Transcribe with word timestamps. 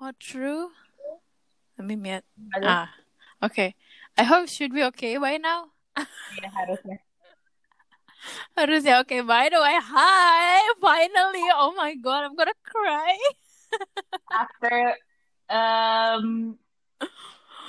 Oh, 0.00 0.12
true. 0.20 0.70
Let 1.78 1.86
me 1.86 1.96
mute. 1.96 2.24
Halo? 2.54 2.66
Ah, 2.68 2.88
okay. 3.42 3.74
I 4.16 4.24
hope 4.24 4.48
should 4.48 4.72
be 4.72 4.84
okay 4.92 5.16
by 5.18 5.36
now. 5.36 5.72
Iya, 5.96 6.48
harusnya. 6.52 6.96
Harusnya 8.56 8.94
okay. 9.04 9.20
By 9.24 9.48
the 9.48 9.60
way, 9.60 9.76
hi. 9.80 10.60
Finally. 10.80 11.46
Oh 11.56 11.72
my 11.76 11.94
god, 11.96 12.24
I'm 12.28 12.36
gonna 12.36 12.56
cry. 12.64 13.16
After 14.32 14.76
um 15.48 16.56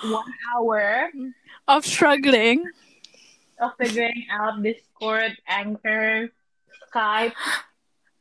one 0.07 0.33
hour 0.55 1.11
Of 1.67 1.83
struggling. 1.85 2.63
of 3.59 3.73
figuring 3.81 4.27
out 4.29 4.61
Discord, 4.61 5.33
Anchor, 5.49 6.29
Skype, 6.87 7.33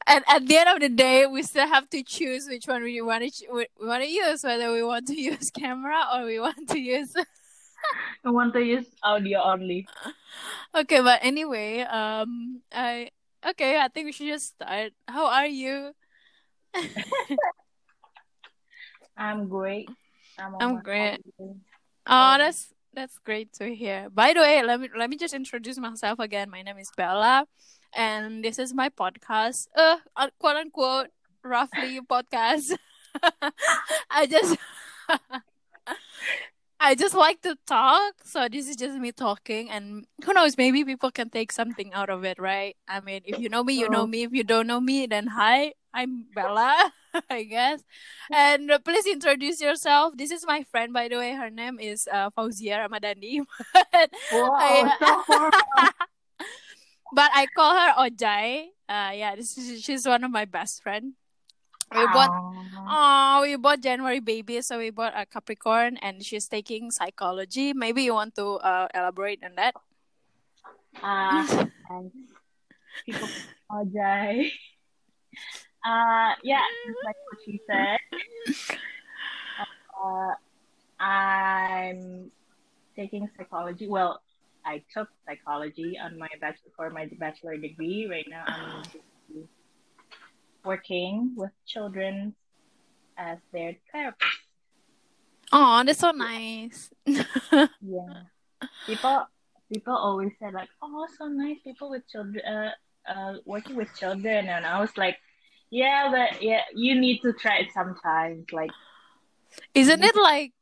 And 0.07 0.25
at 0.29 0.47
the 0.47 0.57
end 0.57 0.69
of 0.69 0.81
the 0.81 0.89
day, 0.89 1.27
we 1.27 1.43
still 1.43 1.67
have 1.67 1.91
to 1.91 2.03
choose 2.03 2.47
which 2.47 2.67
one 2.67 2.83
we 2.83 3.01
want 3.03 3.25
to 3.25 3.47
we 3.53 3.67
want 3.81 4.03
to 4.03 4.09
use. 4.09 4.45
Whether 4.45 4.73
we 4.73 4.83
want 4.83 5.07
to 5.09 5.21
use 5.21 5.51
camera 5.51 6.07
or 6.15 6.25
we 6.25 6.39
want 6.39 6.69
to 6.71 6.79
use. 6.79 7.15
I 8.25 8.31
want 8.31 8.55
to 8.55 8.61
use 8.61 8.87
audio 9.03 9.41
only. 9.43 9.87
okay, 10.75 11.01
but 11.01 11.21
anyway, 11.23 11.81
um, 11.81 12.63
I 12.73 13.11
okay. 13.51 13.79
I 13.79 13.89
think 13.89 14.07
we 14.07 14.13
should 14.13 14.29
just 14.29 14.55
start. 14.55 14.93
How 15.09 15.27
are 15.27 15.47
you? 15.47 15.93
I'm 19.17 19.49
great. 19.49 19.89
I'm, 20.39 20.55
I'm 20.61 20.83
great. 20.83 21.21
Oh, 22.07 22.39
that's 22.39 22.73
that's 22.95 23.19
great 23.19 23.53
to 23.55 23.75
hear. 23.75 24.09
By 24.11 24.33
the 24.35 24.41
way, 24.41 24.63
let 24.63 24.81
me 24.81 24.89
let 24.97 25.11
me 25.11 25.17
just 25.17 25.35
introduce 25.35 25.79
myself 25.79 26.19
again. 26.19 26.51
My 26.51 26.63
name 26.63 26.79
is 26.79 26.91
Bella, 26.97 27.47
and 27.95 28.45
this 28.45 28.59
is 28.59 28.75
my 28.75 28.89
podcast. 28.89 29.69
Uh, 29.77 29.99
uh, 30.17 30.29
quote 30.39 30.57
unquote, 30.57 31.09
roughly 31.43 32.01
podcast. 32.11 32.77
I 34.11 34.27
just 34.27 34.57
I 36.79 36.95
just 36.95 37.15
like 37.15 37.41
to 37.43 37.57
talk, 37.67 38.15
so 38.23 38.49
this 38.53 38.69
is 38.69 38.77
just 38.77 38.99
me 38.99 39.11
talking, 39.11 39.71
and 39.71 40.05
who 40.25 40.35
knows, 40.35 40.59
maybe 40.59 40.85
people 40.85 41.11
can 41.11 41.31
take 41.31 41.51
something 41.51 41.95
out 41.95 42.11
of 42.11 42.25
it, 42.25 42.39
right? 42.39 42.77
I 42.87 43.01
mean, 43.01 43.23
if 43.25 43.39
you 43.41 43.49
know 43.49 43.65
me, 43.65 43.73
you 43.75 43.89
know 43.89 44.07
me. 44.07 44.25
If 44.25 44.33
you 44.33 44.45
don't 44.45 44.67
know 44.67 44.81
me, 44.81 45.07
then 45.07 45.27
hi, 45.29 45.73
I'm 45.95 46.27
Bella, 46.35 46.93
I 47.31 47.45
guess. 47.45 47.83
And 48.31 48.71
please 48.85 49.07
introduce 49.07 49.61
yourself. 49.63 50.19
This 50.19 50.31
is 50.31 50.45
my 50.47 50.65
friend, 50.65 50.93
by 50.93 51.09
the 51.09 51.17
way. 51.17 51.33
Her 51.33 51.49
name 51.49 51.81
is 51.81 52.07
uh, 52.13 52.29
Fauzia 52.37 52.87
Ramadhani. 52.87 53.41
but, 53.73 54.11
Wow, 54.31 54.53
I, 54.61 55.23
so. 55.27 56.07
But 57.13 57.31
I 57.35 57.47
call 57.55 57.75
her 57.75 57.93
Ojai. 57.95 58.73
Uh, 58.89 59.11
yeah, 59.15 59.35
this 59.35 59.59
is, 59.59 59.83
she's 59.83 60.07
one 60.07 60.25
of 60.25 60.31
my 60.31 60.45
best 60.45 60.83
friend. 60.83 61.15
We 61.95 62.03
bought 62.07 62.31
Oh, 62.89 63.41
we 63.43 63.57
bought 63.57 63.81
January 63.81 64.21
baby, 64.21 64.61
so 64.63 64.79
we 64.79 64.91
bought 64.91 65.13
a 65.17 65.27
Capricorn, 65.27 65.97
and 65.99 66.25
she's 66.25 66.47
taking 66.47 66.91
psychology. 66.91 67.73
Maybe 67.73 68.03
you 68.03 68.15
want 68.15 68.35
to 68.37 68.59
uh, 68.63 68.89
elaborate 68.95 69.43
on 69.43 69.55
that? 69.57 69.75
Ah, 71.03 71.47
thanks. 71.89 72.15
People 73.05 73.29
apologize. 73.69 74.51
Uh, 75.85 76.35
yeah, 76.43 76.63
like 77.05 77.17
what 77.31 77.39
she 77.45 77.61
said. 77.67 77.99
Uh, 79.95 80.35
I'm 81.03 82.31
taking 82.95 83.29
psychology. 83.37 83.87
Well, 83.87 84.23
I 84.67 84.83
took 84.93 85.09
psychology 85.25 85.97
on 86.03 86.19
my 86.19 86.29
bachelor 86.41 86.73
for 86.77 86.91
my 86.91 87.09
bachelor 87.19 87.57
degree. 87.57 88.09
Right 88.11 88.27
now, 88.29 88.45
I'm 88.47 88.83
working 90.65 91.35
with 91.37 91.53
children 91.67 92.35
as 93.17 93.39
their 93.53 93.77
therapist. 93.93 94.31
Oh, 95.53 95.83
that's 95.87 96.01
so 96.01 96.11
nice. 96.11 96.91
Yeah, 97.81 98.27
people 98.87 99.27
people 99.73 99.95
always 99.95 100.33
say 100.41 100.51
like, 100.51 100.69
"Oh, 100.83 101.07
so 101.17 101.29
nice 101.29 101.59
people 101.63 101.89
with 101.91 102.03
children, 102.11 102.43
uh, 102.45 102.71
uh, 103.09 103.35
working 103.45 103.77
with 103.77 103.89
children," 103.97 104.49
and 104.49 104.67
I 104.67 104.81
was 104.81 104.91
like, 104.97 105.17
"Yeah, 105.71 106.11
but 106.11 106.43
yeah, 106.43 106.63
you 106.75 106.99
need 106.99 107.21
to 107.23 107.33
try 107.33 107.59
it 107.59 107.69
sometimes." 107.73 108.47
Like, 108.53 108.71
isn't 109.75 110.03
it 110.03 110.17
like, 110.17 110.53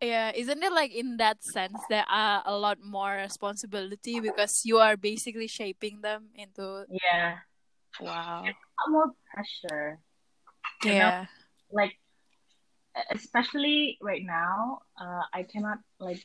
yeah, 0.00 0.32
isn't 0.34 0.62
it 0.62 0.72
like 0.72 0.92
in 0.92 1.16
that 1.18 1.42
sense 1.42 1.80
there 1.88 2.04
are 2.08 2.42
a 2.46 2.56
lot 2.56 2.78
more 2.82 3.12
responsibility 3.12 4.20
because 4.20 4.64
you 4.64 4.78
are 4.78 4.96
basically 4.96 5.46
shaping 5.48 6.00
them 6.00 6.28
into 6.34 6.84
yeah, 6.90 7.38
wow, 8.00 8.44
more 8.88 9.12
pressure. 9.32 9.98
You 10.82 10.90
know? 10.90 10.96
yeah, 10.96 11.26
Like, 11.72 11.96
especially 13.10 13.98
right 14.02 14.22
now, 14.24 14.82
uh, 15.00 15.22
I 15.32 15.42
cannot 15.44 15.78
like, 15.98 16.24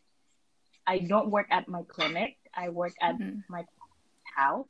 I 0.85 0.99
don't 0.99 1.29
work 1.31 1.47
at 1.51 1.67
my 1.67 1.83
clinic. 1.87 2.37
I 2.53 2.69
work 2.69 2.93
at 3.01 3.15
Mhm. 3.15 3.43
my 3.47 3.63
house. 4.35 4.67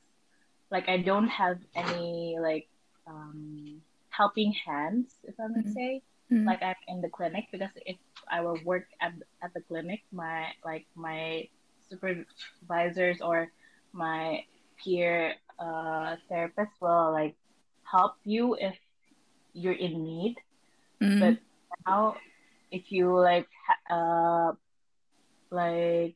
Like, 0.70 0.88
I 0.90 0.98
don't 0.98 1.28
have 1.30 1.58
any 1.74 2.38
like 2.40 2.70
um 3.08 3.82
helping 4.10 4.54
hands, 4.54 5.16
if 5.24 5.40
I 5.40 5.48
may 5.48 5.64
Mhm. 5.64 5.74
say. 5.74 6.02
Mhm. 6.30 6.46
like 6.46 6.62
I'm 6.62 6.76
in 6.88 7.02
the 7.02 7.10
clinic 7.10 7.50
because 7.52 7.74
if 7.90 7.98
I 8.30 8.42
will 8.42 8.60
work 8.64 8.88
at 9.02 9.14
at 9.42 9.54
the 9.54 9.62
clinic, 9.62 10.02
my 10.12 10.54
like 10.66 10.88
my 10.96 11.50
supervisors 11.90 13.22
or 13.22 13.52
my 13.94 14.46
peer 14.84 15.36
uh 15.60 16.16
therapist 16.30 16.72
will 16.82 17.12
like 17.12 17.36
help 17.84 18.16
you 18.24 18.56
if 18.60 18.78
you're 19.54 19.74
in 19.78 20.04
need. 20.04 20.36
Mhm. 21.02 21.20
But 21.20 21.40
now, 21.88 22.18
if 22.72 22.92
you 22.92 23.18
like 23.20 23.48
uh 23.90 24.54
like 25.52 26.16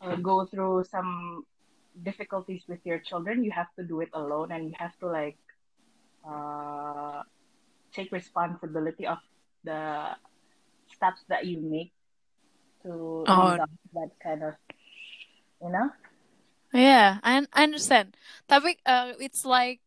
uh, 0.00 0.16
go 0.16 0.46
through 0.46 0.84
some 0.84 1.44
difficulties 2.02 2.62
with 2.68 2.80
your 2.84 2.98
children, 3.00 3.44
you 3.44 3.52
have 3.52 3.68
to 3.76 3.84
do 3.84 4.00
it 4.00 4.10
alone, 4.12 4.52
and 4.52 4.66
you 4.66 4.74
have 4.78 4.96
to 4.98 5.06
like 5.06 5.38
uh 6.28 7.22
take 7.92 8.12
responsibility 8.12 9.06
of 9.06 9.18
the 9.64 10.14
steps 10.92 11.24
that 11.28 11.46
you 11.46 11.60
make 11.60 11.92
to 12.84 13.24
Oh. 13.26 13.56
that 13.94 14.10
kind 14.22 14.42
of, 14.44 14.54
you 15.62 15.70
know? 15.72 15.90
Yeah, 16.74 17.18
I 17.22 17.46
I 17.54 17.62
understand. 17.64 18.16
Tapi 18.50 18.76
uh, 18.84 19.14
it's 19.22 19.46
like, 19.46 19.80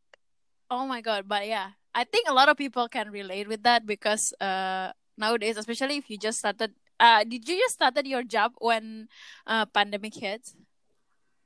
oh 0.72 0.88
my 0.88 1.02
god, 1.04 1.28
but 1.28 1.46
yeah, 1.46 1.76
I 1.94 2.04
think 2.08 2.28
a 2.28 2.34
lot 2.34 2.48
of 2.50 2.56
people 2.58 2.88
can 2.88 3.12
relate 3.12 3.48
with 3.48 3.64
that 3.64 3.86
because 3.86 4.32
uh 4.40 4.96
nowadays, 5.20 5.58
especially 5.60 6.00
if 6.00 6.08
you 6.10 6.18
just 6.18 6.40
started, 6.40 6.72
uh, 7.00 7.28
did 7.28 7.44
you 7.44 7.60
just 7.60 7.76
started 7.76 8.08
your 8.08 8.24
job 8.24 8.56
when 8.64 9.12
uh 9.46 9.68
pandemic 9.68 10.16
hit? 10.16 10.56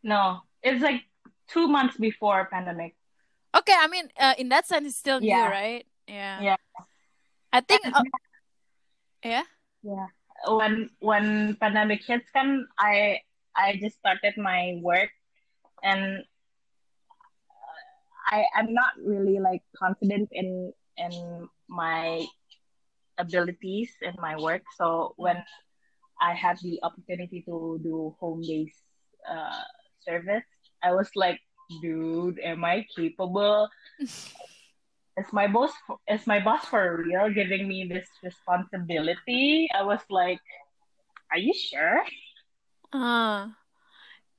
No, 0.06 0.46
it's 0.62 0.82
like 0.82 1.10
two 1.50 1.66
months 1.68 1.98
before 1.98 2.46
pandemic. 2.46 2.94
Okay, 3.52 3.76
I 3.76 3.88
mean, 3.90 4.08
uh, 4.16 4.38
in 4.38 4.48
that 4.50 4.66
sense, 4.70 4.88
it's 4.88 4.96
still 4.98 5.20
new, 5.20 5.34
Yeah. 5.34 5.50
right? 5.50 5.84
Yeah. 6.08 6.56
Yeah. 6.56 6.62
I 7.54 7.62
think. 7.62 7.82
Uh, 7.86 8.04
yeah. 9.24 9.44
Yeah. 9.84 10.08
When 10.48 10.90
when 11.00 11.56
pandemic 11.62 12.02
hits, 12.04 12.30
kan 12.34 12.68
I 12.80 13.22
I 13.56 13.78
just 13.78 14.00
started 14.00 14.34
my 14.38 14.80
work, 14.82 15.12
and 15.84 16.26
I 18.26 18.46
I'm 18.56 18.74
not 18.74 18.98
really 18.98 19.38
like 19.38 19.62
confident 19.78 20.30
in 20.32 20.74
in 20.98 21.50
my 21.70 22.26
abilities 23.18 23.94
in 24.02 24.16
my 24.18 24.36
work. 24.40 24.64
So 24.78 25.14
when 25.18 25.44
I 26.22 26.34
had 26.34 26.58
the 26.62 26.80
opportunity 26.82 27.44
to 27.46 27.80
do 27.84 28.16
home 28.20 28.42
based 28.42 28.82
uh, 29.30 29.62
service, 30.02 30.46
I 30.82 30.94
was 30.94 31.10
like, 31.16 31.40
dude, 31.82 32.40
am 32.40 32.66
I 32.66 32.86
capable? 32.96 33.70
Is 35.18 35.28
my 35.34 35.48
boss 35.48 35.72
is 36.08 36.26
my 36.26 36.40
boss 36.40 36.66
for 36.66 37.04
real 37.04 37.30
giving 37.34 37.68
me 37.68 37.86
this 37.88 38.08
responsibility? 38.24 39.68
I 39.76 39.84
was 39.84 40.00
like, 40.10 40.40
are 41.32 41.38
you 41.38 41.54
sure? 41.54 42.04
Uh, 42.94 43.52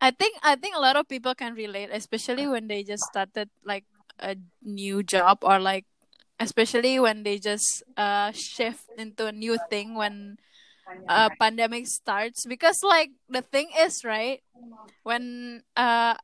I 0.01 0.11
think 0.11 0.37
I 0.43 0.57
think 0.57 0.77
a 0.77 0.81
lot 0.81 0.97
of 0.97 1.09
people 1.09 1.35
can 1.35 1.55
relate, 1.55 1.91
especially 1.93 2.47
when 2.47 2.69
they 2.69 2.83
just 2.83 3.05
started 3.05 3.51
like 3.65 3.85
a 4.19 4.37
new 4.63 5.03
job 5.03 5.39
or 5.43 5.59
like 5.59 5.85
especially 6.41 6.99
when 6.99 7.23
they 7.23 7.39
just 7.39 7.83
uh 7.97 8.33
shift 8.33 8.85
into 8.97 9.27
a 9.27 9.33
new 9.33 9.59
thing 9.71 9.95
when 9.95 10.37
uh 11.09 11.31
pandemic 11.39 11.87
starts 11.87 12.47
because 12.47 12.83
like 12.83 13.11
the 13.29 13.43
thing 13.43 13.71
is 13.79 14.05
right 14.05 14.43
when 15.03 15.63
uh 15.77 16.15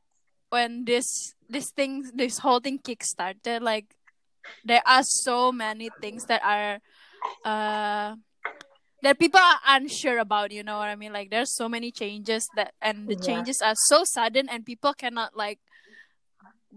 when 0.49 0.85
this 0.85 1.35
this 1.49 1.71
thing 1.71 2.03
this 2.15 2.39
whole 2.39 2.59
thing 2.59 2.79
kick 2.79 3.03
started 3.03 3.61
like 3.61 3.95
there 4.65 4.81
are 4.85 5.03
so 5.03 5.51
many 5.51 5.89
things 6.01 6.25
that 6.25 6.41
are 6.43 6.79
uh 7.45 8.15
that 9.01 9.17
people 9.17 9.39
are 9.39 9.59
unsure 9.79 10.19
about 10.19 10.51
you 10.51 10.63
know 10.63 10.77
what 10.77 10.89
i 10.89 10.95
mean 10.95 11.13
like 11.13 11.29
there's 11.29 11.53
so 11.55 11.69
many 11.69 11.91
changes 11.91 12.49
that 12.55 12.73
and 12.81 13.07
the 13.07 13.15
Yeah. 13.15 13.25
changes 13.25 13.61
are 13.61 13.75
so 13.87 14.03
sudden 14.03 14.49
and 14.49 14.65
people 14.65 14.93
cannot 14.93 15.35
like 15.35 15.59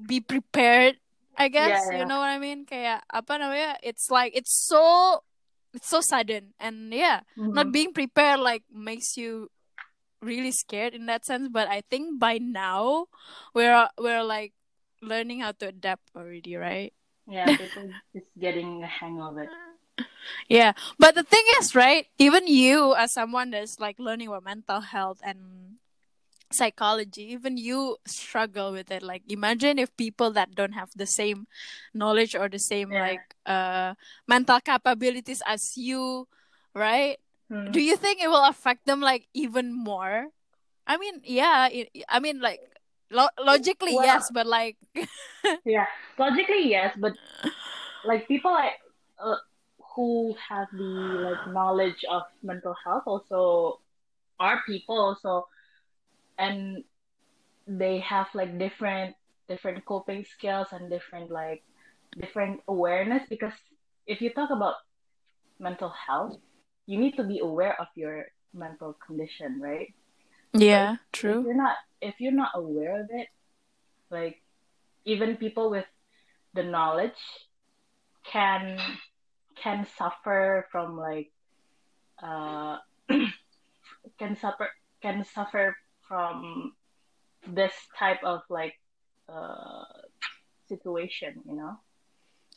be 0.07 0.21
prepared 0.21 0.97
I 1.39 1.49
guess 1.49 1.89
Yeah, 1.89 1.99
you 1.99 2.05
know 2.05 2.21
what 2.21 2.29
I 2.29 2.37
mean. 2.39 2.69
Kayak 2.69 3.09
apa 3.09 3.41
namanya? 3.41 3.81
It's 3.81 4.13
like 4.13 4.37
it's 4.37 4.53
so 4.53 5.25
it's 5.73 5.89
so 5.89 6.05
sudden 6.05 6.53
and 6.61 6.93
yeah, 6.93 7.25
not 7.57 7.73
Mhm. 7.73 7.73
being 7.73 7.91
prepared 7.97 8.37
like 8.45 8.69
makes 8.69 9.17
you 9.17 9.49
really 10.21 10.53
scared 10.53 10.93
in 10.93 11.09
that 11.09 11.25
sense. 11.25 11.49
But 11.49 11.73
I 11.73 11.81
think 11.89 12.21
by 12.21 12.37
now 12.37 13.09
we're 13.57 13.89
we're 13.97 14.23
like 14.23 14.53
learning 15.01 15.41
how 15.41 15.57
to 15.65 15.73
adapt 15.73 16.13
already, 16.13 16.53
right? 16.53 16.93
Yeah, 17.33 17.57
people 17.57 17.89
just 18.15 18.29
getting 18.39 18.81
the 18.81 18.87
hang 18.87 19.21
of 19.21 19.39
it. 19.39 19.49
Yeah, 20.49 20.73
but 20.99 21.15
the 21.15 21.23
thing 21.23 21.45
is, 21.61 21.75
right? 21.75 22.07
Even 22.19 22.47
you, 22.47 22.95
as 22.95 23.13
someone 23.13 23.51
that's 23.51 23.81
like 23.81 23.99
learning 23.99 24.29
about 24.29 24.45
mental 24.45 24.81
health 24.81 25.19
and 25.25 25.81
psychology, 26.53 27.33
even 27.33 27.57
you 27.57 27.97
struggle 28.07 28.73
with 28.73 28.91
it. 28.91 29.03
Like, 29.03 29.23
imagine 29.29 29.79
if 29.79 29.97
people 29.97 30.31
that 30.33 30.55
don't 30.55 30.73
have 30.73 30.91
the 30.95 31.07
same 31.07 31.47
knowledge 31.95 32.35
or 32.37 32.49
the 32.49 32.61
same 32.61 32.93
Yeah. 32.93 33.01
like 33.01 33.27
uh 33.47 33.95
mental 34.29 34.61
capabilities 34.61 35.43
as 35.47 35.77
you, 35.77 36.29
right? 36.75 37.19
Hmm. 37.49 37.73
Do 37.73 37.81
you 37.81 37.97
think 37.97 38.21
it 38.21 38.29
will 38.29 38.45
affect 38.45 38.85
them 38.87 39.01
like 39.01 39.29
even 39.33 39.73
more? 39.73 40.29
I 40.87 40.97
mean, 40.99 41.21
yeah. 41.25 41.69
It, 41.69 41.89
I 42.09 42.21
mean, 42.21 42.41
like 42.41 42.61
lo- 43.13 43.37
logically, 43.39 43.95
Well- 43.95 44.05
yes, 44.05 44.31
but 44.33 44.47
like, 44.47 44.77
Yeah, 45.65 45.87
logically 46.19 46.69
yes, 46.71 46.97
but 46.99 47.13
like 48.05 48.27
people 48.27 48.51
like 48.53 48.79
uh, 49.23 49.37
who 49.95 50.35
have 50.49 50.67
the 50.73 50.83
like 50.83 51.47
knowledge 51.55 52.05
of 52.11 52.23
mental 52.43 52.75
health 52.85 53.05
also 53.07 53.81
are 54.41 54.61
people 54.67 54.99
also, 54.99 55.47
and 56.39 56.83
they 57.67 58.01
have 58.01 58.27
like 58.35 58.59
different 58.59 59.15
different 59.49 59.85
coping 59.85 60.25
skills 60.25 60.69
and 60.73 60.91
different 60.91 61.31
like 61.31 61.63
different 62.19 62.61
awareness 62.67 63.23
because 63.29 63.53
if 64.07 64.21
you 64.21 64.33
talk 64.33 64.51
about 64.51 64.75
mental 65.61 65.93
health, 65.95 66.37
you 66.87 66.99
need 66.99 67.15
to 67.17 67.25
be 67.25 67.39
aware 67.39 67.79
of 67.81 67.87
your 67.95 68.27
mental 68.55 68.97
condition, 69.07 69.61
right? 69.61 69.95
Yeah, 70.53 70.95
if 70.95 70.99
true. 71.13 71.45
you're 71.45 71.55
not 71.55 71.77
if 72.01 72.15
you're 72.21 72.33
not 72.33 72.51
aware 72.55 73.01
of 73.01 73.09
it 73.11 73.29
like 74.11 74.43
even 75.05 75.37
people 75.37 75.71
with 75.71 75.87
the 76.55 76.63
knowledge 76.63 77.19
can 78.25 78.79
can 79.57 79.87
suffer 79.97 80.67
from 80.71 80.97
like 80.99 81.31
uh 82.23 82.79
can 84.19 84.37
suffer 84.37 84.69
can 85.01 85.25
suffer 85.25 85.77
from 86.07 86.73
this 87.49 87.73
type 87.99 88.23
of 88.25 88.41
like 88.51 88.75
uh 89.29 89.85
situation 90.69 91.35
you 91.47 91.57
know 91.57 91.79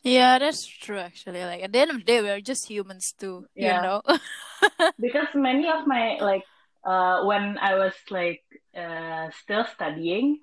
Yeah, 0.03 0.37
that's 0.37 0.65
true. 0.67 0.99
Actually, 0.99 1.41
like 1.43 1.63
at 1.65 1.73
the 1.73 1.79
end 1.79 1.89
of 1.91 1.97
the 1.97 2.03
day, 2.05 2.21
we're 2.21 2.41
just 2.41 2.69
humans 2.69 3.13
too. 3.17 3.49
Yeah. 3.55 3.77
You 3.77 3.81
know. 3.81 4.01
because 4.99 5.27
many 5.33 5.67
of 5.67 5.87
my 5.87 6.17
like 6.21 6.43
uh 6.85 7.23
when 7.25 7.57
I 7.59 7.75
was 7.75 7.93
like 8.11 8.43
uh 8.77 9.29
still 9.41 9.65
studying 9.65 10.39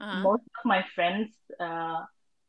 Uh-huh. 0.00 0.28
most 0.28 0.42
of 0.42 0.64
my 0.64 0.84
friends, 0.94 1.30
uh, 1.60 2.02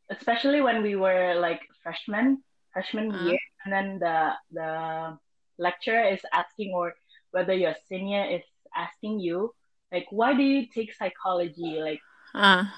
especially 0.10 0.62
when 0.62 0.82
we 0.84 0.96
were 0.96 1.36
like 1.40 1.62
freshmen, 1.84 2.44
freshman 2.74 3.14
Uh-huh. 3.14 3.20
year, 3.20 3.40
and 3.66 3.74
then 3.74 4.00
the 4.00 4.32
the 4.52 5.18
lecturer 5.58 6.04
is 6.06 6.22
asking, 6.34 6.72
or 6.76 6.94
whether 7.32 7.54
your 7.54 7.76
senior 7.88 8.24
is 8.26 8.44
asking 8.76 9.20
you, 9.20 9.52
like, 9.92 10.06
why 10.12 10.34
do 10.34 10.44
you 10.44 10.68
take 10.74 10.94
psychology? 10.94 11.80
Like, 11.82 12.02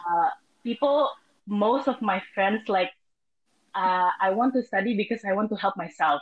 Uh, 0.09 0.29
people, 0.63 1.09
most 1.47 1.88
of 1.88 2.01
my 2.01 2.21
friends, 2.33 2.67
like, 2.69 2.91
uh, 3.75 4.09
I 4.21 4.31
want 4.31 4.53
to 4.56 4.63
study 4.63 4.95
because 4.97 5.21
I 5.25 5.33
want 5.33 5.50
to 5.50 5.56
help 5.56 5.75
myself. 5.77 6.21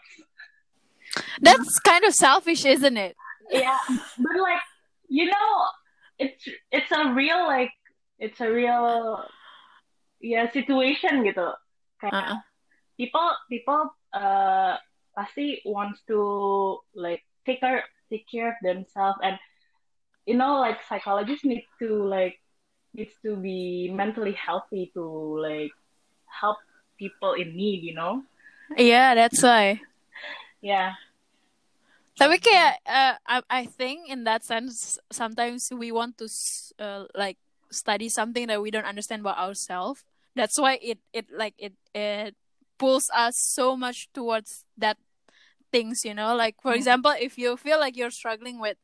that's 1.41 1.79
kind 1.79 2.03
of 2.03 2.13
selfish, 2.13 2.65
isn't 2.65 2.97
it? 2.97 3.15
Yeah, 3.51 3.77
but 4.17 4.35
like, 4.41 4.63
you 5.07 5.25
know, 5.25 5.49
it's 6.19 6.43
it's 6.71 6.91
a 6.91 7.13
real 7.13 7.45
like, 7.47 7.71
it's 8.19 8.39
a 8.41 8.49
real, 8.51 9.23
yeah, 10.21 10.49
situation 10.51 11.23
gitu. 11.23 11.53
Kayak 12.01 12.13
Uh-uh. 12.13 12.37
people 12.97 13.27
people 13.49 13.89
uh 14.13 14.77
pasti 15.17 15.61
wants 15.65 16.01
to 16.07 16.77
like 16.93 17.21
take 17.45 17.59
care 17.61 17.83
take 18.09 18.25
care 18.29 18.49
of 18.53 18.57
themselves 18.61 19.17
and 19.23 19.37
you 20.25 20.33
know 20.37 20.59
like 20.61 20.77
psychologists 20.85 21.45
need 21.45 21.65
to 21.79 22.05
like 22.05 22.37
needs 22.93 23.13
to 23.25 23.35
be 23.37 23.89
mentally 23.93 24.33
healthy 24.33 24.89
to 24.93 25.03
like 25.41 25.73
help 26.29 26.57
people 26.97 27.33
in 27.33 27.53
need 27.55 27.81
you 27.85 27.93
know 27.93 28.21
Yeah, 28.77 29.15
that's 29.15 29.41
why. 29.41 29.81
yeah 30.61 30.93
Tapi 32.17 32.41
kayak, 32.41 32.81
uh, 32.89 33.15
I, 33.29 33.37
I 33.49 33.63
think 33.69 34.09
in 34.09 34.25
that 34.25 34.43
sense, 34.43 34.97
sometimes 35.13 35.69
we 35.69 35.91
want 35.93 36.17
to 36.17 36.25
uh, 36.81 37.05
like 37.13 37.37
study 37.69 38.09
something 38.09 38.47
that 38.47 38.61
we 38.61 38.71
don't 38.71 38.89
understand 38.89 39.21
about 39.21 39.37
ourselves. 39.37 40.01
That's 40.35 40.57
why 40.59 40.79
it 40.81 40.99
it 41.13 41.29
like 41.33 41.53
it 41.57 41.73
it 41.93 42.33
pulls 42.77 43.09
us 43.13 43.37
so 43.37 43.77
much 43.77 44.09
towards 44.13 44.65
that 44.77 44.97
things. 45.71 46.05
You 46.05 46.13
know, 46.13 46.35
like 46.35 46.57
for 46.61 46.73
Mhm. 46.73 46.79
example, 46.81 47.13
if 47.17 47.37
you 47.37 47.57
feel 47.57 47.79
like 47.79 47.97
you're 47.97 48.13
struggling 48.13 48.59
with 48.59 48.77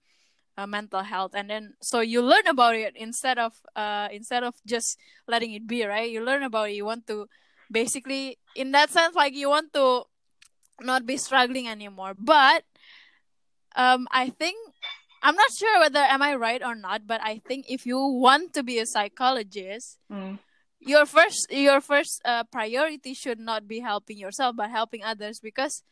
uh, 0.57 0.67
mental 0.67 1.01
health, 1.03 1.33
and 1.35 1.49
then 1.49 1.73
so 1.81 2.01
you 2.01 2.21
learn 2.21 2.47
about 2.47 2.75
it 2.75 2.93
instead 2.97 3.37
of 3.39 3.57
uh 3.75 4.09
instead 4.11 4.43
of 4.43 4.55
just 4.65 4.97
letting 5.27 5.53
it 5.53 5.67
be, 5.67 5.85
right? 5.85 6.09
You 6.09 6.21
learn 6.25 6.43
about 6.43 6.69
it. 6.69 6.77
You 6.77 6.85
want 6.85 7.07
to 7.09 7.27
basically, 7.71 8.37
in 8.55 8.71
that 8.73 8.89
sense, 8.91 9.15
like 9.15 9.33
you 9.35 9.49
want 9.49 9.73
to 9.73 10.05
not 10.81 11.05
be 11.05 11.17
struggling 11.17 11.67
anymore, 11.67 12.13
but 12.17 12.63
um 13.75 14.07
i 14.11 14.29
think 14.29 14.57
i'm 15.21 15.35
not 15.35 15.51
sure 15.57 15.79
whether 15.79 15.99
am 15.99 16.21
i 16.21 16.35
right 16.35 16.61
or 16.63 16.75
not 16.75 17.05
but 17.07 17.21
i 17.23 17.41
think 17.47 17.65
if 17.69 17.85
you 17.85 17.97
want 17.97 18.53
to 18.53 18.63
be 18.63 18.79
a 18.79 18.85
psychologist 18.85 19.97
Mm. 20.11 20.37
your 20.79 21.05
first 21.05 21.47
your 21.49 21.81
first 21.81 22.21
uh, 22.25 22.43
priority 22.51 23.13
should 23.13 23.39
not 23.39 23.67
be 23.67 23.79
helping 23.79 24.17
yourself 24.17 24.55
but 24.55 24.69
helping 24.69 25.03
others 25.03 25.39
because 25.39 25.83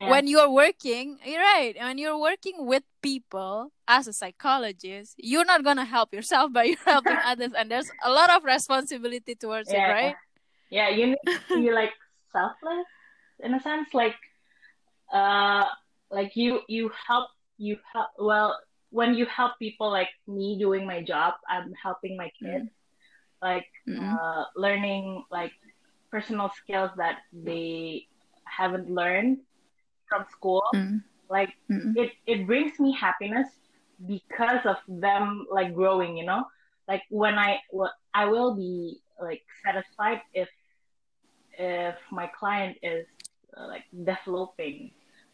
Yeah. 0.00 0.10
when 0.10 0.26
you're 0.30 0.50
working 0.50 1.18
you're 1.26 1.42
right 1.42 1.74
when 1.76 1.98
you're 1.98 2.18
working 2.20 2.64
with 2.72 2.84
people 3.02 3.72
as 3.88 4.06
a 4.06 4.12
psychologist 4.14 5.14
you're 5.18 5.44
not 5.44 5.64
gonna 5.64 5.84
help 5.84 6.14
yourself 6.14 6.52
but 6.54 6.68
you're 6.68 6.86
helping 6.86 7.18
others 7.30 7.52
and 7.58 7.70
there's 7.70 7.90
a 8.02 8.10
lot 8.10 8.30
of 8.30 8.44
responsibility 8.44 9.34
towards 9.34 9.68
it 9.68 9.76
Yeah. 9.82 9.90
right 9.98 10.16
yeah 10.70 10.88
you 10.94 11.06
need 11.14 11.26
to 11.26 11.58
be 11.58 11.70
like 11.74 11.90
selfless 12.30 12.86
in 13.42 13.50
a 13.54 13.60
sense 13.60 13.88
like 13.92 14.14
uh 15.12 15.64
like 16.10 16.32
you 16.36 16.60
you 16.68 16.90
help 17.08 17.28
you 17.58 17.76
help 17.92 18.08
well 18.18 18.56
when 18.90 19.14
you 19.14 19.26
help 19.26 19.52
people 19.58 19.90
like 19.90 20.08
me 20.26 20.56
doing 20.58 20.86
my 20.86 21.02
job 21.02 21.34
i'm 21.48 21.72
helping 21.82 22.16
my 22.16 22.30
kids 22.42 22.66
like 23.42 23.66
Mm-mm. 23.88 24.18
uh 24.18 24.44
learning 24.56 25.24
like 25.30 25.52
personal 26.10 26.50
skills 26.62 26.90
that 26.96 27.16
they 27.32 28.02
haven't 28.46 28.88
learned 28.90 29.38
from 30.08 30.24
school 30.30 30.62
Mm. 30.74 31.02
like 31.30 31.50
Mm-mm. 31.70 31.94
it 31.94 32.10
it 32.26 32.46
brings 32.46 32.78
me 32.80 32.94
happiness 32.98 33.48
because 34.06 34.64
of 34.64 34.76
them 34.88 35.46
like 35.50 35.74
growing 35.74 36.16
you 36.16 36.24
know 36.24 36.44
like 36.88 37.02
when 37.10 37.34
i 37.38 37.58
i 38.14 38.24
will 38.26 38.54
be 38.56 39.00
like 39.20 39.42
satisfied 39.64 40.20
if 40.34 40.48
if 41.58 41.96
my 42.10 42.28
client 42.38 42.76
is 42.82 43.06
uh, 43.56 43.66
like 43.66 43.84
developing 44.04 44.90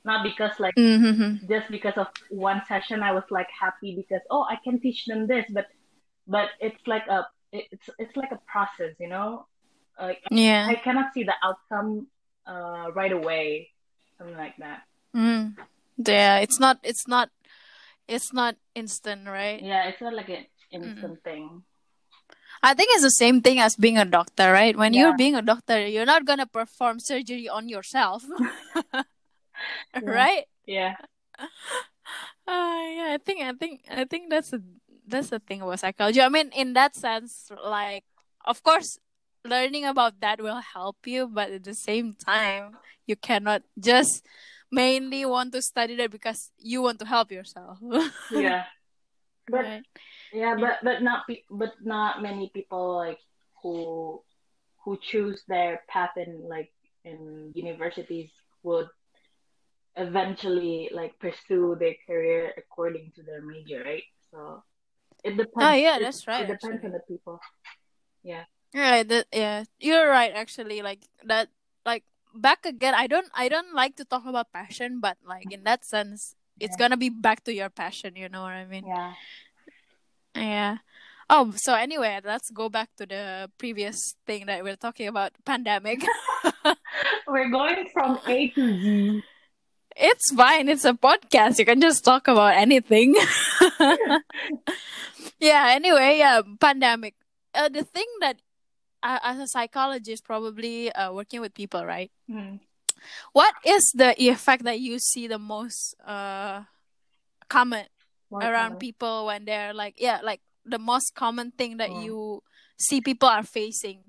not 0.07 0.23
because 0.23 0.55
like 0.59 0.75
Mhm. 0.77 1.47
just 1.49 1.69
because 1.71 1.97
of 1.99 2.07
one 2.31 2.63
session 2.67 3.03
i 3.03 3.13
was 3.13 3.25
like 3.31 3.51
happy 3.51 3.91
because 4.01 4.23
oh 4.31 4.45
i 4.49 4.57
can 4.65 4.81
teach 4.81 5.05
them 5.07 5.27
this 5.27 5.45
but 5.51 5.67
but 6.27 6.49
it's 6.61 6.81
like 6.87 7.07
a 7.09 7.27
it's 7.53 7.91
it's 7.99 8.17
like 8.17 8.33
a 8.33 8.41
process 8.47 8.95
you 8.99 9.09
know 9.09 9.47
yeah 10.31 10.67
i 10.69 10.75
cannot 10.75 11.13
see 11.13 11.25
the 11.25 11.35
outcome 11.43 12.07
uh 12.47 12.87
right 12.95 13.13
away 13.13 13.71
something 14.19 14.37
like 14.37 14.57
that 14.59 14.83
Mm. 15.17 15.57
Yeah, 15.97 16.45
it's 16.45 16.61
not 16.61 16.77
it's 16.85 17.09
not 17.09 17.31
it's 18.07 18.33
not 18.37 18.57
instant, 18.75 19.25
right? 19.25 19.63
yeah 19.65 19.89
it's 19.89 20.01
not 20.05 20.13
like 20.13 20.29
an 20.29 20.45
instant 20.71 21.25
thing 21.25 21.65
I 22.63 22.75
think 22.75 22.89
it's 22.93 23.03
the 23.05 23.11
same 23.17 23.41
thing 23.41 23.61
as 23.61 23.77
being 23.77 23.97
a 23.97 24.05
doctor, 24.05 24.51
right? 24.51 24.77
When 24.77 24.93
you're 24.93 25.17
being 25.17 25.37
a 25.37 25.43
doctor, 25.45 25.87
you're 25.87 26.09
not 26.09 26.25
gonna 26.25 26.47
perform 26.47 27.01
surgery 27.01 27.49
on 27.49 27.69
yourself. 27.69 28.25
right? 30.03 30.45
yeah 30.67 30.97
Uh, 32.47 32.87
yeah, 32.95 33.11
I 33.11 33.19
think 33.19 33.43
I 33.43 33.53
think 33.59 33.83
I 33.91 34.05
think 34.05 34.31
that's 34.31 34.53
a 34.53 34.63
that's 35.03 35.31
the 35.35 35.41
thing 35.41 35.63
about 35.63 35.81
psychology. 35.81 36.23
I 36.23 36.29
mean, 36.29 36.51
in 36.55 36.75
that 36.75 36.95
sense, 36.95 37.51
like 37.51 38.05
of 38.45 38.63
course 38.63 39.01
learning 39.45 39.85
about 39.85 40.21
that 40.21 40.41
will 40.41 40.63
help 40.63 40.95
you, 41.07 41.27
but 41.27 41.51
at 41.51 41.65
the 41.65 41.75
same 41.75 42.15
time 42.15 42.79
you 43.05 43.17
cannot 43.17 43.63
just 43.75 44.25
mainly 44.71 45.27
want 45.27 45.53
to 45.55 45.61
study 45.63 45.97
that 45.97 46.13
because 46.13 46.53
you 46.59 46.83
want 46.83 47.01
to 47.01 47.05
help 47.05 47.33
yourself. 47.33 47.79
yeah 48.31 48.71
but 49.49 49.65
right. 49.65 49.85
yeah 50.33 50.55
but 50.59 50.79
but 50.83 51.03
not 51.03 51.27
pe- 51.27 51.47
but 51.51 51.75
not 51.83 52.23
many 52.23 52.51
people 52.53 52.97
like 52.97 53.19
who 53.63 54.21
who 54.85 54.99
choose 55.03 55.43
their 55.49 55.83
path 55.89 56.17
in 56.17 56.43
like 56.49 56.71
in 57.05 57.53
universities 57.55 58.31
would 58.63 58.89
eventually 59.97 60.89
like 60.93 61.19
pursue 61.19 61.77
their 61.79 61.95
career 62.07 62.53
according 62.57 63.13
to 63.17 63.23
their 63.23 63.43
major, 63.43 63.83
right? 63.85 64.05
So 64.31 64.63
it 65.25 65.37
depends. 65.37 65.57
Oh 65.57 65.73
yeah, 65.73 65.97
it- 65.97 66.03
that's 66.03 66.27
right. 66.27 66.43
It 66.45 66.53
depends 66.53 66.85
actually. 66.85 66.87
on 66.87 66.93
the 66.93 67.05
people. 67.09 67.41
Yeah. 68.23 68.45
Right. 68.75 69.07
That, 69.09 69.27
yeah, 69.33 69.65
you're 69.81 70.09
right. 70.09 70.33
Actually, 70.35 70.83
like 70.83 71.07
that. 71.25 71.49
Like 71.85 72.05
back 72.35 72.67
again. 72.67 72.95
I 72.95 73.07
don't. 73.07 73.29
I 73.35 73.49
don't 73.49 73.73
like 73.75 73.97
to 73.97 74.05
talk 74.05 74.27
about 74.27 74.53
passion, 74.53 75.01
but 75.01 75.17
like 75.25 75.51
in 75.51 75.65
that 75.65 75.85
sense, 75.85 76.35
it's 76.61 76.75
Yeah. 76.75 76.89
gonna 76.89 76.97
be 77.01 77.09
back 77.09 77.45
to 77.45 77.55
your 77.55 77.71
passion. 77.71 78.17
You 78.17 78.29
know 78.29 78.43
what 78.43 78.53
I 78.53 78.67
mean? 78.67 78.85
Yeah. 78.87 79.15
Yeah. 80.35 80.77
Oh, 81.29 81.51
so 81.57 81.75
anyway, 81.75 82.21
let's 82.25 82.51
go 82.51 82.69
back 82.69 82.91
to 82.99 83.07
the 83.07 83.51
previous 83.59 84.15
thing 84.27 84.47
that 84.47 84.63
we 84.63 84.71
are 84.71 84.77
talking 84.77 85.09
about, 85.09 85.33
pandemic. 85.45 86.05
We're 87.27 87.51
going 87.51 87.89
from 87.93 88.19
A 88.27 88.49
to 88.51 88.63
Z. 88.83 89.23
it's 89.97 90.33
fine. 90.35 90.69
It's 90.69 90.85
a 90.85 90.93
podcast. 90.93 91.59
You 91.59 91.65
can 91.65 91.81
just 91.81 92.05
talk 92.05 92.29
about 92.29 92.55
anything. 92.57 93.15
yeah. 95.41 95.73
Anyway, 95.75 96.19
yeah, 96.19 96.41
pandemic. 96.61 97.15
Uh, 97.55 97.69
the 97.69 97.85
thing 97.85 98.07
that, 98.21 98.37
uh, 99.03 99.19
as 99.23 99.39
a 99.39 99.47
psychologist, 99.47 100.25
probably 100.25 100.93
uh, 100.93 101.13
working 101.13 101.41
with 101.41 101.55
people, 101.55 101.85
right? 101.85 102.11
Hmm. 102.31 102.57
What 103.33 103.55
is 103.65 103.93
the 103.95 104.15
effect 104.21 104.65
that 104.65 104.81
you 104.81 104.99
see 104.99 105.29
the 105.29 105.39
most 105.39 105.95
uh 106.05 106.63
common 107.49 107.87
More 108.31 108.43
around 108.43 108.81
people 108.81 109.27
when 109.27 109.45
they're 109.45 109.73
like, 109.75 110.01
yeah, 110.01 110.21
like 110.23 110.41
the 110.65 110.79
most 110.79 111.15
common 111.15 111.53
thing 111.53 111.77
that 111.77 111.91
Mm. 111.91 112.05
you 112.05 112.43
see 112.79 113.01
people 113.01 113.29
are 113.29 113.45
facing 113.45 114.03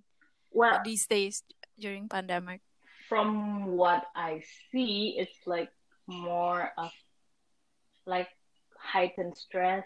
Well, 0.51 0.81
these 0.83 1.05
days 1.05 1.43
during 1.77 2.09
pandemic? 2.09 2.61
from 3.07 3.77
what 3.77 4.03
I 4.15 4.41
see, 4.71 5.15
it's 5.17 5.37
like 5.45 5.69
more 6.07 6.71
of 6.77 6.91
like 8.05 8.29
heightened 8.79 9.37
stress, 9.37 9.85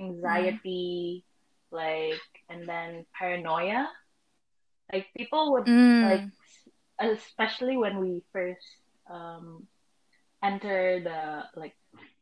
anxiety, 0.00 1.24
like, 1.70 2.20
and 2.48 2.68
then 2.68 3.06
paranoia. 3.18 3.88
Like 4.92 5.06
people 5.16 5.52
would 5.52 5.68
like, 6.00 6.24
Mm. 6.24 6.32
especially 7.00 7.76
when 7.76 7.98
we 8.00 8.22
first 8.32 8.66
um 9.10 9.66
enter 10.42 11.00
the 11.02 11.44
like 11.60 11.74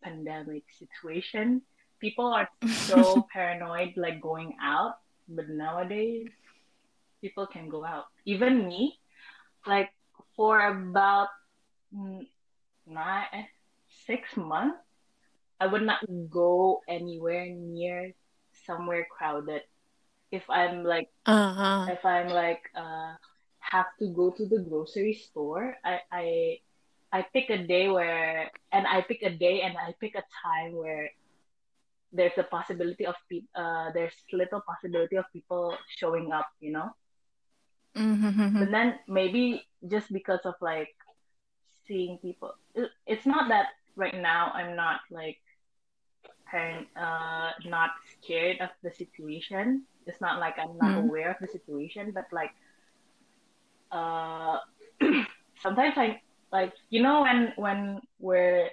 pandemic 0.03 0.65
situation, 0.79 1.63
people 2.01 2.27
are 2.33 2.49
so 2.87 3.27
paranoid 3.33 3.97
like 3.97 4.21
going 4.21 4.57
out. 4.63 4.95
But 5.29 5.49
nowadays, 5.49 6.29
people 7.21 7.47
can 7.47 7.69
go 7.69 7.85
out. 7.85 8.07
Even 8.27 8.67
me, 8.67 8.99
like 9.67 9.91
for 10.37 10.61
about 10.61 11.29
mm, 11.95 12.27
nine, 12.87 13.27
eh, 13.33 13.45
six 14.07 14.37
months, 14.37 14.79
I 15.61 15.67
would 15.67 15.83
not 15.83 16.01
go 16.31 16.83
anywhere 16.89 17.47
near 17.49 18.13
somewhere 18.67 19.07
crowded. 19.11 19.63
If 20.31 20.49
I'm 20.51 20.85
like, 20.85 21.09
uh-huh. 21.27 21.87
if 21.91 22.05
I'm 22.05 22.29
like, 22.29 22.63
uh, 22.75 23.15
have 23.61 23.87
to 23.99 24.09
go 24.09 24.31
to 24.31 24.47
the 24.47 24.59
grocery 24.59 25.15
store, 25.15 25.77
I, 25.85 26.01
I, 26.11 26.59
I 27.13 27.27
pick 27.33 27.51
a 27.51 27.59
day 27.59 27.89
where, 27.89 28.51
and 28.73 28.87
I 28.87 29.03
pick 29.03 29.23
a 29.23 29.31
day 29.31 29.63
and 29.63 29.77
I 29.79 29.95
pick 30.01 30.15
a 30.17 30.25
time 30.43 30.75
where 30.75 31.11
there's 32.13 32.37
a 32.37 32.43
possibility 32.43 33.07
of 33.07 33.15
people, 33.29 33.49
uh, 33.55 33.91
there's 33.93 34.15
little 34.33 34.61
possibility 34.61 35.17
of 35.17 35.25
people 35.33 35.77
showing 35.97 36.33
up, 36.33 36.49
you 36.61 36.73
know? 36.73 36.91
Mm-hmm. 37.97 38.59
But 38.59 38.71
then 38.71 38.99
maybe 39.07 39.67
just 39.87 40.13
because 40.13 40.41
of 40.45 40.55
like 40.61 40.95
seeing 41.87 42.19
people. 42.19 42.53
It's 43.07 43.27
not 43.27 43.49
that 43.49 43.69
right 43.97 44.15
now 44.15 44.53
I'm 44.55 44.77
not 44.77 45.01
like 45.11 45.39
parent, 46.47 46.87
uh, 46.97 47.51
not 47.65 47.91
scared 48.19 48.61
of 48.61 48.71
the 48.83 48.91
situation. 48.91 49.85
It's 50.07 50.21
not 50.21 50.39
like 50.41 50.55
I'm 50.59 50.77
not 50.79 50.93
Mm. 50.93 50.99
aware 50.99 51.31
of 51.31 51.37
the 51.41 51.49
situation, 51.49 52.13
but 52.15 52.25
like, 52.33 52.51
uh, 53.91 54.59
sometimes 55.63 55.95
I 55.97 56.21
like 56.53 56.73
you 56.91 57.03
know 57.03 57.23
when 57.23 57.53
when 57.57 58.01
we're 58.19 58.69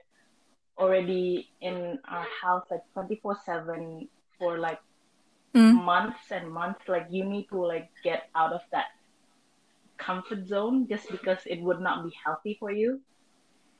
already 0.77 1.49
in 1.61 1.99
our 2.07 2.27
house 2.41 2.65
like 2.71 2.81
24 2.93 3.37
7 3.45 4.07
for 4.37 4.57
like 4.59 4.79
Mm. 5.55 5.81
months 5.85 6.31
and 6.31 6.51
months 6.51 6.81
like 6.87 7.07
you 7.09 7.23
need 7.25 7.47
to 7.49 7.61
like 7.65 7.89
get 8.03 8.23
out 8.35 8.53
of 8.53 8.61
that 8.71 8.85
comfort 10.05 10.47
zone 10.47 10.87
just 10.89 11.09
because 11.11 11.39
it 11.45 11.61
would 11.61 11.79
not 11.81 12.03
be 12.03 12.11
healthy 12.25 12.57
for 12.59 12.71
you. 12.71 13.01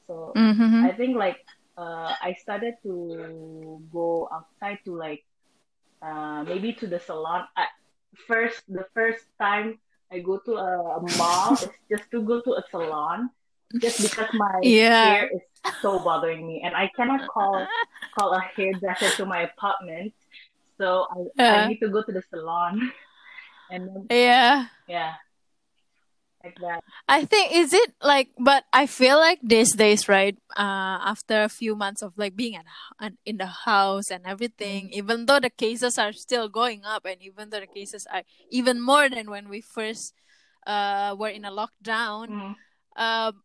So 0.07 0.37
Mm-hmm. 0.37 0.85
i 0.85 0.91
think 0.91 1.15
like 1.17 1.37
uh, 1.77 2.13
i 2.21 2.33
started 2.41 2.73
to 2.83 3.81
go 3.91 4.27
outside 4.33 4.79
to 4.85 4.95
like 4.95 5.23
uh, 6.01 6.43
maybe 6.43 6.73
to 6.73 6.87
the 6.87 6.99
salon. 6.99 7.45
I, 7.57 7.65
first 8.27 8.61
the 8.67 8.85
first 8.93 9.23
time 9.39 9.79
i 10.11 10.19
go 10.19 10.39
to 10.45 10.53
a, 10.55 10.97
a 10.97 11.01
mall 11.01 11.57
is 11.63 11.73
just 11.91 12.09
to 12.11 12.21
go 12.23 12.41
to 12.41 12.53
a 12.55 12.63
salon 12.71 13.29
just 13.81 14.01
because 14.01 14.27
my 14.33 14.57
Yeah. 14.61 15.01
hair 15.01 15.29
is 15.33 15.41
so 15.81 15.99
bothering 15.99 16.45
me. 16.47 16.61
And 16.65 16.75
i 16.75 16.89
cannot 16.95 17.21
call 17.27 17.73
call 18.15 18.33
a 18.33 18.41
hairdresser 18.55 19.11
to 19.17 19.25
my 19.25 19.41
apartment. 19.49 20.13
So 20.79 21.07
I, 21.47 21.55
I 21.55 21.59
need 21.61 21.79
to 21.79 21.89
go 21.89 22.03
to 22.03 22.11
the 22.11 22.23
salon. 22.29 22.91
And 23.69 23.87
then 23.87 24.09
Yeah. 24.09 24.67
yeah 24.87 25.13
like 26.43 26.57
that 26.59 26.83
I 27.07 27.25
think 27.25 27.51
is 27.53 27.73
it 27.73 27.93
like, 28.01 28.29
but 28.39 28.63
I 28.71 28.85
feel 28.85 29.17
like 29.17 29.39
these 29.43 29.75
days, 29.75 30.07
right? 30.07 30.37
Uh, 30.55 30.99
after 31.03 31.43
a 31.43 31.49
few 31.49 31.75
months 31.75 32.01
of 32.01 32.13
like 32.17 32.35
being 32.35 32.55
at, 32.55 32.65
at 32.99 33.13
in 33.25 33.37
the 33.37 33.47
house 33.67 34.09
and 34.11 34.25
everything, 34.25 34.89
even 34.93 35.25
though 35.25 35.39
the 35.39 35.49
cases 35.49 35.97
are 35.97 36.13
still 36.13 36.47
going 36.47 36.85
up, 36.85 37.05
and 37.05 37.21
even 37.21 37.49
though 37.49 37.59
the 37.59 37.67
cases 37.67 38.07
are 38.11 38.23
even 38.49 38.79
more 38.79 39.09
than 39.09 39.29
when 39.29 39.49
we 39.49 39.61
first 39.61 40.13
uh 40.67 41.15
were 41.17 41.29
in 41.29 41.43
a 41.45 41.51
lockdown, 41.51 42.29
Mm. 42.31 42.55
um, 42.95 43.43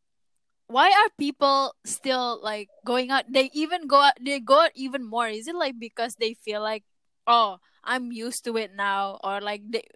why 0.68 0.88
are 0.90 1.10
people 1.18 1.74
still 1.84 2.40
like 2.42 2.68
going 2.84 3.10
out? 3.10 3.24
They 3.30 3.50
even 3.54 3.86
go 3.86 4.00
out. 4.02 4.14
They 4.20 4.40
go 4.40 4.62
out 4.66 4.74
even 4.74 5.04
more. 5.06 5.28
Is 5.28 5.48
it 5.48 5.54
like 5.54 5.78
because 5.78 6.16
they 6.16 6.34
feel 6.34 6.60
like, 6.62 6.84
oh, 7.26 7.58
I'm 7.84 8.12
used 8.12 8.44
to 8.44 8.56
it 8.56 8.74
now, 8.74 9.18
or 9.22 9.40
like 9.40 9.62
they, 9.68 9.86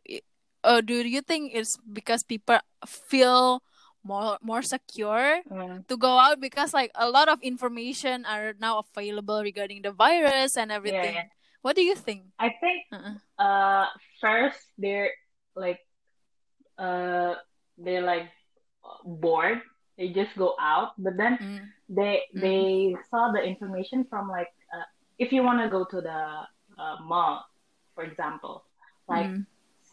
or 0.64 0.82
do 0.82 1.00
you 1.06 1.20
think 1.22 1.52
it's 1.54 1.76
because 1.92 2.22
people 2.22 2.58
feel 2.86 3.62
more 4.04 4.38
more 4.40 4.62
secure 4.64 5.44
Mm. 5.50 5.84
to 5.88 5.96
go 5.96 6.16
out 6.18 6.40
because 6.40 6.72
like 6.72 6.88
a 6.96 7.08
lot 7.08 7.28
of 7.28 7.36
information 7.44 8.24
are 8.24 8.56
now 8.58 8.80
available 8.80 9.42
regarding 9.44 9.82
the 9.82 9.92
virus 9.92 10.56
and 10.56 10.72
everything. 10.72 11.14
yeah. 11.14 11.28
What 11.60 11.76
do 11.76 11.84
you 11.84 11.92
think? 11.94 12.24
i 12.40 12.48
think 12.56 12.88
Uh-uh. 12.88 13.20
uh 13.36 13.86
first 14.24 14.56
they're 14.80 15.12
like 15.52 15.84
uh 16.80 17.36
they're 17.76 18.00
like 18.04 18.32
bored 19.04 19.60
they 20.00 20.08
just 20.08 20.32
go 20.40 20.56
out 20.56 20.96
but 20.96 21.16
then 21.20 21.36
Mm. 21.36 21.60
they 21.92 22.14
Mm. 22.32 22.40
they 22.40 22.60
saw 23.12 23.28
the 23.32 23.44
information 23.44 24.08
from 24.08 24.32
like 24.32 24.48
uh, 24.72 24.88
if 25.20 25.32
you 25.32 25.44
want 25.44 25.60
to 25.60 25.68
go 25.68 25.84
to 25.84 26.00
the 26.00 26.20
uh, 26.80 26.96
mall 27.04 27.44
for 27.92 28.04
example 28.08 28.64
like 29.08 29.28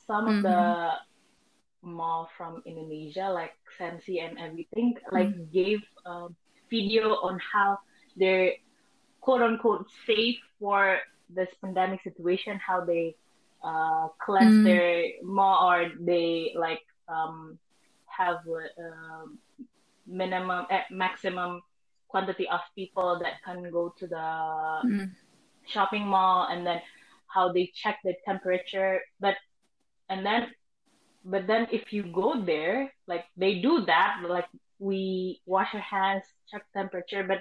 Some 0.07 0.27
of 0.27 0.41
the 0.41 0.93
mall 1.83 2.29
from 2.37 2.61
Indonesia 2.65 3.29
like 3.31 3.53
Sensi 3.77 4.19
and 4.19 4.37
everything 4.39 4.95
like 5.11 5.31
gave 5.53 5.79
a 6.05 6.27
video 6.69 7.15
on 7.23 7.39
how 7.39 7.77
they're 8.17 8.53
quote 9.21 9.41
unquote 9.41 9.85
safe 10.05 10.37
for 10.59 10.99
this 11.29 11.49
pandemic 11.61 12.01
situation 12.03 12.59
how 12.65 12.83
they 12.85 13.15
uh 13.63 14.07
cleanse 14.23 14.57
Mm. 14.59 14.63
their 14.63 15.03
mall 15.23 15.69
or 15.71 15.91
they 16.01 16.53
like 16.55 16.81
um 17.07 17.57
have 18.07 18.37
uh, 18.47 19.25
minimum 20.07 20.65
eh, 20.69 20.83
maximum 20.91 21.61
quantity 22.07 22.47
of 22.49 22.61
people 22.75 23.19
that 23.21 23.33
can 23.45 23.69
go 23.71 23.93
to 23.99 24.07
the 24.07 24.27
Mm. 24.85 25.11
shopping 25.67 26.07
mall 26.07 26.47
and 26.49 26.65
then 26.65 26.81
how 27.27 27.51
they 27.51 27.71
check 27.75 27.99
the 28.03 28.15
temperature 28.25 29.01
but 29.19 29.35
and 30.09 30.25
then 30.25 30.47
but 31.23 31.47
then 31.47 31.67
if 31.71 31.91
you 31.93 32.03
go 32.03 32.41
there 32.43 32.91
like 33.07 33.25
they 33.37 33.59
do 33.61 33.85
that 33.85 34.17
like 34.27 34.47
we 34.79 35.39
wash 35.45 35.73
our 35.73 35.81
hands 35.81 36.23
check 36.51 36.63
temperature 36.75 37.23
but 37.27 37.39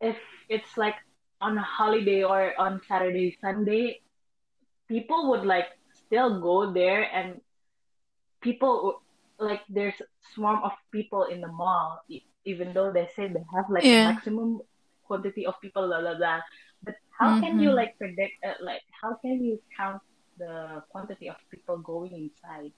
if 0.00 0.16
it's 0.48 0.76
like 0.76 0.94
on 1.40 1.56
a 1.58 1.62
holiday 1.62 2.22
or 2.22 2.52
on 2.58 2.80
saturday 2.88 3.36
sunday 3.40 4.00
people 4.88 5.30
would 5.30 5.44
like 5.44 5.66
still 5.92 6.40
go 6.40 6.72
there 6.72 7.02
and 7.12 7.40
people 8.42 9.02
like 9.38 9.62
there's 9.68 10.00
swarm 10.34 10.60
of 10.64 10.72
people 10.92 11.24
in 11.24 11.40
the 11.40 11.48
mall 11.48 12.00
even 12.44 12.72
though 12.72 12.92
they 12.92 13.06
say 13.16 13.28
they 13.28 13.44
have 13.54 13.66
like 13.70 13.86
Yeah. 13.86 14.02
maximum 14.02 14.60
quantity 15.04 15.46
of 15.46 15.54
people 15.60 15.86
blah 15.88 16.00
blah 16.00 16.16
blah 16.16 16.40
but 16.82 16.94
how 17.18 17.34
can 17.40 17.58
you 17.60 17.70
Mhm. 17.70 17.74
like 17.74 17.96
predict 17.98 18.34
uh, 18.44 18.54
like 18.62 18.82
how 19.02 19.14
can 19.22 19.42
you 19.42 19.58
count 19.76 20.00
the 20.42 20.82
quantity 20.90 21.30
of 21.30 21.36
people 21.50 21.78
going 21.78 22.10
inside 22.12 22.72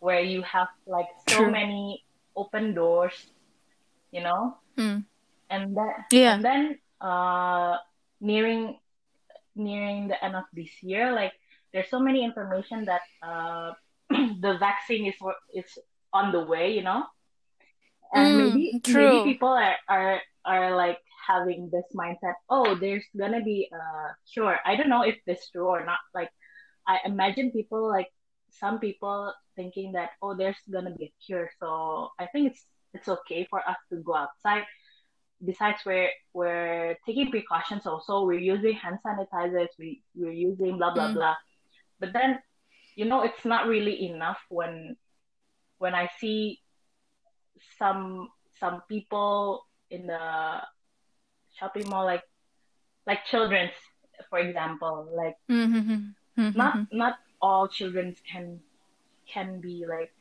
where 0.00 0.20
you 0.24 0.40
have 0.42 0.68
like 0.86 1.08
so 1.28 1.44
True. 1.44 1.50
many 1.52 2.02
open 2.36 2.72
doors, 2.74 3.14
you 4.10 4.22
know, 4.24 4.56
Mm. 4.76 5.04
and 5.50 5.76
then 5.76 5.92
Yeah. 6.10 6.34
and 6.34 6.42
then 6.44 6.62
uh 7.00 7.76
nearing 8.20 8.78
nearing 9.54 10.08
the 10.08 10.18
end 10.24 10.34
of 10.34 10.44
this 10.52 10.72
year, 10.82 11.12
like 11.12 11.32
there's 11.72 11.88
so 11.90 12.00
many 12.00 12.24
information 12.24 12.84
that 12.86 13.04
uh 13.22 13.72
the 14.40 14.56
vaccine 14.58 15.06
is 15.06 15.18
is 15.54 15.68
on 16.12 16.32
the 16.32 16.42
way, 16.42 16.72
you 16.74 16.82
know, 16.82 17.04
and 18.12 18.34
Mm, 18.34 18.38
maybe 18.38 18.80
true. 18.84 19.22
maybe 19.22 19.32
people 19.32 19.48
are 19.52 19.76
are 19.88 20.20
are 20.44 20.76
like 20.76 20.98
having 21.26 21.70
this 21.72 21.86
mindset. 21.94 22.36
Oh, 22.50 22.74
there's 22.74 23.06
gonna 23.16 23.42
be 23.42 23.68
a 23.72 23.82
cure. 24.32 24.58
I 24.66 24.76
don't 24.76 24.90
know 24.92 25.02
if 25.02 25.16
this 25.26 25.40
is 25.40 25.48
true 25.54 25.68
or 25.70 25.84
not. 25.86 25.98
Like 26.14 26.30
I 26.86 26.98
imagine 27.04 27.50
people 27.50 27.88
like 27.88 28.08
some 28.50 28.78
people 28.78 29.32
thinking 29.56 29.92
that 29.92 30.10
oh, 30.22 30.34
there's 30.36 30.56
gonna 30.70 30.94
be 30.94 31.06
a 31.06 31.12
cure. 31.24 31.50
So 31.60 32.10
I 32.18 32.26
think 32.26 32.50
it's 32.52 32.64
it's 32.92 33.08
okay 33.08 33.46
for 33.50 33.60
us 33.68 33.76
to 33.90 33.96
go 33.96 34.14
outside. 34.14 34.64
Besides, 35.44 35.80
we're 35.84 36.10
we're 36.32 36.96
taking 37.06 37.30
precautions 37.30 37.86
also. 37.86 38.24
We're 38.24 38.38
using 38.38 38.74
hand 38.74 38.98
sanitizers. 39.04 39.68
We 39.78 40.02
we're 40.14 40.32
using 40.32 40.78
blah 40.78 40.94
blah 40.94 41.08
Mm. 41.10 41.14
blah. 41.14 41.36
But 42.00 42.12
then, 42.12 42.38
you 42.96 43.04
know, 43.04 43.22
it's 43.22 43.44
not 43.44 43.66
really 43.66 44.06
enough 44.06 44.38
when 44.48 44.96
when 45.78 45.94
I 45.94 46.08
see 46.18 46.60
some 47.78 48.28
some 48.60 48.82
people 48.88 49.66
in 49.90 50.06
the 50.06 50.62
shopping 51.58 51.88
mall 51.88 52.04
like 52.04 52.22
like 53.06 53.24
children's 53.26 53.74
for 54.30 54.38
example 54.38 55.10
like 55.16 55.34
Mhm. 55.50 56.14
Mhm. 56.36 56.54
not 56.56 56.74
not 56.92 57.14
all 57.40 57.68
children 57.68 58.14
can 58.26 58.60
can 59.26 59.60
be 59.60 59.84
like 59.86 60.12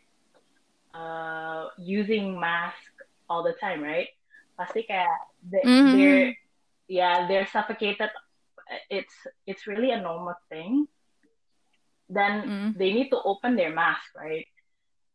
uh 0.94 1.70
using 1.78 2.40
mask 2.40 2.92
all 3.30 3.42
the 3.44 3.54
time 3.58 3.82
right 3.82 4.10
pasti 4.58 4.86
kayak 4.86 5.10
they, 5.42 5.64
Mhm. 5.66 5.92
they're 5.92 6.30
yeah 6.88 7.26
they're 7.26 7.50
suffocated 7.50 8.10
it's 8.90 9.16
it's 9.50 9.66
really 9.66 9.92
a 9.92 10.00
normal 10.02 10.38
thing 10.50 10.86
then 12.10 12.46
Mm. 12.46 12.78
they 12.78 12.94
need 12.94 13.10
to 13.10 13.20
open 13.26 13.56
their 13.56 13.74
mask 13.74 14.06
right 14.14 14.46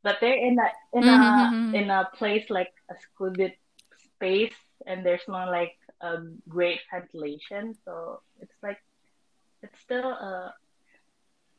but 0.03 0.19
they're 0.21 0.39
in 0.39 0.59
a 0.59 0.69
in 0.99 1.05
a 1.07 1.19
Mhm. 1.19 1.75
in 1.75 1.87
a 1.91 2.11
place 2.19 2.47
like 2.51 2.73
a 2.91 2.95
secluded 2.99 3.55
space 3.95 4.57
and 4.87 5.07
there's 5.07 5.23
no 5.29 5.47
like 5.47 5.79
a 6.03 6.19
great 6.49 6.81
ventilation 6.91 7.75
so 7.87 8.23
it's 8.43 8.59
like 8.63 8.79
it's 9.63 9.79
still 9.79 10.11
a 10.11 10.55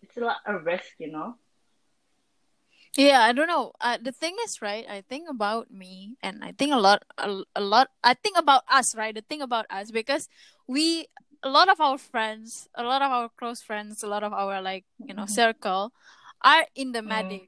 it's 0.10 0.18
still 0.18 0.32
a 0.46 0.58
risk 0.58 0.98
you 0.98 1.12
know 1.12 1.38
Yeah, 2.98 3.22
I 3.22 3.32
don't 3.38 3.48
know. 3.48 3.72
Uh, 3.80 4.02
the 4.02 4.12
thing 4.12 4.34
is, 4.44 4.66
right? 4.66 4.84
I 4.90 5.06
think 5.06 5.30
about 5.30 5.70
me, 5.70 6.18
and 6.26 6.42
I 6.44 6.52
think 6.58 6.74
a 6.74 6.82
lot, 6.82 7.06
a, 7.22 7.46
a 7.56 7.62
lot. 7.62 7.94
I 8.04 8.18
think 8.18 8.34
about 8.36 8.66
us, 8.66 8.98
right? 8.98 9.14
The 9.14 9.22
thing 9.22 9.46
about 9.46 9.70
us 9.70 9.92
because 9.94 10.26
we, 10.66 11.06
a 11.46 11.50
lot 11.54 11.70
of 11.70 11.80
our 11.80 12.02
friends, 12.02 12.68
a 12.74 12.82
lot 12.82 13.06
of 13.06 13.14
our 13.14 13.30
close 13.30 13.62
friends, 13.62 14.02
a 14.02 14.10
lot 14.10 14.26
of 14.26 14.34
our 14.34 14.58
like 14.60 14.90
you 14.98 15.14
know 15.14 15.30
Mhm. 15.30 15.38
circle, 15.38 15.94
are 16.42 16.66
in 16.74 16.92
the 16.92 17.06
Mm. 17.06 17.14
medic. 17.14 17.46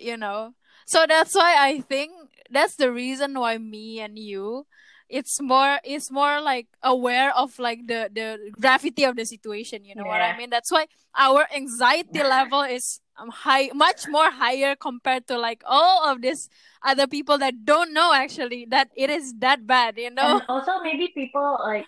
You 0.00 0.16
know, 0.16 0.54
so 0.86 1.04
that's 1.06 1.34
why 1.36 1.54
I 1.58 1.84
think 1.84 2.12
that's 2.48 2.76
the 2.80 2.88
reason 2.90 3.36
why 3.36 3.58
me 3.58 4.00
and 4.00 4.16
you, 4.16 4.64
it's 5.08 5.40
more, 5.40 5.80
it's 5.84 6.10
more 6.10 6.40
like 6.40 6.68
aware 6.82 7.34
of 7.36 7.58
like 7.58 7.86
the 7.86 8.10
the 8.12 8.50
gravity 8.52 9.04
of 9.04 9.16
the 9.16 9.24
situation. 9.24 9.84
You 9.84 9.94
know 9.94 10.04
what 10.06 10.20
I 10.20 10.36
mean? 10.36 10.50
That's 10.50 10.70
why 10.70 10.86
our 11.16 11.46
anxiety 11.54 12.22
level 12.22 12.62
is 12.62 13.00
um, 13.18 13.30
high 13.30 13.70
much 13.74 14.06
more 14.08 14.30
higher 14.30 14.76
compared 14.76 15.26
to 15.28 15.38
like 15.38 15.62
all 15.66 16.06
of 16.08 16.22
these 16.22 16.48
other 16.82 17.06
people 17.06 17.38
that 17.38 17.64
don't 17.64 17.92
know 17.92 18.12
actually 18.14 18.66
that 18.70 18.90
it 18.94 19.10
is 19.10 19.34
that 19.42 19.66
bad 19.66 19.98
you 19.98 20.10
know 20.10 20.38
and 20.38 20.42
also 20.48 20.78
maybe 20.82 21.10
people 21.10 21.58
like 21.64 21.86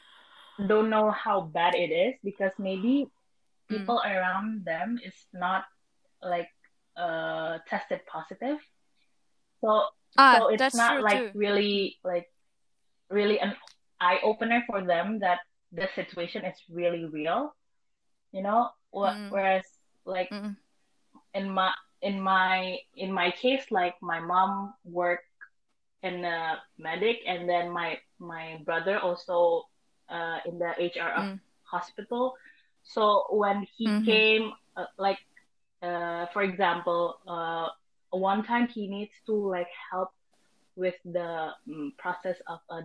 don't 0.67 0.91
know 0.91 1.11
how 1.15 1.41
bad 1.41 1.75
it 1.79 1.95
is 1.95 2.15
because 2.25 2.51
maybe 2.59 3.07
Mm. 3.71 3.79
people 3.79 4.03
around 4.03 4.65
them 4.65 4.99
is 4.99 5.15
not 5.33 5.63
like 6.19 6.51
uh 6.99 7.59
tested 7.71 8.03
positive 8.11 8.59
so 9.63 9.87
ah 10.19 10.43
so 10.43 10.49
it's 10.51 10.75
not 10.75 10.99
like 11.07 11.31
too 11.31 11.39
really 11.39 11.95
like 12.03 12.27
really 13.11 13.39
an 13.41 13.55
eye 14.01 14.19
opener 14.23 14.63
for 14.67 14.85
them 14.87 15.21
that 15.21 15.41
the 15.73 15.89
situation 15.95 16.45
is 16.45 16.57
really 16.71 17.05
real 17.07 17.55
you 18.33 18.43
know 18.43 18.69
Mm. 19.05 19.29
whereas 19.29 19.65
like 20.07 20.31
Mm. 20.31 20.57
in 21.35 21.51
my 21.51 21.73
in 22.03 22.21
my 22.21 22.77
in 22.97 23.13
my 23.13 23.31
case 23.31 23.65
like 23.71 23.95
my 24.03 24.21
mom 24.21 24.75
worked 24.85 25.25
in 26.03 26.25
a 26.25 26.57
medic 26.79 27.19
and 27.27 27.49
then 27.49 27.71
my 27.71 27.99
my 28.19 28.59
brother 28.65 28.99
also 28.99 29.65
uh 30.11 30.39
in 30.47 30.59
the 30.59 30.71
hr 30.95 31.11
Mm. 31.17 31.41
hospital 31.71 32.35
so 32.83 33.25
when 33.31 33.67
he 33.77 33.95
Mhm. 33.95 34.05
came 34.05 34.53
uh, 34.77 34.85
like 34.99 35.19
uh 35.83 36.27
for 36.33 36.43
example 36.43 37.15
uh 37.29 37.69
one 38.11 38.43
time 38.45 38.69
he 38.69 38.89
needs 38.89 39.13
to 39.27 39.33
like 39.35 39.69
help 39.91 40.11
with 40.81 40.97
the 41.05 41.51
mm, 41.69 41.91
process 41.99 42.39
of 42.49 42.61
a 42.71 42.81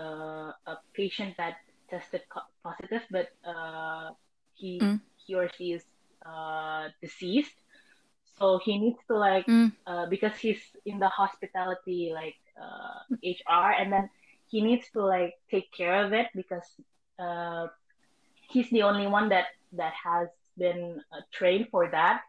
uh, 0.00 0.52
a 0.72 0.74
patient 0.96 1.34
that 1.38 1.56
tested 1.90 2.22
co- 2.32 2.50
positive 2.64 3.02
but 3.10 3.28
uh 3.48 4.10
he 4.54 4.88
Mm. 4.88 5.00
he 5.26 5.34
or 5.34 5.48
she 5.56 5.72
is 5.72 5.84
uh 6.26 6.88
deceased 7.02 7.56
so 8.38 8.58
he 8.64 8.78
needs 8.78 8.98
to 9.08 9.16
like 9.16 9.46
Mm. 9.48 9.72
uh, 9.86 10.06
because 10.10 10.36
he's 10.38 10.62
in 10.86 10.98
the 11.00 11.08
hospitality 11.08 12.10
like 12.14 12.36
uh, 12.60 13.00
HR 13.24 13.72
and 13.78 13.92
then 13.92 14.08
he 14.50 14.62
needs 14.62 14.86
to 14.92 15.04
like 15.04 15.34
take 15.50 15.72
care 15.76 16.04
of 16.06 16.12
it 16.12 16.28
because 16.34 16.66
uh, 17.18 17.66
he's 18.50 18.70
the 18.70 18.82
only 18.82 19.06
one 19.06 19.28
that 19.30 19.46
that 19.72 19.94
has 20.04 20.28
been 20.58 21.00
uh, 21.12 21.22
trained 21.32 21.68
for 21.70 21.90
that 21.90 22.22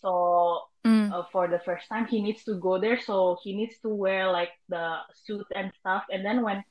so 0.00 0.62
Mm. 0.86 1.12
uh, 1.12 1.24
for 1.32 1.48
the 1.48 1.58
first 1.60 1.88
time 1.88 2.06
he 2.06 2.22
needs 2.22 2.44
to 2.44 2.54
go 2.54 2.78
there. 2.78 3.00
So 3.00 3.36
he 3.42 3.54
needs 3.54 3.78
to 3.80 3.88
wear 3.88 4.30
like 4.30 4.50
the 4.68 4.98
suit 5.14 5.46
and 5.54 5.72
stuff. 5.80 6.04
And 6.10 6.24
then 6.24 6.42
when 6.42 6.64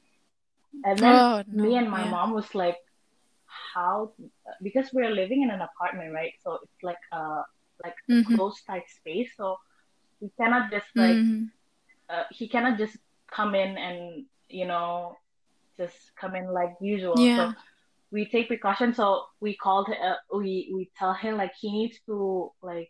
and 0.86 0.98
then 0.98 1.14
oh 1.16 1.44
me 1.52 1.76
and 1.78 1.90
my 1.90 2.04
yeah. 2.04 2.12
mom 2.12 2.34
was 2.34 2.54
like 2.56 2.78
how 3.74 4.14
because 4.64 4.90
we're 4.94 5.12
living 5.12 5.42
in 5.44 5.50
an 5.52 5.62
apartment 5.62 6.14
right? 6.14 6.34
So 6.44 6.60
it's 6.64 6.84
like 6.84 7.04
a 7.12 7.44
like 7.84 7.96
a 8.10 8.14
Mhm. 8.14 8.36
closed 8.36 8.66
tight 8.66 8.88
space. 8.90 9.30
So 9.38 9.58
we 10.20 10.30
cannot 10.40 10.72
just 10.72 10.88
like 10.96 11.18
Mhm. 11.18 11.52
uh, 12.10 12.24
he 12.32 12.48
cannot 12.48 12.78
just 12.78 12.98
come 13.30 13.54
in 13.56 13.78
and 13.78 14.26
you 14.50 14.66
know 14.66 15.18
just 15.78 15.98
come 16.16 16.36
in 16.36 16.48
like 16.52 16.74
usual. 16.82 17.18
Yeah. 17.20 17.52
so 17.52 17.54
we 18.10 18.26
take 18.26 18.48
precautions 18.48 18.96
so 18.96 19.26
we 19.42 19.56
called 19.56 19.90
uh, 19.90 20.16
we 20.34 20.72
we 20.74 20.90
tell 20.98 21.14
him 21.14 21.36
like 21.38 21.52
he 21.60 21.70
needs 21.72 22.00
to 22.06 22.52
like 22.62 22.90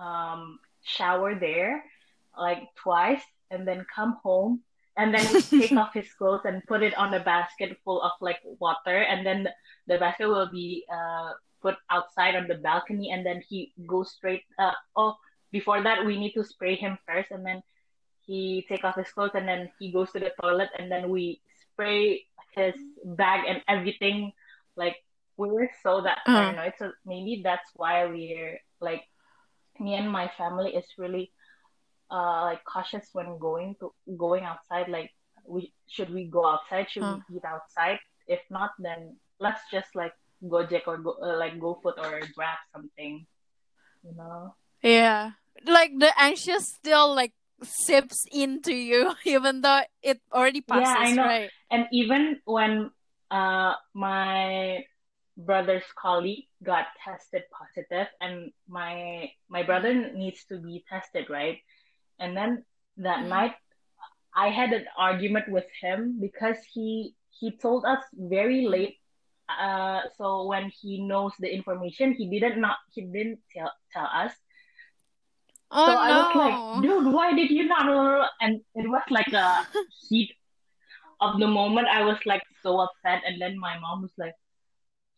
um 0.00 0.58
shower 0.82 1.34
there 1.34 1.84
like 2.38 2.62
twice 2.82 3.22
and 3.50 3.66
then 3.68 3.84
come 3.94 4.16
home 4.22 4.60
and 4.96 5.14
then 5.14 5.26
take 5.50 5.72
off 5.76 5.92
his 5.94 6.10
clothes 6.14 6.42
and 6.44 6.62
put 6.66 6.82
it 6.82 6.94
on 6.96 7.12
a 7.14 7.20
basket 7.20 7.76
full 7.84 8.00
of 8.02 8.12
like 8.20 8.40
water 8.58 8.96
and 8.96 9.26
then 9.26 9.48
the 9.86 9.98
basket 9.98 10.28
will 10.28 10.50
be 10.50 10.84
uh 10.92 11.32
put 11.62 11.76
outside 11.90 12.34
on 12.34 12.48
the 12.48 12.54
balcony 12.56 13.10
and 13.10 13.24
then 13.26 13.42
he 13.48 13.72
goes 13.86 14.10
straight 14.12 14.42
uh 14.58 14.72
oh 14.96 15.14
before 15.52 15.82
that 15.82 16.04
we 16.06 16.18
need 16.18 16.32
to 16.32 16.44
spray 16.44 16.74
him 16.76 16.96
first 17.06 17.30
and 17.30 17.44
then 17.44 17.62
he 18.26 18.64
take 18.68 18.84
off 18.84 18.96
his 18.96 19.10
clothes 19.12 19.32
and 19.34 19.46
then 19.48 19.70
he 19.78 19.92
goes 19.92 20.10
to 20.12 20.18
the 20.20 20.32
toilet 20.40 20.68
and 20.78 20.90
then 20.90 21.10
we 21.10 21.40
spray 21.72 22.24
his 22.54 22.74
bag 23.04 23.44
and 23.48 23.62
everything 23.68 24.32
like 24.76 24.96
we 25.36 25.50
were 25.50 25.68
so 25.82 26.00
that 26.02 26.18
Uh. 26.26 26.32
paranoid 26.52 26.72
so 26.78 26.92
maybe 27.04 27.40
that's 27.44 27.70
why 27.74 28.06
we're 28.06 28.58
like 28.80 29.02
me 29.80 29.94
and 29.94 30.10
my 30.10 30.30
family 30.36 30.74
is 30.74 30.84
really 30.98 31.32
uh 32.10 32.42
like 32.42 32.62
cautious 32.64 33.08
when 33.12 33.38
going 33.38 33.74
to 33.80 33.92
going 34.18 34.44
outside 34.44 34.88
like 34.88 35.10
we 35.46 35.72
should 35.88 36.12
we 36.12 36.26
go 36.26 36.46
outside? 36.46 36.86
Should 36.90 37.04
we 37.04 37.36
eat 37.36 37.44
outside? 37.44 37.98
If 38.26 38.40
not 38.50 38.70
then 38.78 39.16
let's 39.40 39.62
just 39.72 39.94
like 39.94 40.12
gojek 40.44 40.86
or 40.86 40.98
go 40.98 41.16
uh, 41.22 41.36
like 41.36 41.58
GoFood 41.58 41.98
or 41.98 42.20
grab 42.34 42.58
something 42.72 43.26
you 44.04 44.14
know? 44.16 44.54
Yeah. 44.82 45.32
Like 45.66 45.92
the 45.98 46.12
anxious 46.18 46.68
still 46.68 47.14
like 47.14 47.32
sips 47.62 48.24
into 48.32 48.72
you 48.74 49.12
even 49.24 49.60
though 49.60 49.80
it 50.02 50.20
already 50.32 50.60
passes 50.60 50.88
Yeah, 50.88 50.96
I 50.98 51.12
know. 51.12 51.22
right? 51.24 51.50
And 51.70 51.86
even 51.92 52.40
when 52.44 52.90
uh 53.30 53.74
my 53.94 54.84
brother's 55.46 55.84
colleague 56.00 56.44
got 56.62 56.86
tested 57.04 57.42
positive 57.50 58.08
and 58.20 58.50
my 58.68 59.30
my 59.48 59.62
brother 59.62 59.92
needs 60.12 60.44
to 60.46 60.58
be 60.58 60.84
tested 60.88 61.28
right 61.30 61.58
and 62.18 62.36
then 62.36 62.64
that 62.96 63.24
Mhm. 63.24 63.28
night 63.28 63.54
i 64.34 64.48
had 64.48 64.72
an 64.72 64.86
argument 64.96 65.48
with 65.48 65.66
him 65.80 66.18
because 66.20 66.56
he 66.72 67.14
he 67.38 67.56
told 67.58 67.84
us 67.84 68.02
very 68.14 68.66
late 68.66 68.96
uh 69.48 70.00
so 70.16 70.44
when 70.46 70.70
he 70.80 71.02
knows 71.06 71.32
the 71.38 71.52
information 71.52 72.12
he 72.12 72.28
didn't 72.30 72.60
not 72.60 72.76
he 72.94 73.02
didn't 73.02 73.40
tell 73.54 73.72
tell 73.92 74.06
us 74.06 74.32
Oh 75.70 75.84
so 75.86 75.92
no. 75.94 75.98
I 75.98 76.12
was 76.16 76.34
like, 76.34 76.58
dude, 76.80 77.12
why 77.12 77.32
did 77.34 77.50
you 77.50 77.66
not? 77.66 78.30
And 78.40 78.60
it 78.74 78.88
was 78.88 79.02
like 79.10 79.32
a 79.32 79.66
heat 80.08 80.30
of 81.20 81.38
the 81.38 81.46
moment. 81.46 81.88
I 81.88 82.04
was 82.04 82.18
like 82.26 82.42
so 82.62 82.80
upset, 82.80 83.22
and 83.26 83.40
then 83.40 83.58
my 83.58 83.78
mom 83.78 84.02
was 84.02 84.12
like, 84.18 84.34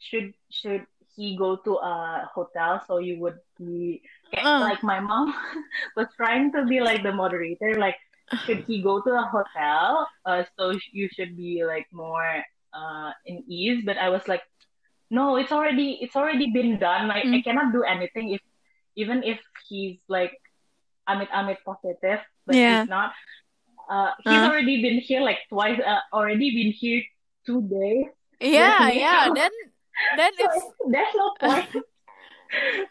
should 0.09 0.35
should 0.51 0.87
he 1.17 1.37
go 1.37 1.57
to 1.57 1.77
a 1.77 2.29
hotel 2.35 2.83
so 2.87 2.99
you 2.99 3.21
would 3.21 3.38
be 3.59 4.03
Uh. 4.37 4.61
like 4.61 4.83
my 4.83 5.01
mom 5.01 5.35
was 5.97 6.09
trying 6.17 6.53
to 6.53 6.65
be 6.67 6.81
like 6.81 7.03
the 7.03 7.12
moderator, 7.12 7.75
like 7.79 7.97
should 8.45 8.65
he 8.67 8.83
go 8.83 9.01
to 9.03 9.11
a 9.11 9.23
hotel? 9.23 10.09
Uh, 10.25 10.45
so 10.57 10.73
you 10.93 11.09
should 11.12 11.37
be 11.37 11.65
like 11.65 11.87
more 11.93 12.43
uh 12.75 13.11
in 13.27 13.45
ease. 13.49 13.83
But 13.85 13.99
I 13.99 14.09
was 14.11 14.27
like, 14.29 14.43
no, 15.11 15.37
it's 15.37 15.53
already 15.53 15.99
it's 16.01 16.17
already 16.17 16.51
been 16.53 16.79
done. 16.79 17.09
Like 17.09 17.27
I 17.33 17.38
Mm. 17.38 17.45
cannot 17.45 17.73
do 17.73 17.83
anything 17.85 18.33
if 18.33 18.41
even 18.97 19.23
if 19.25 19.38
he's 19.69 19.99
like 20.09 20.33
amit 21.09 21.29
amit 21.31 21.59
positive, 21.65 22.21
but 22.47 22.57
Yeah. 22.57 22.67
he's 22.67 22.87
not. 22.88 23.12
Uh, 23.91 24.12
he's 24.25 24.43
Uh. 24.43 24.49
already 24.49 24.83
been 24.83 24.99
here 25.01 25.21
like 25.21 25.38
twice. 25.49 25.81
Uh, 25.81 26.01
already 26.12 26.51
been 26.55 26.73
here 26.73 27.03
two 27.47 27.62
days. 27.69 28.07
Yeah, 28.41 28.88
yeah. 28.91 29.29
Then 29.35 29.51
then 30.16 30.33
So 30.38 30.44
it's 30.44 30.64
there's 30.88 31.14
no 31.14 31.33
point. 31.40 31.68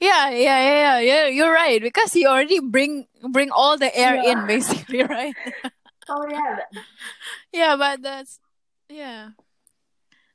yeah, 0.00 0.30
yeah, 0.30 0.58
yeah, 0.60 0.74
yeah, 0.74 0.98
yeah. 1.00 1.26
You're 1.28 1.52
right 1.52 1.80
because 1.80 2.14
you 2.16 2.28
already 2.28 2.60
bring 2.60 3.06
bring 3.30 3.50
all 3.50 3.76
the 3.78 3.94
air 3.96 4.16
Yeah. 4.16 4.32
in 4.32 4.46
basically, 4.46 5.02
right? 5.08 5.36
oh 6.08 6.26
yeah, 6.30 6.56
yeah, 7.52 7.76
but 7.76 8.02
that's 8.02 8.40
yeah. 8.88 9.30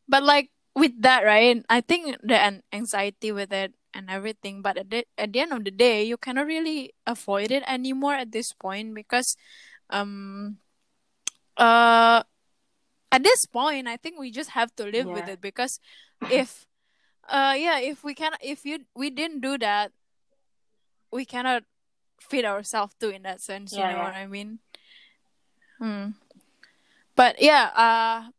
But 0.07 0.23
like 0.23 0.49
with 0.75 1.01
that, 1.01 1.23
right? 1.25 1.63
I 1.69 1.81
think 1.81 2.17
the 2.23 2.37
an- 2.37 2.63
anxiety 2.73 3.31
with 3.31 3.51
it 3.53 3.73
and 3.93 4.09
everything. 4.09 4.61
But 4.61 4.77
at 4.77 4.89
the, 4.89 5.05
at 5.17 5.33
the 5.33 5.39
end 5.41 5.53
of 5.53 5.63
the 5.65 5.71
day, 5.71 6.03
you 6.03 6.17
cannot 6.17 6.47
really 6.47 6.93
avoid 7.05 7.51
it 7.51 7.63
anymore 7.67 8.13
at 8.15 8.31
this 8.31 8.53
point 8.53 8.95
because, 8.95 9.35
um, 9.89 10.57
uh, 11.57 12.23
at 13.11 13.23
this 13.23 13.45
point, 13.45 13.87
I 13.87 13.97
think 13.97 14.19
we 14.19 14.31
just 14.31 14.51
have 14.51 14.75
to 14.75 14.85
live 14.85 15.07
with 15.07 15.27
it 15.27 15.41
because 15.41 15.79
if, 16.31 16.65
uh, 17.27 17.55
yeah, 17.57 17.79
if 17.79 18.03
we 18.03 18.13
can, 18.13 18.33
if 18.41 18.65
you 18.65 18.85
we 18.95 19.09
didn't 19.09 19.41
do 19.41 19.57
that, 19.57 19.91
we 21.11 21.25
cannot 21.25 21.63
feed 22.21 22.45
ourselves 22.45 22.93
too 22.99 23.09
in 23.09 23.23
that 23.23 23.41
sense. 23.41 23.73
Yeah, 23.73 23.89
you 23.89 23.95
know 23.95 24.01
yeah. 24.01 24.03
what 24.03 24.15
I 24.15 24.27
mean? 24.27 24.59
Hmm. 25.79 26.07
But 27.15 27.41
yeah, 27.41 27.71
uh, 27.75 28.29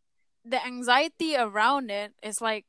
the 0.45 0.65
anxiety 0.65 1.37
around 1.37 1.91
it 1.91 2.13
is 2.23 2.41
like, 2.41 2.65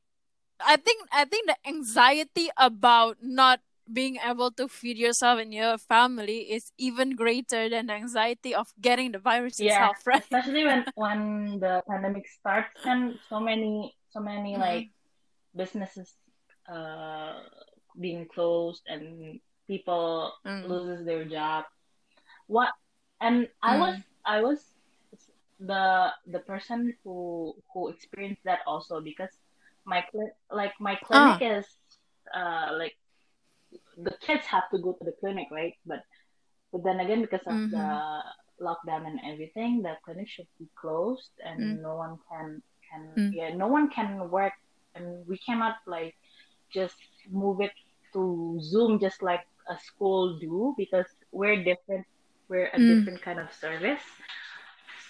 I 0.60 0.76
think 0.76 1.06
I 1.12 1.24
think 1.24 1.46
the 1.46 1.56
anxiety 1.66 2.50
about 2.56 3.18
not 3.22 3.60
being 3.90 4.16
able 4.24 4.50
to 4.52 4.68
feed 4.68 4.96
yourself 4.98 5.40
and 5.40 5.52
your 5.52 5.78
family 5.78 6.52
is 6.52 6.72
even 6.78 7.16
greater 7.16 7.68
than 7.68 7.86
the 7.86 7.94
anxiety 7.94 8.54
of 8.54 8.72
getting 8.80 9.12
the 9.12 9.18
virus 9.18 9.58
yeah. 9.58 9.90
itself, 9.90 9.98
right? 10.06 10.22
Especially 10.22 10.64
when 10.64 10.84
when 10.94 11.20
the 11.60 11.82
pandemic 11.88 12.26
starts 12.28 12.80
and 12.84 13.18
so 13.28 13.40
many 13.40 13.94
so 14.10 14.20
many 14.20 14.54
Mhm. 14.54 14.60
like 14.60 14.88
businesses 15.56 16.14
uh 16.68 17.40
being 18.00 18.26
closed 18.28 18.82
and 18.86 19.40
people 19.66 20.32
Mm. 20.46 20.68
loses 20.68 21.04
their 21.06 21.24
job. 21.24 21.64
What 22.46 22.70
and 23.20 23.48
I 23.62 23.76
Mm. 23.76 23.80
was 23.80 23.96
I 24.24 24.40
was 24.42 24.60
the 25.58 26.10
the 26.26 26.40
person 26.40 26.94
who 27.04 27.54
who 27.72 27.88
experienced 27.88 28.42
that 28.44 28.60
also 28.66 29.00
because 29.00 29.30
my 29.84 30.02
cli- 30.10 30.34
like 30.50 30.74
my 30.80 30.96
clinic 31.06 31.38
is 31.42 31.66
uh 32.34 32.70
like 32.78 32.96
the 33.98 34.14
kids 34.20 34.46
have 34.46 34.64
to 34.72 34.78
go 34.78 34.92
to 34.92 35.04
the 35.04 35.12
clinic 35.20 35.48
right 35.50 35.74
but 35.86 36.00
but 36.72 36.82
then 36.84 37.00
again 37.00 37.20
because 37.20 37.44
of 37.46 37.54
Mhm. 37.54 37.70
the 37.70 37.86
lockdown 38.60 39.06
and 39.06 39.20
everything 39.26 39.82
the 39.82 39.94
clinic 40.04 40.28
should 40.28 40.48
be 40.58 40.68
closed 40.80 41.32
and 41.44 41.60
Mm. 41.60 41.82
no 41.82 41.96
one 41.96 42.16
can 42.28 42.62
can 42.88 43.02
Mm. 43.16 43.30
yeah 43.34 43.50
no 43.54 43.66
one 43.66 43.88
can 43.90 44.30
work 44.30 44.52
and 44.94 45.26
we 45.26 45.36
cannot 45.38 45.76
like 45.86 46.14
just 46.72 46.96
move 47.30 47.60
it 47.60 47.72
to 48.12 48.58
zoom 48.62 48.98
just 49.00 49.22
like 49.22 49.44
a 49.68 49.76
school 49.78 50.38
do 50.38 50.74
because 50.76 51.06
we're 51.32 51.62
different 51.64 52.06
we're 52.48 52.68
a 52.72 52.78
Mm. 52.78 52.88
different 52.88 53.20
kind 53.22 53.40
of 53.40 53.52
service 53.52 54.04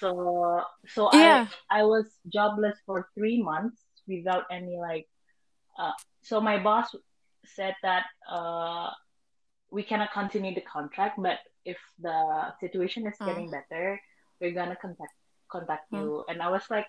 so 0.00 0.62
so 0.88 1.10
Yeah. 1.12 1.46
i 1.70 1.80
i 1.80 1.82
was 1.84 2.06
jobless 2.32 2.78
for 2.86 3.08
three 3.14 3.42
months 3.42 3.78
without 4.06 4.44
any 4.50 4.76
like 4.78 5.06
uh 5.78 5.92
so 6.22 6.40
my 6.40 6.58
boss 6.58 6.94
said 7.46 7.74
that 7.82 8.04
uh 8.30 8.90
we 9.70 9.82
cannot 9.82 10.12
continue 10.12 10.54
the 10.54 10.60
contract 10.62 11.18
but 11.20 11.38
if 11.64 11.78
the 12.00 12.52
situation 12.60 13.06
is 13.06 13.16
getting 13.24 13.50
better 13.50 14.00
we're 14.40 14.52
gonna 14.54 14.76
contact 14.76 15.14
contact 15.50 15.86
Oh. 15.92 15.98
you 15.98 16.24
and 16.28 16.42
i 16.42 16.48
was 16.48 16.62
like 16.70 16.86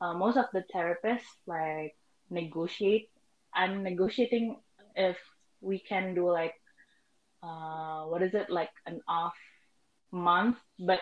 uh, 0.00 0.14
most 0.14 0.36
of 0.36 0.46
the 0.52 0.64
therapists 0.74 1.28
like 1.46 1.94
negotiate 2.30 3.10
i'm 3.54 3.82
negotiating 3.82 4.56
if 4.96 5.16
we 5.60 5.78
can 5.78 6.14
do 6.14 6.30
like 6.30 6.54
uh 7.42 8.04
what 8.04 8.22
is 8.22 8.34
it 8.34 8.48
like 8.50 8.70
an 8.86 9.00
off 9.08 9.34
month 10.12 10.56
but 10.78 11.00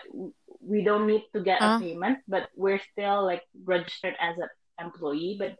we 0.59 0.83
don't 0.83 1.07
need 1.07 1.23
to 1.33 1.41
get 1.41 1.61
Uh. 1.61 1.77
a 1.77 1.79
payment 1.79 2.19
but 2.27 2.49
we're 2.55 2.79
still 2.91 3.23
like 3.25 3.43
registered 3.65 4.15
as 4.19 4.35
an 4.37 4.49
employee 4.79 5.35
but 5.39 5.55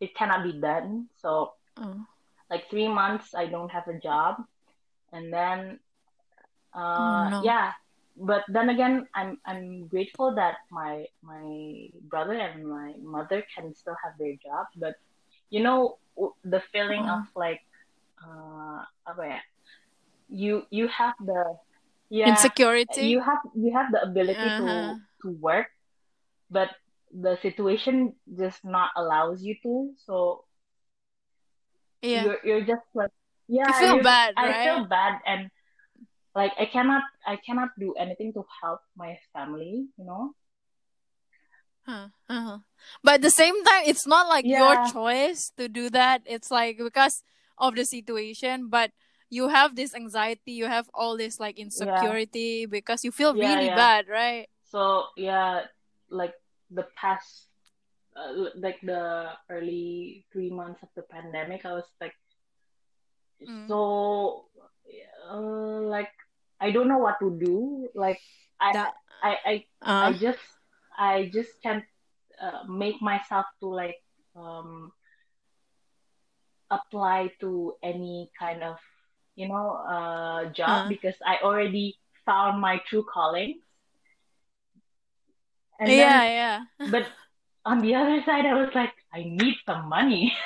it 0.00 0.14
cannot 0.16 0.42
be 0.44 0.58
done 0.60 1.08
so 1.20 1.52
Oh. 1.76 2.06
Like 2.50 2.68
three 2.70 2.88
months 2.88 3.34
I 3.34 3.46
don't 3.46 3.70
have 3.70 3.88
a 3.88 3.98
job, 4.00 4.36
and 5.12 5.32
then 5.32 5.78
uh 6.74 6.98
Oh, 6.98 7.28
no. 7.30 7.42
yeah. 7.44 7.72
But 8.16 8.44
then 8.48 8.70
again, 8.70 9.06
I'm 9.14 9.38
I'm 9.44 9.88
grateful 9.88 10.34
that 10.36 10.56
my 10.70 11.06
my 11.22 11.88
brother 12.06 12.34
and 12.34 12.62
my 12.66 12.94
mother 13.02 13.42
can 13.54 13.74
still 13.74 13.96
have 14.04 14.14
their 14.18 14.34
job. 14.38 14.66
But 14.76 14.94
you 15.50 15.62
know 15.62 15.98
the 16.44 16.62
feeling 16.70 17.02
Oh. 17.02 17.18
of 17.18 17.26
like 17.34 17.60
uh 18.22 18.84
ya? 19.18 19.38
You 20.28 20.62
you 20.70 20.88
have 20.88 21.14
the 21.20 21.58
yeah 22.10 22.28
Insecurity. 22.28 23.12
you 23.12 23.20
have 23.20 23.42
you 23.54 23.72
have 23.74 23.90
the 23.90 24.02
ability 24.02 24.46
Uh-huh. 24.46 24.94
to 24.94 24.98
to 25.22 25.28
work, 25.42 25.66
but 26.50 26.70
the 27.10 27.36
situation 27.42 28.14
just 28.38 28.64
not 28.64 28.90
allows 28.96 29.42
you 29.42 29.54
to. 29.62 29.90
So 30.06 30.44
yeah. 32.04 32.24
you're 32.24 32.38
you're 32.44 32.64
just 32.64 32.86
like 32.94 33.10
yeah 33.48 33.66
You 33.68 33.74
feel 33.74 34.02
bad, 34.02 34.34
I 34.36 34.46
right? 34.48 34.64
feel 34.64 34.84
bad 34.86 35.20
and 35.26 35.50
like 36.34 36.52
I 36.58 36.66
cannot 36.66 37.02
I 37.26 37.36
cannot 37.36 37.70
do 37.78 37.94
anything 37.94 38.32
to 38.34 38.44
help 38.62 38.80
my 38.96 39.18
family 39.32 39.86
you 39.96 40.04
know 40.04 40.34
Huh, 41.86 42.08
uh-huh. 42.30 42.58
But 43.02 43.14
at 43.20 43.22
the 43.22 43.30
same 43.30 43.62
time, 43.64 43.82
it's 43.84 44.06
not 44.06 44.28
like 44.28 44.46
Yeah. 44.46 44.58
your 44.58 44.76
choice 44.88 45.52
to 45.58 45.68
do 45.68 45.90
that. 45.90 46.22
It's 46.24 46.50
like 46.50 46.78
because 46.78 47.22
of 47.58 47.76
the 47.76 47.84
situation, 47.84 48.68
but 48.68 48.90
you 49.28 49.48
have 49.48 49.76
this 49.76 49.94
anxiety, 49.94 50.52
you 50.52 50.66
have 50.66 50.88
all 50.94 51.16
this 51.16 51.38
like 51.38 51.58
insecurity 51.58 52.64
because 52.64 53.04
you 53.04 53.12
feel 53.12 53.34
Yeah, 53.36 53.52
really 53.52 53.66
yeah. 53.68 53.76
bad, 53.76 54.08
right? 54.08 54.48
so 54.64 55.06
yeah 55.16 55.62
like 56.10 56.34
the 56.70 56.82
past 56.96 57.46
uh, 58.16 58.50
like 58.56 58.80
the 58.82 59.30
early 59.50 60.24
three 60.32 60.50
months 60.50 60.82
of 60.82 60.88
the 60.96 61.02
pandemic 61.02 61.64
I 61.64 61.72
was 61.74 61.88
like 62.00 62.14
Mm. 63.48 63.68
so 63.68 64.46
uh, 65.30 65.80
like 65.94 66.10
I 66.60 66.70
don't 66.70 66.88
know 66.88 66.98
what 66.98 67.18
to 67.20 67.30
do 67.38 67.88
like 67.94 68.20
I 68.60 68.72
That- 68.72 68.94
I 69.22 69.32
I 69.46 69.64
I 70.00 70.12
Uh, 70.12 70.12
just 70.14 70.40
I 70.98 71.30
just 71.32 71.50
can't 71.62 71.84
uh, 72.40 72.64
make 72.68 73.00
myself 73.02 73.46
to 73.60 73.66
like 73.68 74.00
um 74.36 74.92
apply 76.70 77.30
to 77.40 77.74
any 77.82 78.30
kind 78.38 78.62
of 78.62 78.76
you 79.36 79.48
know 79.48 79.70
uh 79.88 80.46
job 80.52 80.82
Uh. 80.82 80.88
because 80.88 81.16
I 81.24 81.38
already 81.42 81.96
found 82.26 82.60
my 82.60 82.78
true 82.88 83.04
calling. 83.12 83.60
And 85.78 85.88
yeah, 85.88 85.98
then, 85.98 86.24
yeah. 86.24 86.60
but 86.86 87.06
on 87.64 87.80
the 87.80 87.94
other 87.94 88.22
side, 88.24 88.46
I 88.46 88.54
was 88.54 88.70
like, 88.74 88.92
I 89.12 89.24
need 89.24 89.56
some 89.66 89.88
money. 89.88 90.32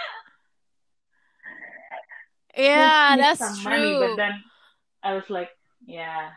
Yeah, 2.59 3.17
that's 3.17 3.39
some 3.39 3.55
true. 3.55 3.71
money. 3.71 3.99
But 4.03 4.17
then 4.17 4.43
I 5.03 5.15
was 5.15 5.23
like, 5.31 5.51
yeah. 5.87 6.31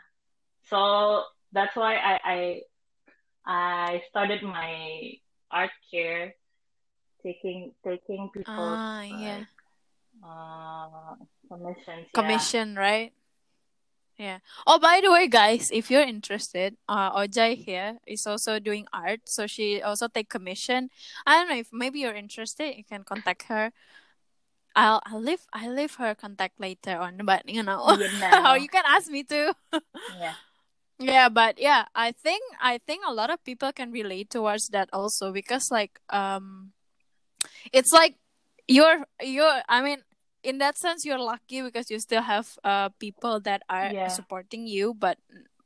So 0.69 1.23
that's 1.51 1.75
why 1.75 1.95
I 1.97 2.19
I 2.23 2.61
I 3.45 4.03
started 4.09 4.43
my 4.43 5.17
art 5.49 5.71
care, 5.89 6.35
taking 7.23 7.73
taking 7.83 8.29
people. 8.29 8.53
Ah, 8.53 9.01
yeah. 9.01 9.49
uh 10.21 11.15
commissions. 11.49 12.05
yeah. 12.05 12.13
Commission, 12.13 12.75
right? 12.75 13.13
Yeah. 14.17 14.39
Oh, 14.67 14.77
by 14.77 15.01
the 15.03 15.11
way, 15.11 15.27
guys, 15.27 15.71
if 15.73 15.89
you're 15.89 16.03
interested, 16.05 16.75
uh, 16.87 17.11
Ojai 17.17 17.55
here 17.57 17.97
is 18.05 18.27
also 18.27 18.59
doing 18.59 18.85
art, 18.93 19.21
so 19.25 19.47
she 19.47 19.81
also 19.81 20.07
take 20.07 20.29
commission. 20.29 20.89
I 21.25 21.39
don't 21.39 21.49
know 21.49 21.57
if 21.57 21.69
maybe 21.73 21.99
you're 21.99 22.13
interested, 22.13 22.77
you 22.77 22.83
can 22.83 23.03
contact 23.03 23.43
her. 23.49 23.71
I'll 24.75 25.01
I'll 25.05 25.19
leave 25.21 25.43
I'll 25.53 25.73
leave 25.73 25.95
her 25.95 26.15
contact 26.15 26.59
later 26.59 26.97
on, 26.97 27.19
but 27.25 27.47
you 27.49 27.63
know, 27.63 27.97
You 27.97 28.07
know. 28.19 28.53
you 28.61 28.69
can 28.69 28.83
ask 28.87 29.09
me 29.09 29.23
too. 29.23 29.53
yeah. 30.19 30.33
Yeah, 31.01 31.29
but 31.29 31.57
yeah, 31.57 31.85
I 31.95 32.11
think 32.11 32.43
I 32.61 32.77
think 32.77 33.01
a 33.07 33.11
lot 33.13 33.31
of 33.31 33.43
people 33.43 33.71
can 33.73 33.91
relate 33.91 34.29
towards 34.29 34.69
that 34.69 34.87
also 34.93 35.33
because 35.33 35.71
like 35.71 35.99
um 36.13 36.73
it's 37.73 37.91
like 37.91 38.15
you're 38.67 39.05
you're 39.21 39.61
I 39.67 39.81
mean 39.81 40.03
in 40.43 40.57
that 40.59 40.77
sense 40.77 41.05
you're 41.05 41.19
lucky 41.19 41.61
because 41.61 41.89
you 41.91 41.99
still 41.99 42.21
have 42.21 42.57
uh 42.63 42.89
people 42.99 43.39
that 43.41 43.61
are 43.69 43.93
Yeah. 43.93 44.07
supporting 44.07 44.67
you, 44.67 44.93
but 44.93 45.17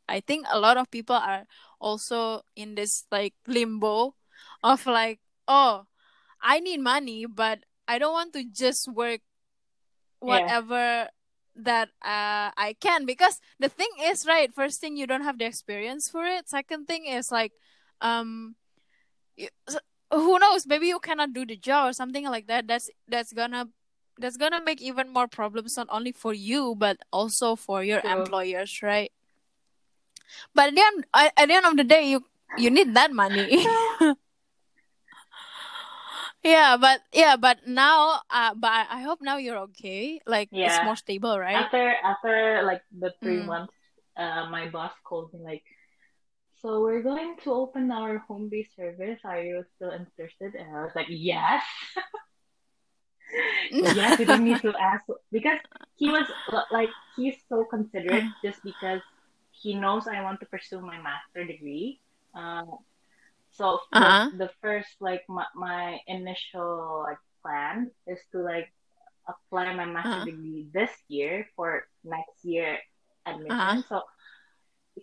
I 0.07 0.19
think 0.21 0.45
a 0.51 0.59
lot 0.59 0.77
of 0.77 0.91
people 0.91 1.15
are 1.15 1.45
also 1.79 2.41
in 2.55 2.75
this 2.75 3.05
like 3.11 3.33
limbo 3.47 4.15
of 4.63 4.85
like, 4.85 5.19
oh, 5.47 5.85
I 6.41 6.59
need 6.59 6.79
money, 6.81 7.25
but 7.25 7.59
I 7.87 7.97
don't 7.97 8.13
want 8.13 8.33
to 8.33 8.43
just 8.45 8.87
work 8.91 9.21
whatever 10.19 11.07
that 11.55 11.89
uh, 12.03 12.51
I 12.57 12.75
can. 12.79 13.05
Because 13.05 13.39
the 13.59 13.69
thing 13.69 13.89
is 14.01 14.25
right 14.25 14.53
first 14.53 14.81
thing 14.81 14.97
you 14.97 15.07
don't 15.07 15.23
have 15.23 15.37
the 15.39 15.45
experience 15.45 16.09
for 16.09 16.25
it. 16.25 16.49
Second 16.49 16.87
thing 16.87 17.05
is 17.05 17.31
like 17.31 17.53
um 18.01 18.55
who 20.11 20.39
knows? 20.39 20.65
Maybe 20.67 20.87
you 20.87 20.99
cannot 20.99 21.33
do 21.33 21.45
the 21.45 21.57
job 21.57 21.89
or 21.89 21.93
something 21.93 22.25
like 22.25 22.47
that. 22.47 22.67
That's 22.67 22.89
that's 23.07 23.33
gonna 23.33 23.67
that's 24.19 24.37
gonna 24.37 24.61
make 24.63 24.81
even 24.81 25.11
more 25.11 25.27
problems 25.27 25.77
not 25.77 25.87
only 25.89 26.11
for 26.11 26.33
you 26.33 26.75
but 26.77 26.97
also 27.11 27.55
for 27.55 27.83
your 27.83 28.01
True. 28.01 28.21
employers 28.21 28.81
right 28.81 29.11
but 30.53 30.69
at 30.69 30.75
the 30.75 30.81
end 30.81 31.05
at 31.13 31.47
the 31.47 31.53
end 31.53 31.65
of 31.65 31.77
the 31.77 31.83
day 31.83 32.09
you 32.09 32.23
you 32.57 32.69
need 32.69 32.93
that 32.93 33.11
money 33.11 33.51
yeah 36.43 36.77
but 36.77 37.01
yeah 37.13 37.35
but 37.35 37.67
now 37.67 38.21
uh 38.29 38.53
but 38.53 38.71
I, 38.89 39.01
hope 39.01 39.21
now 39.21 39.37
you're 39.37 39.57
okay 39.73 40.19
like 40.25 40.49
it's 40.51 40.81
more 40.83 40.95
stable 40.95 41.37
right 41.39 41.55
After 41.55 41.95
after 42.03 42.63
like 42.63 42.81
the 42.91 43.11
three 43.21 43.39
Mm. 43.41 43.45
months, 43.45 43.73
uh, 44.17 44.49
my 44.49 44.69
boss 44.69 44.91
called 45.03 45.33
me 45.33 45.39
like, 45.43 45.63
so 46.61 46.81
we're 46.81 47.01
going 47.03 47.35
to 47.43 47.51
open 47.51 47.91
our 47.91 48.19
home 48.19 48.49
based 48.49 48.75
service. 48.75 49.19
Are 49.25 49.41
you 49.41 49.63
still 49.75 49.91
interested? 49.91 50.55
And 50.55 50.75
I 50.75 50.81
was 50.83 50.91
like, 50.95 51.07
yes. 51.09 51.63
yes, 53.79 54.19
you 54.19 54.25
don't 54.25 54.43
need 54.43 54.61
to 54.61 54.73
ask 54.79 55.03
because 55.31 55.59
he 55.95 56.09
was 56.09 56.25
like 56.71 56.89
he's 57.15 57.35
so 57.49 57.65
considerate 57.69 58.25
just 58.43 58.59
because 58.63 59.01
he 59.51 59.75
knows 59.75 60.07
I 60.07 60.21
want 60.21 60.39
to 60.41 60.45
pursue 60.47 60.81
my 60.81 60.99
master 61.01 61.45
degree. 61.45 61.99
Uh, 62.35 62.63
so 63.51 63.79
the- 63.91 64.17
Uh-huh. 64.17 64.29
the, 64.31 64.49
first 64.61 64.89
like 65.01 65.21
my, 65.29 65.45
my 65.55 65.99
initial 66.07 67.03
like 67.07 67.17
plan 67.43 67.91
is 68.07 68.19
to 68.31 68.39
like 68.39 68.67
apply 69.27 69.73
my 69.73 69.85
master 69.85 70.19
Uh-huh. 70.19 70.23
degree 70.23 70.67
this 70.73 70.91
year 71.07 71.45
for 71.55 71.83
next 72.03 72.43
year 72.43 72.77
admission. 73.25 73.83
Uh-huh. 73.83 73.83
So 73.87 74.01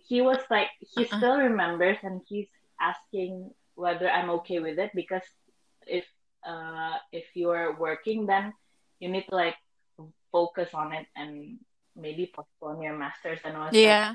he 0.07 0.21
was 0.21 0.39
like 0.49 0.67
he 0.79 1.05
Uh-huh. 1.11 1.17
still 1.17 1.37
remembers 1.37 1.97
and 2.03 2.21
he's 2.27 2.49
asking 2.79 3.51
whether 3.75 4.09
I'm 4.09 4.29
okay 4.41 4.59
with 4.59 4.77
it 4.79 4.91
because 4.95 5.23
if 5.85 6.05
uh 6.47 6.97
if 7.11 7.25
you're 7.33 7.75
working 7.77 8.25
then 8.25 8.53
you 8.99 9.09
need 9.09 9.25
to 9.29 9.35
like 9.35 9.55
focus 10.31 10.69
on 10.73 10.93
it 10.93 11.05
and 11.15 11.57
maybe 11.95 12.31
postpone 12.33 12.81
your 12.81 12.97
masters 12.97 13.39
and 13.45 13.55
all 13.55 13.69
yeah. 13.71 14.13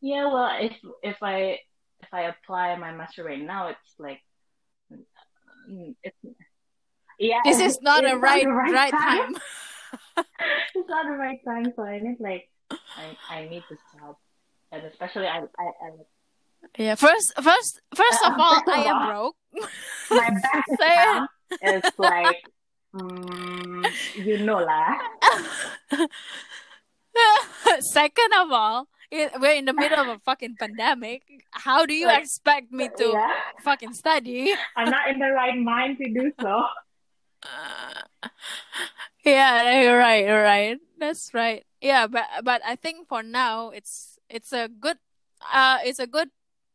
Yeah 0.00 0.32
well 0.32 0.56
if 0.60 0.72
if 1.02 1.16
i 1.22 1.58
if 2.00 2.08
i 2.12 2.22
apply 2.22 2.76
my 2.76 2.92
master 2.92 3.24
right 3.24 3.42
now 3.42 3.68
it's 3.68 3.94
like 3.98 4.20
it's 6.02 6.16
yeah. 7.18 7.40
This 7.44 7.60
is 7.60 7.80
not 7.80 8.04
a 8.04 8.16
right 8.16 8.44
the 8.44 8.50
right 8.50 8.90
time. 8.90 9.34
it's 10.74 10.88
not 10.88 11.06
the 11.06 11.16
right 11.16 11.38
time 11.44 11.72
so 11.74 11.82
i 11.82 11.98
need 11.98 12.16
like 12.20 12.48
i 12.96 13.16
i 13.30 13.48
need 13.48 13.62
to 13.68 13.76
stop. 13.88 14.18
And 14.72 14.84
especially 14.84 15.26
i 15.26 15.38
i, 15.58 15.64
I 15.64 15.90
yeah 16.78 16.94
first 16.94 17.32
first 17.40 17.80
first 17.94 18.24
of 18.24 18.32
Uh, 18.36 18.42
all 18.42 18.62
i 18.66 18.84
am 18.84 19.08
broke. 19.08 19.36
My 20.10 20.30
bank 20.30 20.64
account 20.80 21.30
is 21.62 21.82
like 21.98 22.42
mm, 22.94 23.84
you 24.16 24.38
know 24.44 24.58
lah. 24.58 24.94
Second 27.80 28.32
of 28.38 28.52
all 28.52 28.88
it, 29.10 29.32
we're 29.40 29.54
in 29.54 29.64
the 29.64 29.72
middle 29.72 29.98
of 30.00 30.08
a 30.08 30.18
fucking 30.18 30.56
pandemic. 30.58 31.22
How 31.52 31.86
do 31.86 31.94
you 31.94 32.06
Like, 32.06 32.22
expect 32.24 32.72
me 32.72 32.88
to 32.98 33.08
yeah. 33.14 33.32
fucking 33.62 33.94
study? 33.94 34.52
I'm 34.76 34.90
not 34.90 35.08
in 35.08 35.18
the 35.18 35.30
right 35.30 35.56
mind 35.56 35.98
to 35.98 36.06
do 36.12 36.32
so. 36.40 36.64
Yeah 39.24 39.82
you're 39.82 39.98
right 39.98 40.24
you're 40.24 40.42
right. 40.42 40.78
That's 40.98 41.30
right. 41.34 41.64
Yeah 41.80 42.06
but 42.06 42.24
but 42.42 42.62
i 42.64 42.74
think 42.74 43.06
for 43.06 43.22
now 43.22 43.70
it's 43.70 44.18
it's 44.30 44.52
a 44.52 44.66
good 44.68 44.98
uh 45.52 45.78
it's 45.84 45.98
a 45.98 46.06
good 46.06 46.30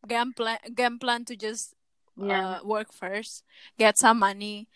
game 0.07 0.31
plan 0.33 0.59
game 0.75 0.99
plan 0.99 1.25
to 1.25 1.35
just 1.35 1.75
yeah 2.23 2.57
uh, 2.57 2.59
work 2.63 2.93
first, 2.93 3.43
get 3.77 3.97
some 3.97 4.19
money. 4.19 4.67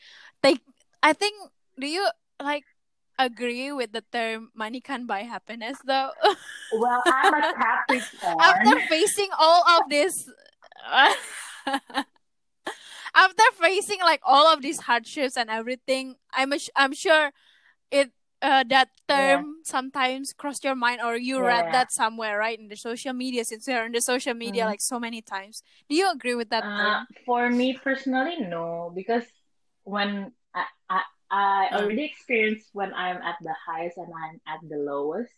Take, 0.44 0.62
I 1.04 1.14
think, 1.14 1.36
do 1.80 1.88
you 1.88 2.08
like 2.42 2.64
agree 3.18 3.72
with 3.72 3.92
the 3.94 4.04
term 4.12 4.52
"money 4.56 4.82
can 4.82 5.06
buy 5.06 5.24
happiness"? 5.24 5.78
Though, 5.86 6.12
well 6.80 7.02
i'm 7.06 7.34
a 7.34 7.54
capricorn 7.58 8.38
after 8.42 8.80
facing 8.90 9.30
all 9.38 9.64
of 9.80 9.90
this, 9.90 10.14
after 13.16 13.44
facing 13.62 14.00
like 14.02 14.22
all 14.24 14.48
of 14.52 14.62
these 14.62 14.82
hardships 14.82 15.38
and 15.38 15.50
everything, 15.50 16.16
I'm 16.34 16.54
a- 16.54 16.72
I'm 16.76 16.94
sure 16.94 17.32
it 17.92 18.12
uh, 18.46 18.64
that 18.70 18.90
term 19.10 19.58
sometimes 19.64 20.34
crossed 20.34 20.64
your 20.64 20.76
mind 20.76 21.02
or 21.02 21.18
you 21.18 21.42
read 21.42 21.66
that 21.74 21.92
somewhere 21.92 22.38
right 22.38 22.60
in 22.60 22.70
the 22.70 22.78
social 22.78 23.14
media 23.14 23.44
since 23.46 23.68
you're 23.68 23.86
in 23.86 23.92
the 23.92 24.02
social 24.02 24.34
media 24.36 24.64
Mhm. 24.64 24.70
like 24.70 24.82
so 24.82 25.00
many 25.00 25.22
times. 25.22 25.64
Do 25.90 25.96
you 25.96 26.10
agree 26.12 26.36
with 26.36 26.50
that 26.52 26.64
Uh, 26.64 27.04
for 27.26 27.50
me 27.50 27.78
personally, 27.84 28.38
no, 28.42 28.92
because 28.96 29.26
when 29.84 30.32
I, 30.54 30.66
I 30.90 31.02
I 31.32 31.70
Uh. 31.72 31.78
already 31.82 32.06
experienced 32.06 32.70
when 32.74 32.94
I'm 32.94 33.18
at 33.22 33.38
the 33.42 33.56
highest 33.68 33.98
and 33.98 34.14
I'm 34.14 34.40
at 34.48 34.62
the 34.70 34.78
lowest, 34.78 35.34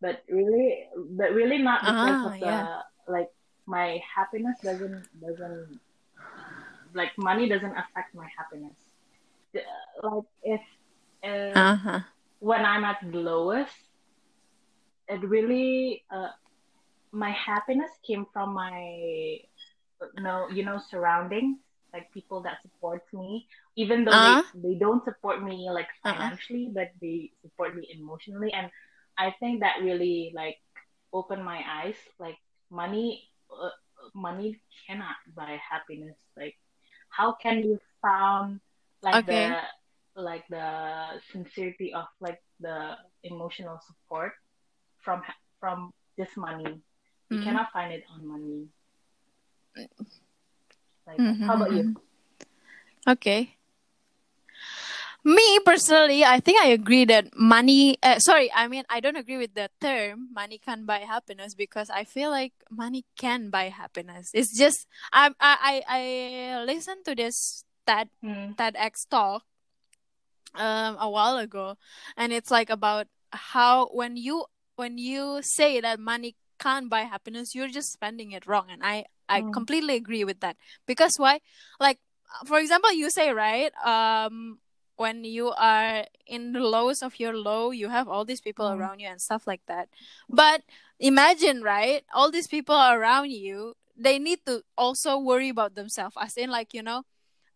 but 0.00 0.22
really, 0.28 0.88
but 1.16 1.32
really 1.32 1.58
not 1.58 1.86
because 1.86 2.18
Ah, 2.18 2.26
of 2.26 2.34
the 2.40 2.82
like 3.08 3.28
my 3.66 4.00
happiness 4.16 4.58
doesn't 4.62 5.06
doesn't 5.20 5.80
like 6.94 7.12
money 7.18 7.48
doesn't 7.48 7.76
affect 7.76 8.14
my 8.14 8.28
happiness. 8.36 8.78
Like 10.02 10.24
if 10.42 10.60
uh, 11.24 11.28
Uh-huh. 11.56 12.00
When 12.40 12.64
I'm 12.66 12.84
at 12.84 12.98
the 13.02 13.18
lowest, 13.18 13.74
it 15.08 15.22
really 15.24 16.04
uh, 16.10 16.28
my 17.12 17.30
happiness 17.30 17.90
came 18.06 18.26
from 18.32 18.54
my 18.54 19.38
no 20.18 20.48
you 20.52 20.64
know 20.64 20.78
surroundings 20.90 21.58
like 21.92 22.10
people 22.12 22.42
that 22.42 22.60
support 22.62 23.02
me 23.12 23.46
even 23.76 24.04
though 24.04 24.18
Uh-huh. 24.18 24.42
they, 24.42 24.44
they 24.54 24.74
don't 24.78 25.04
support 25.04 25.42
me 25.42 25.68
like 25.72 25.88
Uh-uh. 26.04 26.30
financially 26.30 26.70
but 26.74 26.88
they 27.00 27.30
support 27.42 27.74
me 27.76 27.88
emotionally 27.94 28.52
and 28.52 28.70
I 29.18 29.34
think 29.40 29.60
that 29.60 29.82
really 29.82 30.32
like 30.34 30.56
opened 31.12 31.44
my 31.44 31.62
eyes 31.68 31.96
like 32.18 32.36
money 32.70 33.22
uh, 33.50 33.70
money 34.14 34.60
cannot 34.86 35.16
buy 35.36 35.58
happiness 35.70 36.16
like 36.36 36.54
how 37.10 37.34
can 37.42 37.62
you 37.62 37.78
found 38.02 38.60
like 39.02 39.24
Okay. 39.24 39.26
the 39.26 39.60
like 40.16 40.44
the 40.50 41.20
sincerity 41.32 41.92
of 41.94 42.06
like 42.20 42.40
the 42.60 42.96
emotional 43.24 43.78
support 43.86 44.32
from 45.04 45.22
from 45.60 45.90
this 46.18 46.36
money 46.36 46.80
you 47.30 47.38
Mhm. 47.38 47.44
cannot 47.44 47.70
find 47.72 47.92
it 47.92 48.04
on 48.12 48.26
money 48.26 48.68
like 51.06 51.18
Mhm, 51.18 51.46
how 51.46 51.54
about 51.54 51.72
you 51.72 51.94
Okay. 53.06 53.56
Me 55.24 55.58
personally, 55.64 56.24
I 56.24 56.40
think 56.40 56.58
I 56.62 56.68
agree 56.68 57.04
that 57.04 57.36
money. 57.36 57.98
Uh, 58.02 58.18
sorry, 58.18 58.50
I 58.54 58.68
mean 58.68 58.84
I 58.88 59.00
don't 59.00 59.16
agree 59.16 59.36
with 59.36 59.54
the 59.54 59.68
term 59.80 60.28
"money 60.32 60.56
can 60.58 60.86
buy 60.86 61.00
happiness" 61.04 61.54
because 61.54 61.90
I 61.90 62.04
feel 62.04 62.30
like 62.30 62.52
money 62.70 63.04
can 63.18 63.50
buy 63.50 63.68
happiness. 63.68 64.30
It's 64.32 64.56
just 64.56 64.86
I 65.12 65.28
I 65.40 65.54
I, 65.60 65.74
I 65.88 66.64
listened 66.64 67.04
to 67.04 67.14
this 67.14 67.64
TED 67.86 68.08
Hmm. 68.22 68.56
TEDx 68.56 69.08
talk 69.08 69.44
um 70.54 70.96
a 71.00 71.08
while 71.08 71.36
ago, 71.38 71.76
and 72.16 72.32
it's 72.32 72.50
like 72.50 72.70
about 72.70 73.06
how 73.32 73.86
when 73.92 74.16
you 74.16 74.44
when 74.76 74.98
you 74.98 75.40
say 75.42 75.80
that 75.80 76.00
money 76.00 76.36
can't 76.58 76.90
buy 76.90 77.02
happiness, 77.02 77.54
you're 77.54 77.68
just 77.68 77.92
spending 77.92 78.32
it 78.32 78.46
wrong, 78.46 78.66
and 78.70 78.82
I 78.84 79.04
I 79.28 79.42
Mm. 79.42 79.52
completely 79.52 79.94
agree 79.96 80.24
with 80.24 80.40
that 80.40 80.56
because 80.86 81.16
why? 81.18 81.40
Like 81.80 81.98
for 82.46 82.58
example, 82.58 82.92
you 82.92 83.10
say 83.10 83.30
right 83.32 83.72
um 83.84 84.58
when 84.96 85.24
you 85.24 85.50
are 85.56 86.04
in 86.26 86.52
the 86.52 86.60
lowest 86.60 87.02
of 87.02 87.18
your 87.18 87.34
low, 87.36 87.70
you 87.70 87.88
have 87.88 88.08
all 88.08 88.24
these 88.24 88.40
people 88.40 88.66
Mm. 88.66 88.72
around 88.72 89.00
you 89.00 89.08
and 89.08 89.20
stuff 89.20 89.46
like 89.46 89.62
that. 89.66 89.88
But 90.28 90.62
imagine 90.98 91.62
right, 91.62 92.04
all 92.14 92.30
these 92.30 92.46
people 92.46 92.76
around 92.76 93.30
you, 93.30 93.74
they 93.96 94.18
need 94.18 94.40
to 94.46 94.62
also 94.76 95.18
worry 95.18 95.48
about 95.48 95.74
themselves, 95.74 96.16
as 96.20 96.36
in 96.36 96.50
like 96.50 96.74
you 96.74 96.82
know, 96.82 97.02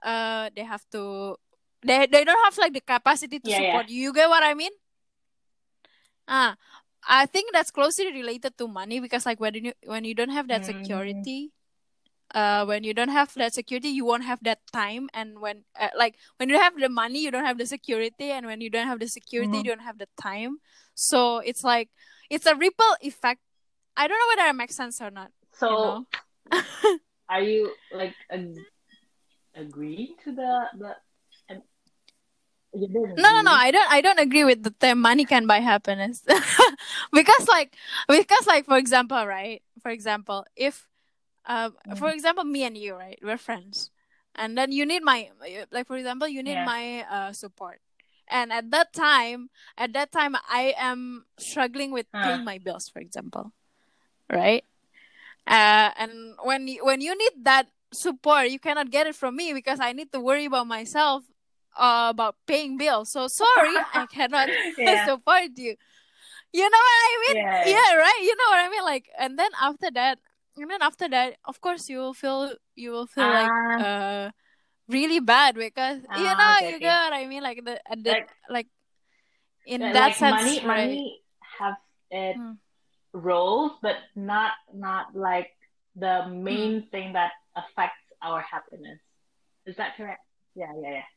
uh, 0.03 0.51
they 0.57 0.65
have 0.65 0.85
to 0.93 1.37
they 1.85 2.07
they 2.07 2.25
don't 2.25 2.44
have 2.44 2.59
like 2.59 2.73
the 2.75 2.81
capacity 2.81 3.38
to 3.40 3.51
Yeah, 3.51 3.61
yeah. 3.61 3.81
support 3.81 3.88
you 3.88 4.01
you 4.03 4.12
get 4.12 4.29
what 4.29 4.42
i 4.42 4.55
mean 4.55 4.73
ah 6.29 6.57
i 7.09 7.27
think 7.27 7.53
that's 7.53 7.70
closely 7.70 8.12
related 8.12 8.57
to 8.59 8.66
money 8.68 9.01
because 9.01 9.27
like 9.27 9.40
when 9.40 9.55
you 9.55 9.73
when 9.87 10.05
you 10.05 10.14
don't 10.14 10.31
have 10.31 10.49
that 10.49 10.64
Mm. 10.64 10.64
security 10.64 11.53
uh 12.35 12.64
when 12.64 12.85
you 12.85 12.94
don't 12.94 13.11
have 13.11 13.33
that 13.35 13.55
security 13.55 13.88
you 13.88 14.05
won't 14.05 14.25
have 14.25 14.40
that 14.42 14.61
time 14.73 15.09
and 15.14 15.40
when 15.40 15.64
uh, 15.79 15.90
like 15.97 16.16
when 16.38 16.49
you 16.49 16.59
have 16.59 16.77
the 16.79 16.88
money 16.88 17.20
you 17.23 17.31
don't 17.31 17.44
have 17.47 17.59
the 17.59 17.66
security 17.66 18.31
and 18.33 18.47
when 18.47 18.61
you 18.61 18.70
don't 18.70 18.87
have 18.88 19.01
the 19.01 19.09
security 19.09 19.59
Mhm. 19.59 19.59
you 19.59 19.64
don't 19.64 19.83
have 19.83 19.99
the 19.99 20.09
time 20.20 20.59
so 20.94 21.38
it's 21.38 21.64
like 21.64 21.90
it's 22.31 22.47
a 22.47 22.55
ripple 22.57 22.97
effect 23.03 23.40
i 23.97 24.07
don't 24.09 24.18
know 24.18 24.31
whether 24.37 24.49
it 24.51 24.55
makes 24.55 24.77
sense 24.77 25.01
or 25.01 25.11
not 25.11 25.31
So 25.53 25.68
you 25.70 25.77
know 25.83 26.07
are 27.29 27.40
you 27.42 27.73
like 27.92 28.14
ag- 28.31 28.64
agree 29.55 30.16
to 30.25 30.33
the 30.33 30.53
the? 30.79 30.97
No, 33.17 33.29
no, 33.31 33.41
no. 33.43 33.53
I 33.53 33.71
don't. 33.71 33.91
I 33.93 34.01
don't 34.01 34.19
agree 34.19 34.45
with 34.45 34.63
the 34.65 34.71
term 34.71 35.01
"money 35.01 35.25
can 35.25 35.47
buy 35.47 35.61
happiness," 35.61 36.23
because, 37.13 37.49
like, 37.49 37.77
because, 38.09 38.47
like, 38.47 38.67
for 38.67 38.77
example, 38.77 39.25
right? 39.27 39.63
For 39.83 39.91
example, 39.91 40.45
if, 40.57 40.89
um, 41.47 41.77
for 41.97 42.11
example, 42.11 42.45
me 42.45 42.65
and 42.65 42.77
you, 42.77 42.95
right, 42.95 43.19
we're 43.23 43.39
friends, 43.39 43.91
and 44.35 44.59
then 44.59 44.73
you 44.73 44.85
need 44.87 45.03
my, 45.03 45.31
like, 45.71 45.87
for 45.87 45.97
example, 45.97 46.29
you 46.29 46.43
need 46.43 46.59
Yeah. 46.59 46.65
my 46.67 47.07
uh 47.11 47.33
support, 47.33 47.81
and 48.29 48.53
at 48.53 48.71
that 48.71 48.93
time, 48.93 49.51
at 49.79 49.93
that 49.95 50.11
time, 50.13 50.35
I 50.49 50.75
am 50.79 51.27
struggling 51.39 51.93
with 51.93 52.07
Huh. 52.15 52.23
paying 52.23 52.45
my 52.45 52.59
bills, 52.59 52.89
for 52.89 52.99
example, 53.01 53.53
right? 54.33 54.65
Uh, 55.47 55.91
and 55.99 56.35
when 56.43 56.69
you, 56.69 56.85
when 56.85 57.01
you 57.01 57.17
need 57.17 57.45
that 57.45 57.69
support, 57.93 58.49
you 58.51 58.59
cannot 58.59 58.91
get 58.91 59.07
it 59.07 59.15
from 59.15 59.37
me 59.37 59.53
because 59.53 59.81
I 59.81 59.93
need 59.93 60.13
to 60.13 60.21
worry 60.21 60.47
about 60.47 60.67
myself, 60.67 61.25
uh, 61.77 62.09
about 62.11 62.37
paying 62.47 62.77
bills. 62.77 63.11
So 63.11 63.29
sorry, 63.29 63.77
I 63.93 64.07
cannot 64.15 64.51
Yeah. 64.79 65.05
support 65.05 65.51
you. 65.57 65.77
You 66.53 66.63
know 66.71 66.79
what 66.79 67.01
I 67.03 67.15
mean? 67.27 67.37
Yeah. 67.37 67.65
Yeah, 67.67 67.91
right. 67.99 68.21
You 68.23 68.35
know 68.37 68.49
what 68.51 68.61
I 68.65 68.69
mean? 68.71 68.85
Like, 68.85 69.07
and 69.19 69.39
then 69.39 69.51
after 69.61 69.91
that, 69.93 70.19
and 70.57 70.71
then 70.71 70.83
after 70.83 71.09
that, 71.09 71.37
of 71.45 71.61
course, 71.61 71.89
you 71.89 71.99
will 71.99 72.15
feel 72.15 72.55
you 72.77 72.91
will 72.93 73.07
feel 73.07 73.27
like 73.31 73.49
Ah. 73.51 73.79
uh 73.83 74.31
really 74.89 75.19
bad 75.19 75.55
because 75.57 75.99
you 75.99 76.29
Ah, 76.31 76.37
know 76.39 76.51
okay, 76.59 76.71
you 76.71 76.77
okay. 76.77 76.87
what 76.87 77.13
I 77.13 77.27
mean? 77.27 77.43
Like 77.43 77.65
the, 77.65 77.81
the 77.97 78.11
Like- 78.11 78.31
like 78.49 78.69
in 79.67 79.83
Uh, 79.83 79.93
that 79.93 80.15
like 80.15 80.15
sense, 80.15 80.31
money, 80.45 80.57
right? 80.61 80.87
money 80.87 81.23
have 81.59 81.77
it 82.11 82.37
Mm. 82.37 82.59
roles, 83.13 83.73
but 83.83 83.97
not 84.15 84.53
not 84.73 85.15
like 85.17 85.51
the 85.97 86.23
Hmm. 86.27 86.45
main 86.45 86.87
thing 86.91 87.13
that 87.15 87.33
affects 87.57 88.05
our 88.23 88.41
happiness. 88.43 89.01
Is 89.67 89.77
that 89.77 89.97
correct? 89.97 90.23
Yeah, 90.55 90.71
yeah, 90.79 91.03
yeah. 91.03 91.09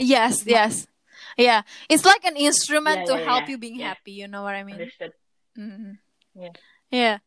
Yes, 0.00 0.44
yes. 0.46 0.86
Yeah, 1.38 1.62
it's 1.88 2.04
like 2.04 2.24
an 2.24 2.36
instrument 2.36 3.06
Yeah, 3.06 3.06
to 3.06 3.18
yeah, 3.18 3.24
help 3.24 3.48
yeah, 3.48 3.48
you 3.48 3.58
being 3.58 3.80
happy. 3.80 4.12
You 4.12 4.28
know 4.28 4.42
what 4.42 4.54
I 4.54 4.64
mean? 4.64 4.80
Understood. 4.80 5.12
hmm 5.56 5.92
Yeah. 6.34 6.52
Yeah. 6.90 7.18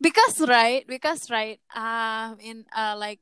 Because 0.00 0.40
right, 0.48 0.86
because 0.86 1.30
right, 1.30 1.60
um, 1.74 2.38
in 2.40 2.64
uh, 2.76 2.96
like 2.98 3.20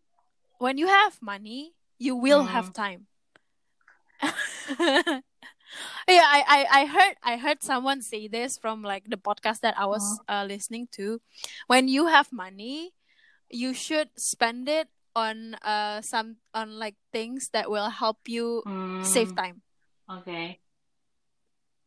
when 0.59 0.79
you 0.79 0.89
have 0.89 1.19
money, 1.23 1.75
you 1.99 2.17
will 2.17 2.45
Mm. 2.45 2.49
have 2.51 2.73
time. 2.73 3.07
yeah, 4.23 5.21
I, 6.09 6.43
I, 6.47 6.67
I 6.83 6.87
heard 6.87 7.17
I 7.23 7.37
heard 7.37 7.63
someone 7.63 8.03
say 8.03 8.29
this 8.29 8.59
from 8.59 8.83
like 8.83 9.05
the 9.09 9.17
podcast 9.17 9.61
that 9.61 9.79
I 9.79 9.87
was 9.87 10.21
uh, 10.29 10.45
listening 10.49 10.89
to. 10.93 11.21
When 11.67 11.89
you 11.89 12.07
have 12.09 12.33
money, 12.33 12.93
you 13.51 13.75
should 13.75 14.11
spend 14.17 14.69
it 14.69 14.89
on 15.15 15.55
uh 15.63 16.01
some 16.03 16.37
on 16.55 16.79
like 16.79 16.97
things 17.13 17.51
that 17.53 17.71
will 17.71 17.91
help 17.91 18.29
you 18.29 18.63
save 19.03 19.33
Mm, 19.33 19.37
time. 19.37 19.57
Okay. 20.11 20.59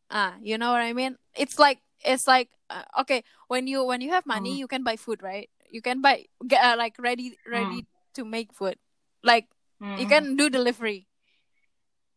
Ah, 0.10 0.36
you 0.42 0.58
know 0.58 0.72
what 0.72 0.82
I 0.82 0.94
mean? 0.94 1.18
It's 1.36 1.60
like 1.60 1.80
it's 2.06 2.28
like 2.28 2.50
uh, 2.70 2.84
okay, 3.02 3.24
when 3.48 3.68
you 3.68 3.84
when 3.84 4.02
you 4.02 4.12
have 4.12 4.26
money, 4.26 4.56
Mm. 4.56 4.60
you 4.60 4.68
can 4.68 4.84
buy 4.84 4.96
food, 4.96 5.22
right? 5.22 5.50
You 5.70 5.82
can 5.82 6.02
buy 6.02 6.26
get 6.48 6.64
uh, 6.64 6.76
like 6.78 6.96
ready 7.00 7.38
ready 7.46 7.86
to 8.16 8.24
make 8.26 8.54
food. 8.54 8.78
Like 9.24 9.48
you 9.98 10.06
Mm. 10.06 10.10
can 10.10 10.24
do 10.36 10.50
delivery. 10.50 11.08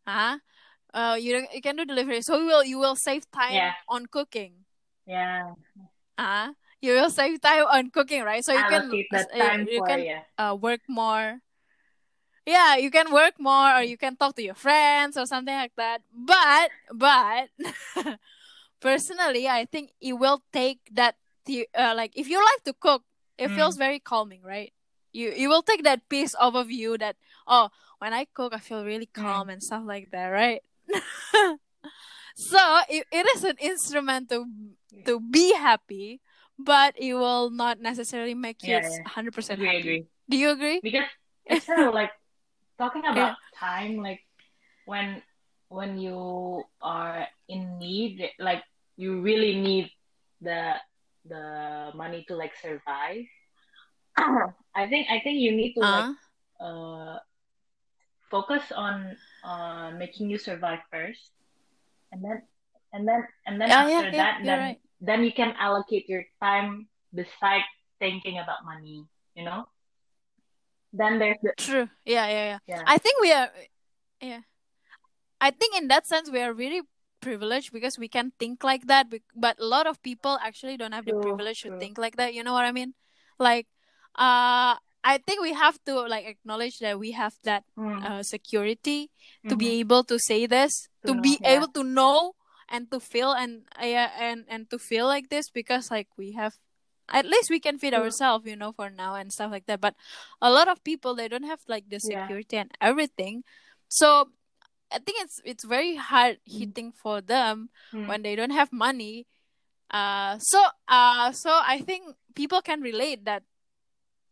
Huh? 0.07 0.39
Uh, 0.95 1.17
you 1.21 1.47
you 1.55 1.61
can 1.63 1.77
do 1.77 1.85
delivery, 1.85 2.23
so 2.23 2.39
you 2.39 2.47
will 2.47 2.65
you 2.65 2.79
will 2.79 2.97
save 2.97 3.31
time 3.31 3.55
Yeah. 3.55 3.73
on 3.89 4.07
cooking. 4.07 4.67
Yeah. 5.07 5.55
Ah, 6.19 6.55
you 6.81 6.93
will 6.95 7.11
save 7.11 7.41
time 7.41 7.65
on 7.67 7.91
cooking, 7.91 8.23
right? 8.23 8.45
So 8.45 8.53
you 8.53 8.65
can 8.65 8.83
Allocate 8.83 9.07
uh, 9.13 9.25
time 9.39 9.67
you 9.69 9.79
for 9.79 9.87
can 9.87 10.01
yeah. 10.05 10.23
uh 10.39 10.55
work 10.55 10.81
more. 10.89 11.41
Yeah, 12.47 12.77
you 12.77 12.91
can 12.91 13.13
work 13.13 13.35
more, 13.39 13.77
or 13.77 13.83
you 13.83 13.97
can 13.97 14.17
talk 14.17 14.35
to 14.37 14.43
your 14.43 14.55
friends 14.59 15.17
or 15.17 15.27
something 15.27 15.55
like 15.55 15.77
that. 15.77 16.03
But 16.13 16.71
but 16.93 17.51
personally, 18.81 19.49
I 19.49 19.67
think 19.67 19.93
it 20.01 20.15
will 20.15 20.43
take 20.53 20.81
that. 20.93 21.17
The, 21.47 21.67
uh, 21.75 21.95
like 21.97 22.13
if 22.17 22.29
you 22.29 22.39
like 22.39 22.65
to 22.65 22.75
cook, 22.75 23.03
it 23.39 23.51
Mm. 23.51 23.55
feels 23.55 23.77
very 23.77 23.99
calming, 23.99 24.43
right? 24.43 24.73
You 25.13 25.33
you 25.33 25.49
will 25.49 25.63
take 25.63 25.83
that 25.85 26.09
piece 26.09 26.35
of 26.35 26.55
you 26.71 26.99
that 26.99 27.17
oh 27.47 27.71
when 27.99 28.13
I 28.13 28.27
cook 28.33 28.53
I 28.55 28.59
feel 28.61 28.85
really 28.85 29.07
Mm. 29.07 29.15
calm 29.25 29.49
and 29.51 29.63
stuff 29.63 29.83
like 29.87 30.11
that, 30.13 30.29
right? 30.29 30.63
so 32.37 32.61
it, 32.89 33.07
it 33.11 33.27
is 33.37 33.45
an 33.45 33.57
instrument 33.61 34.29
to 34.31 34.47
to 35.07 35.21
be 35.21 35.55
happy, 35.55 36.21
but 36.65 36.95
it 36.97 37.15
will 37.15 37.51
not 37.51 37.81
necessarily 37.81 38.35
make 38.35 38.63
you 38.63 38.75
Yeah, 38.75 38.81
yeah. 38.89 39.05
hundred 39.07 39.35
percent 39.35 39.61
Agree, 39.61 39.67
happy. 39.67 39.81
agree. 39.81 40.05
Do 40.29 40.37
you 40.37 40.51
agree? 40.51 40.81
Because 40.83 41.09
it's 41.47 41.65
true, 41.65 41.93
like 41.93 42.11
talking 42.79 43.03
Yeah. 43.05 43.13
about 43.13 43.37
time, 43.59 43.99
like 44.03 44.21
when 44.87 45.23
when 45.69 45.99
you 45.99 46.65
are 46.83 47.27
in 47.49 47.79
need, 47.79 48.31
like 48.39 48.63
you 48.97 49.21
really 49.21 49.57
need 49.61 49.91
the 50.41 50.75
the 51.29 51.91
money 51.95 52.25
to 52.29 52.37
like 52.37 52.53
survive. 52.61 53.25
I 54.75 54.87
think 54.89 55.09
I 55.11 55.21
think 55.21 55.41
you 55.41 55.53
need 55.53 55.75
to 55.75 55.81
like 55.85 56.07
Uh, 56.61 56.65
uh 56.65 57.19
focus 58.31 58.73
on 58.75 59.17
on 59.45 59.99
making 59.99 60.31
you 60.31 60.39
survive 60.39 60.81
first, 60.91 61.33
and 62.13 62.23
then 62.25 62.43
and 62.93 63.07
then 63.09 63.27
and 63.47 63.61
then 63.61 63.69
yeah, 63.69 63.89
yeah, 63.89 64.03
after 64.03 64.11
yeah. 64.13 64.17
that, 64.17 64.41
then 64.45 64.59
right. 64.59 64.79
Then 65.01 65.25
you 65.25 65.33
can 65.33 65.55
allocate 65.59 66.09
your 66.09 66.25
time 66.43 66.89
beside 67.15 67.63
thinking 67.99 68.39
about 68.39 68.65
money. 68.65 69.05
You 69.35 69.45
know. 69.45 69.69
Then 70.93 71.19
there's 71.19 71.39
the 71.43 71.53
True. 71.57 71.89
Yeah, 72.05 72.27
yeah, 72.27 72.45
yeah. 72.45 72.59
yeah. 72.67 72.83
I 72.87 72.99
think 72.99 73.21
we 73.21 73.33
are. 73.33 73.49
Yeah. 74.21 74.41
I 75.41 75.51
think 75.51 75.77
in 75.77 75.89
that 75.89 76.07
sense 76.07 76.31
we 76.31 76.41
are 76.43 76.53
really 76.53 76.83
privileged 77.21 77.73
because 77.73 77.99
we 77.99 78.09
can 78.09 78.33
think 78.39 78.65
like 78.65 78.87
that. 78.89 79.07
But 79.35 79.61
a 79.61 79.65
lot 79.65 79.87
of 79.87 80.03
people 80.03 80.39
actually 80.43 80.77
don't 80.77 80.93
have 80.93 81.07
the 81.07 81.13
True, 81.13 81.23
privilege 81.23 81.63
to 81.63 81.79
think 81.79 81.97
like 81.97 82.17
that. 82.17 82.35
You 82.35 82.45
know 82.45 82.53
what 82.53 82.65
I 82.65 82.73
mean? 82.73 82.95
Like, 83.39 83.67
uh, 84.19 84.77
I 85.03 85.17
think 85.25 85.41
we 85.41 85.55
have 85.55 85.79
to 85.87 86.05
like 86.05 86.27
acknowledge 86.27 86.79
that 86.81 86.99
we 86.99 87.13
have 87.13 87.33
that 87.45 87.65
Mm. 87.79 88.05
uh, 88.05 88.23
security 88.23 89.09
to 89.49 89.55
Mhm. 89.55 89.59
be 89.59 89.69
able 89.81 90.05
to 90.05 90.19
say 90.19 90.45
this, 90.45 90.89
to 91.07 91.13
To 91.13 91.15
know, 91.15 91.23
be 91.23 91.39
yeah. 91.41 91.57
able 91.57 91.69
to 91.73 91.85
know 91.85 92.35
and 92.71 92.91
to 92.91 93.01
feel 93.01 93.33
and 93.33 93.63
uh, 93.81 93.85
yeah, 93.87 94.11
and 94.19 94.45
and 94.49 94.71
to 94.71 94.79
feel 94.79 95.07
like 95.07 95.29
this 95.29 95.51
because 95.51 95.91
like 95.91 96.09
we 96.17 96.33
have 96.33 96.57
at 97.13 97.27
least 97.27 97.51
we 97.51 97.59
can 97.61 97.79
feed 97.79 97.93
ourselves, 97.95 98.47
you 98.47 98.55
know, 98.57 98.73
for 98.73 98.89
now 98.89 99.15
and 99.15 99.33
stuff 99.33 99.51
like 99.51 99.67
that. 99.67 99.81
But 99.81 99.95
a 100.41 100.51
lot 100.51 100.69
of 100.69 100.83
people 100.85 101.15
they 101.15 101.29
don't 101.29 101.45
have 101.47 101.61
like 101.69 101.91
the 101.91 101.99
Yeah. 102.03 102.23
security 102.23 102.57
and 102.57 102.71
everything, 102.81 103.43
so 103.89 104.31
I 104.91 104.99
think 104.99 105.23
it's 105.23 105.41
it's 105.45 105.65
very 105.65 105.97
hard 105.97 106.39
hitting 106.47 106.93
for 106.93 107.21
them 107.21 107.71
Mm. 107.95 108.07
when 108.09 108.23
they 108.23 108.35
don't 108.37 108.55
have 108.55 108.73
money. 108.73 109.27
Uh, 109.91 110.39
so 110.39 110.63
uh, 110.89 111.33
so 111.33 111.51
I 111.51 111.81
think 111.83 112.15
people 112.35 112.63
can 112.63 112.81
relate 112.81 113.25
that. 113.27 113.43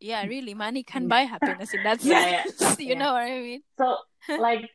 Yeah, 0.00 0.22
really, 0.26 0.54
money 0.54 0.84
can 0.86 1.08
buy 1.08 1.22
happiness 1.34 1.74
in 1.74 1.82
that 1.82 1.98
Yeah, 2.02 2.22
yeah, 2.22 2.44
sense. 2.46 2.78
you 2.78 2.94
yeah. 2.94 2.98
know 3.02 3.12
what 3.14 3.26
I 3.26 3.40
mean? 3.42 3.62
So 3.78 3.96
like 4.38 4.70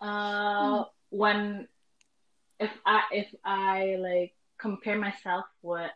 uh 0.00 0.84
when 1.10 1.66
if 2.60 2.70
I 2.86 3.02
if 3.12 3.28
I 3.44 3.96
like 3.98 4.32
compare 4.60 4.98
myself 4.98 5.44
with 5.62 5.90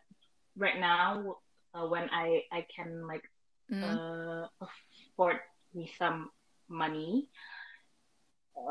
right 0.57 0.79
now 0.79 1.35
uh, 1.73 1.87
when 1.87 2.09
I 2.11 2.43
I 2.51 2.65
can 2.75 3.07
like 3.07 3.23
Mm. 3.71 3.83
uh 3.83 4.47
afford 4.61 5.37
me 5.73 5.91
some 5.97 6.29
money 6.69 7.29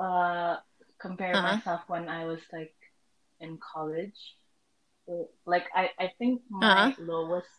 uh 0.00 0.56
compare 1.00 1.36
Uh-huh. 1.36 1.40
myself 1.40 1.80
when 1.88 2.08
I 2.08 2.24
was 2.26 2.40
like 2.52 2.74
in 3.40 3.58
college 3.72 4.20
Uh, 5.08 5.26
like 5.46 5.66
I 5.74 5.90
I 5.98 6.08
think 6.18 6.42
Uh-huh. 6.62 6.90
my 6.90 6.92
lowest 6.98 7.50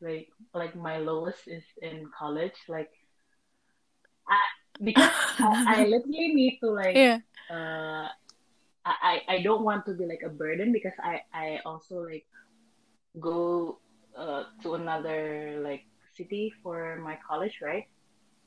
like 0.00 0.28
like 0.54 0.74
my 0.76 0.98
lowest 0.98 1.46
is 1.48 1.64
in 1.82 2.10
college 2.18 2.56
like 2.68 2.90
I 4.28 4.38
because 4.82 5.12
I, 5.40 5.48
I 5.66 5.84
literally 5.86 6.34
need 6.34 6.58
to 6.62 6.70
like 6.70 7.02
yeah. 7.02 7.20
uh 7.50 8.08
I, 8.86 9.20
I 9.28 9.42
don't 9.42 9.64
want 9.64 9.86
to 9.86 9.94
be 9.94 10.06
like 10.06 10.22
a 10.24 10.30
burden 10.30 10.72
because 10.72 10.92
I 11.02 11.20
I 11.32 11.60
also 11.64 11.96
like 12.02 12.24
go 13.20 13.78
uh 14.16 14.44
to 14.62 14.74
another 14.74 15.60
like 15.62 15.82
city 16.16 16.52
for 16.62 16.98
my 17.04 17.18
college 17.28 17.58
right 17.62 17.84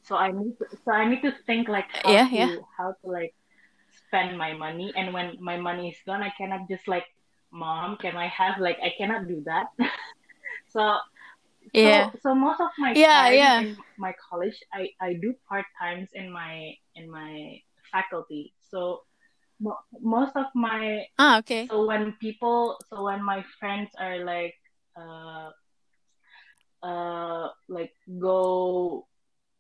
so 0.04 0.16
I 0.16 0.32
need 0.32 0.54
to, 0.60 0.66
so 0.86 0.92
I 0.92 1.08
need 1.10 1.22
to 1.22 1.32
think 1.46 1.68
like 1.68 1.88
how 2.04 2.20
Yeah, 2.20 2.28
to 2.32 2.42
yeah. 2.42 2.66
how 2.78 2.94
to 3.04 3.08
like 3.12 3.34
spend 4.08 4.38
my 4.38 4.54
money 4.54 4.94
and 4.96 5.14
when 5.14 5.38
my 5.42 5.58
money 5.58 5.90
is 5.90 5.98
gone 6.06 6.22
i 6.24 6.32
cannot 6.38 6.68
just 6.70 6.88
like 6.88 7.06
mom 7.52 7.98
can 7.98 8.16
i 8.18 8.28
have 8.28 8.60
like 8.60 8.78
i 8.84 8.92
cannot 8.98 9.28
do 9.28 9.42
that 9.46 9.68
so 10.68 10.98
Yeah. 11.74 12.10
so, 12.10 12.12
so 12.22 12.36
most 12.36 12.60
of 12.62 12.70
my 12.78 12.96
Yeah, 12.96 13.12
time 13.12 13.32
yeah. 13.32 13.58
in 13.58 13.78
my 13.98 14.14
college 14.30 14.58
i 14.74 14.90
i 15.02 15.14
do 15.14 15.34
part 15.50 15.66
times 15.80 16.10
in 16.14 16.32
my 16.32 16.74
in 16.96 17.10
my 17.10 17.58
faculty 17.92 18.54
so 18.62 19.02
most 20.02 20.36
of 20.36 20.46
my 20.56 21.06
Ah, 21.18 21.40
okay. 21.40 21.66
so 21.68 21.86
when 21.86 22.14
people 22.22 22.78
so 22.90 23.04
when 23.04 23.24
my 23.24 23.44
friends 23.60 23.90
are 24.00 24.24
like 24.24 24.54
uh 24.96 25.50
uh 26.84 27.50
like 27.68 27.92
go 28.20 29.08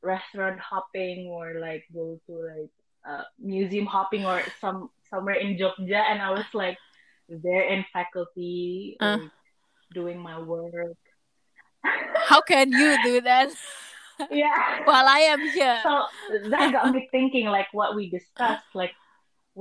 restaurant 0.04 0.60
hopping 0.60 1.28
or 1.28 1.60
like 1.60 1.84
go 1.93 2.20
to 2.28 2.34
like 2.45 2.72
uh 3.10 3.24
museum 3.39 3.86
hopping 3.86 4.26
or 4.26 4.41
some 4.62 4.89
somewhere 5.10 5.36
in 5.36 5.58
Jogja 5.58 5.98
and 5.98 6.22
I 6.22 6.30
was 6.32 6.45
like 6.54 6.78
there 7.30 7.66
in 7.74 7.84
faculty 7.91 8.95
Uh. 9.02 9.18
like 9.18 9.32
doing 9.93 10.20
my 10.20 10.38
work 10.39 10.98
How 12.30 12.41
can 12.41 12.72
you 12.72 12.98
do 13.04 13.22
that 13.22 13.50
yeah 14.30 14.82
while 14.86 15.08
I 15.08 15.20
am 15.32 15.41
here? 15.48 15.80
so 15.84 16.06
that 16.50 16.72
got 16.72 16.93
me 16.93 17.08
thinking 17.12 17.48
like 17.48 17.68
what 17.72 17.95
we 17.95 18.10
discussed 18.10 18.68
like 18.76 18.91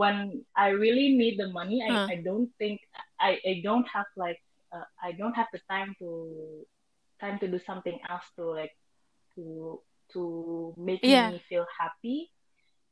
when 0.00 0.44
i 0.56 0.68
really 0.68 1.08
need 1.16 1.38
the 1.38 1.48
money 1.60 1.78
i, 1.88 1.92
Huh. 1.94 2.12
I 2.14 2.16
don't 2.24 2.50
think 2.58 2.80
I, 3.20 3.38
I 3.50 3.54
don't 3.64 3.86
have 3.94 4.06
like 4.16 4.40
uh, 4.74 4.86
i 5.02 5.12
don't 5.12 5.34
have 5.40 5.48
the 5.52 5.60
time 5.70 5.94
to 6.00 6.08
time 7.20 7.38
to 7.40 7.48
do 7.48 7.58
something 7.66 7.98
else 8.10 8.26
to 8.36 8.44
like 8.50 8.74
to 9.36 9.80
to 10.14 10.74
make 10.78 11.02
Yeah. 11.02 11.30
me 11.30 11.42
feel 11.48 11.66
happy 11.80 12.30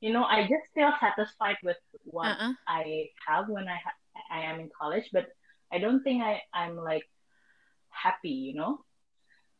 you 0.01 0.13
know 0.13 0.25
i 0.25 0.43
just 0.43 0.67
feel 0.75 0.93
satisfied 1.01 1.57
with 1.63 1.77
what 2.05 2.37
Uh-uh. 2.41 2.53
i 2.69 3.07
have 3.27 3.47
when 3.49 3.69
i 3.69 3.79
ha- 3.85 4.01
i 4.31 4.41
am 4.43 4.61
in 4.61 4.71
college 4.81 5.09
but 5.13 5.27
i 5.73 5.79
don't 5.79 6.03
think 6.03 6.23
i 6.23 6.41
i'm 6.55 6.77
like 6.77 7.05
happy 7.91 8.31
you 8.49 8.55
know 8.55 8.79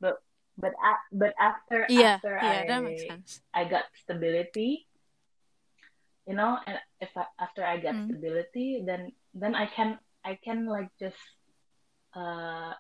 but 0.01 0.17
but 0.59 0.73
a- 0.73 1.07
but 1.13 1.35
after 1.41 1.89
Yeah, 1.89 2.19
after 2.19 2.39
yeah, 2.41 2.65
I, 2.65 2.65
that 2.65 2.83
makes 2.83 3.03
sense. 3.07 3.41
I 3.55 3.65
got 3.65 3.85
stability, 4.03 4.87
you 6.27 6.35
know, 6.35 6.59
and 6.67 6.79
if 7.01 7.11
I, 7.17 7.25
after 7.41 7.65
I 7.65 7.79
get 7.79 7.95
Mm. 7.95 8.07
stability, 8.09 8.83
then 8.87 9.13
then 9.35 9.55
I 9.55 9.67
can 9.67 9.99
I 10.25 10.39
can 10.45 10.67
like 10.67 10.91
just 11.01 11.19
uh 12.15 12.73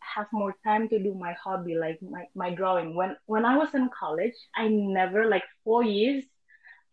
have 0.00 0.26
more 0.32 0.54
time 0.64 0.88
to 0.88 0.98
do 0.98 1.14
my 1.14 1.34
hobby, 1.42 1.74
like 1.74 1.98
my, 2.02 2.24
my 2.34 2.50
drawing. 2.54 2.94
When 2.94 3.16
when 3.26 3.44
I 3.44 3.56
was 3.56 3.74
in 3.74 3.88
college, 3.98 4.34
I 4.54 4.68
never 4.68 5.26
like 5.28 5.44
four 5.64 5.84
years, 5.84 6.24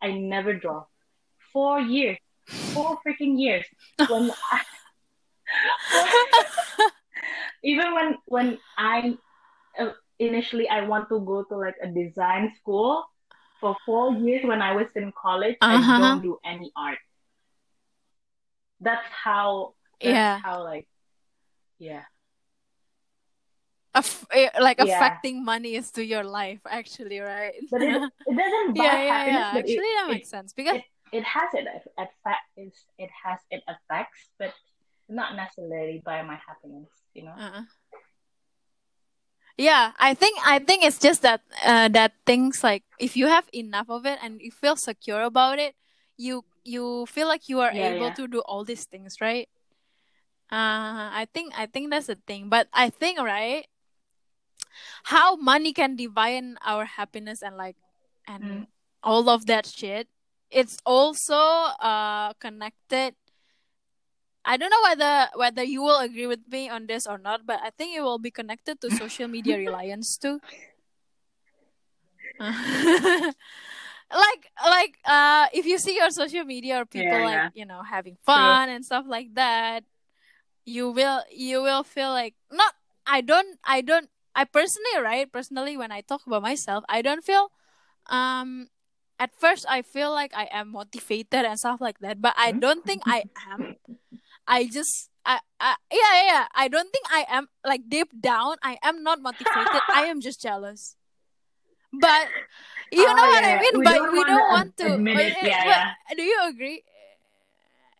I 0.02 0.12
never 0.12 0.54
draw. 0.54 0.84
Four 1.52 1.80
years, 1.80 2.18
four 2.72 2.98
freaking 3.06 3.38
years. 3.38 3.66
When 4.08 4.30
I, 4.52 4.60
even 7.64 7.94
when 7.94 8.16
when 8.26 8.58
I 8.78 9.16
uh, 9.78 9.92
initially 10.18 10.68
I 10.68 10.86
want 10.86 11.08
to 11.10 11.20
go 11.20 11.44
to 11.44 11.56
like 11.56 11.76
a 11.82 11.88
design 11.88 12.52
school 12.60 13.04
for 13.60 13.76
four 13.84 14.14
years 14.14 14.44
when 14.44 14.62
I 14.62 14.74
was 14.74 14.88
in 14.96 15.12
college, 15.12 15.56
Uh-huh. 15.60 15.92
I 15.92 15.98
don't 15.98 16.22
do 16.22 16.38
any 16.44 16.72
art. 16.76 16.98
That's 18.80 19.06
how. 19.24 19.74
That's 20.00 20.14
Yeah. 20.14 20.38
How 20.38 20.64
like, 20.64 20.88
yeah. 21.78 22.04
Aff- 23.94 24.26
eh, 24.32 24.48
like 24.60 24.78
Yeah. 24.78 24.96
affecting 24.96 25.44
money 25.44 25.74
is 25.74 25.90
to 25.92 26.04
your 26.04 26.24
life, 26.24 26.60
actually, 26.64 27.18
right? 27.20 27.54
But 27.70 27.82
it, 27.82 27.90
it 28.26 28.36
doesn't 28.36 28.74
buy 28.76 28.84
yeah, 28.84 29.02
yeah, 29.02 29.12
happiness, 29.12 29.34
yeah. 29.34 29.58
Actually, 29.58 29.74
it, 29.74 29.96
that 29.98 30.06
it, 30.08 30.12
makes 30.14 30.30
sense 30.30 30.52
because 30.52 30.76
it, 30.76 30.84
it 31.12 31.24
has 31.24 31.50
it 31.54 31.66
effect. 31.98 32.44
It, 32.56 32.72
it 32.98 33.10
has 33.24 33.38
it 33.50 33.62
effects, 33.66 34.30
but 34.38 34.54
not 35.08 35.34
necessarily 35.34 36.00
by 36.04 36.22
my 36.22 36.38
happiness. 36.46 36.88
You 37.14 37.24
know. 37.24 37.34
uh 37.36 37.62
yeah, 39.60 39.92
I 40.00 40.14
think 40.14 40.40
I 40.46 40.58
think 40.58 40.84
it's 40.84 40.98
just 40.98 41.22
that 41.22 41.42
uh, 41.64 41.88
that 41.92 42.12
things 42.24 42.64
like 42.64 42.84
if 42.98 43.16
you 43.16 43.28
have 43.28 43.44
enough 43.52 43.88
of 43.90 44.06
it 44.06 44.18
and 44.22 44.40
you 44.40 44.50
feel 44.50 44.76
secure 44.76 45.22
about 45.22 45.58
it, 45.58 45.76
you 46.16 46.44
you 46.64 47.06
feel 47.06 47.28
like 47.28 47.48
you 47.48 47.60
are 47.60 47.72
Yeah, 47.74 47.92
able 47.94 48.08
yeah. 48.08 48.16
to 48.16 48.28
do 48.28 48.40
all 48.40 48.64
these 48.64 48.84
things, 48.86 49.20
right? 49.20 49.48
Uh, 50.50 51.10
I 51.14 51.28
think 51.32 51.52
I 51.56 51.66
think 51.66 51.90
that's 51.90 52.06
the 52.08 52.18
thing, 52.26 52.48
but 52.48 52.68
I 52.72 52.90
think 52.90 53.18
right, 53.20 53.66
how 55.04 55.36
money 55.36 55.72
can 55.72 55.96
divine 55.96 56.56
our 56.64 56.84
happiness 56.84 57.42
and 57.42 57.56
like 57.56 57.76
and 58.26 58.42
Mm. 58.44 58.66
all 59.02 59.28
of 59.28 59.46
that 59.46 59.66
shit. 59.66 60.08
It's 60.50 60.78
also 60.84 61.36
uh 61.80 62.32
connected. 62.40 63.14
I 64.44 64.56
don't 64.56 64.70
know 64.70 64.82
whether 64.84 65.28
whether 65.36 65.62
you 65.62 65.82
will 65.82 65.98
agree 66.00 66.26
with 66.26 66.40
me 66.48 66.68
on 66.68 66.86
this 66.86 67.06
or 67.06 67.18
not, 67.18 67.46
but 67.46 67.60
I 67.62 67.70
think 67.70 67.96
it 67.96 68.02
will 68.02 68.18
be 68.18 68.30
connected 68.30 68.80
to 68.80 68.90
social 68.90 69.28
media 69.28 69.56
reliance 69.58 70.16
too. 70.18 70.40
like 74.12 74.42
like 74.64 74.98
uh 75.06 75.46
if 75.52 75.66
you 75.66 75.78
see 75.78 75.96
your 75.96 76.10
social 76.10 76.44
media 76.44 76.80
or 76.80 76.86
people 76.86 77.20
Yeah, 77.20 77.22
like 77.22 77.44
yeah. 77.44 77.50
you 77.54 77.64
know 77.64 77.82
having 77.82 78.16
fun 78.24 78.68
and 78.68 78.84
stuff 78.84 79.04
like 79.08 79.34
that 79.34 79.84
you 80.64 80.90
will 80.90 81.22
you 81.30 81.62
will 81.62 81.82
feel 81.84 82.10
like 82.10 82.34
not 82.52 82.74
i 83.06 83.20
don't 83.20 83.58
i 83.64 83.80
don't 83.80 84.08
i 84.34 84.44
personally 84.44 84.98
right 85.02 85.32
personally 85.32 85.76
when 85.76 85.92
i 85.92 86.00
talk 86.02 86.22
about 86.26 86.42
myself 86.42 86.84
i 86.88 87.02
don't 87.02 87.24
feel 87.24 87.48
um 88.10 88.68
at 89.18 89.30
first 89.38 89.66
i 89.68 89.82
feel 89.82 90.10
like 90.12 90.32
i 90.34 90.48
am 90.52 90.72
motivated 90.72 91.44
and 91.44 91.58
stuff 91.58 91.80
like 91.80 91.98
that 92.00 92.20
but 92.20 92.34
i 92.36 92.50
Hmm? 92.50 92.60
don't 92.60 92.86
think 92.86 93.02
i 93.06 93.24
am 93.52 93.74
i 94.50 94.66
just 94.66 95.08
I, 95.24 95.38
I 95.60 95.76
yeah 95.92 96.12
yeah 96.16 96.24
yeah. 96.32 96.44
I 96.56 96.66
don't 96.68 96.90
think 96.90 97.06
i 97.12 97.22
am 97.28 97.46
like 97.64 97.86
deep 97.88 98.08
down 98.18 98.56
i 98.64 98.78
am 98.82 99.02
not 99.04 99.20
motivated. 99.20 99.82
I 99.92 100.08
am 100.08 100.20
just 100.20 100.40
jealous. 100.42 100.96
But 101.92 102.26
you 102.90 103.04
Oh, 103.06 103.12
know 103.14 103.26
what 103.28 103.44
i 103.44 103.60
mean? 103.60 103.74
We 103.78 103.84
but 103.84 103.94
don't 104.00 104.12
we 104.16 104.22
don't 104.24 104.48
want 104.48 104.70
to. 104.80 104.94
admit 104.96 105.18
it. 105.18 105.36
but- 105.42 105.46
Yeah, 105.50 105.64
yeah. 105.66 106.14
do 106.16 106.22
you 106.24 106.38
agree? 106.48 106.82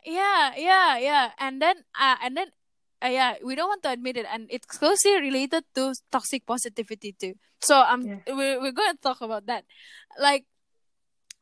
Yeah 0.06 0.56
yeah 0.56 0.96
yeah. 0.98 1.26
And 1.38 1.60
then 1.60 1.84
uh, 1.98 2.16
and 2.24 2.32
then 2.36 2.48
uh, 3.04 3.12
yeah 3.12 3.36
we 3.44 3.52
don't 3.54 3.68
want 3.68 3.82
to 3.84 3.92
admit 3.92 4.16
it. 4.16 4.26
And 4.30 4.48
it's 4.48 4.64
closely 4.66 5.20
related 5.20 5.64
to 5.76 5.92
toxic 6.10 6.46
positivity 6.48 7.12
too. 7.18 7.34
So 7.60 7.76
um 7.84 8.00
Yeah. 8.06 8.24
we're, 8.32 8.58
we're 8.64 8.72
going 8.72 8.96
to 8.96 9.02
talk 9.02 9.20
about 9.20 9.44
that. 9.46 9.64
Like 10.18 10.46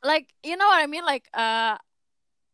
like 0.03 0.27
you 0.43 0.57
know 0.59 0.67
what 0.67 0.83
i 0.83 0.87
mean? 0.91 1.05
Like 1.07 1.29
uh 1.33 1.79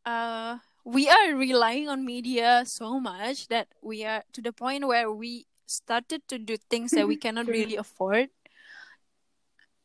uh 0.05 0.59
we 0.85 1.09
are 1.09 1.35
relying 1.35 1.89
on 1.89 2.05
media 2.05 2.63
so 2.67 3.01
much 3.01 3.49
that 3.49 3.69
we 3.83 4.05
are 4.05 4.23
to 4.33 4.41
the 4.43 4.53
point 4.53 4.87
where 4.87 5.11
we 5.11 5.47
started 5.67 6.23
to 6.29 6.39
do 6.39 6.57
things 6.71 6.93
that 6.93 7.09
we 7.09 7.17
cannot 7.25 7.47
really 7.49 7.77
afford 7.77 8.29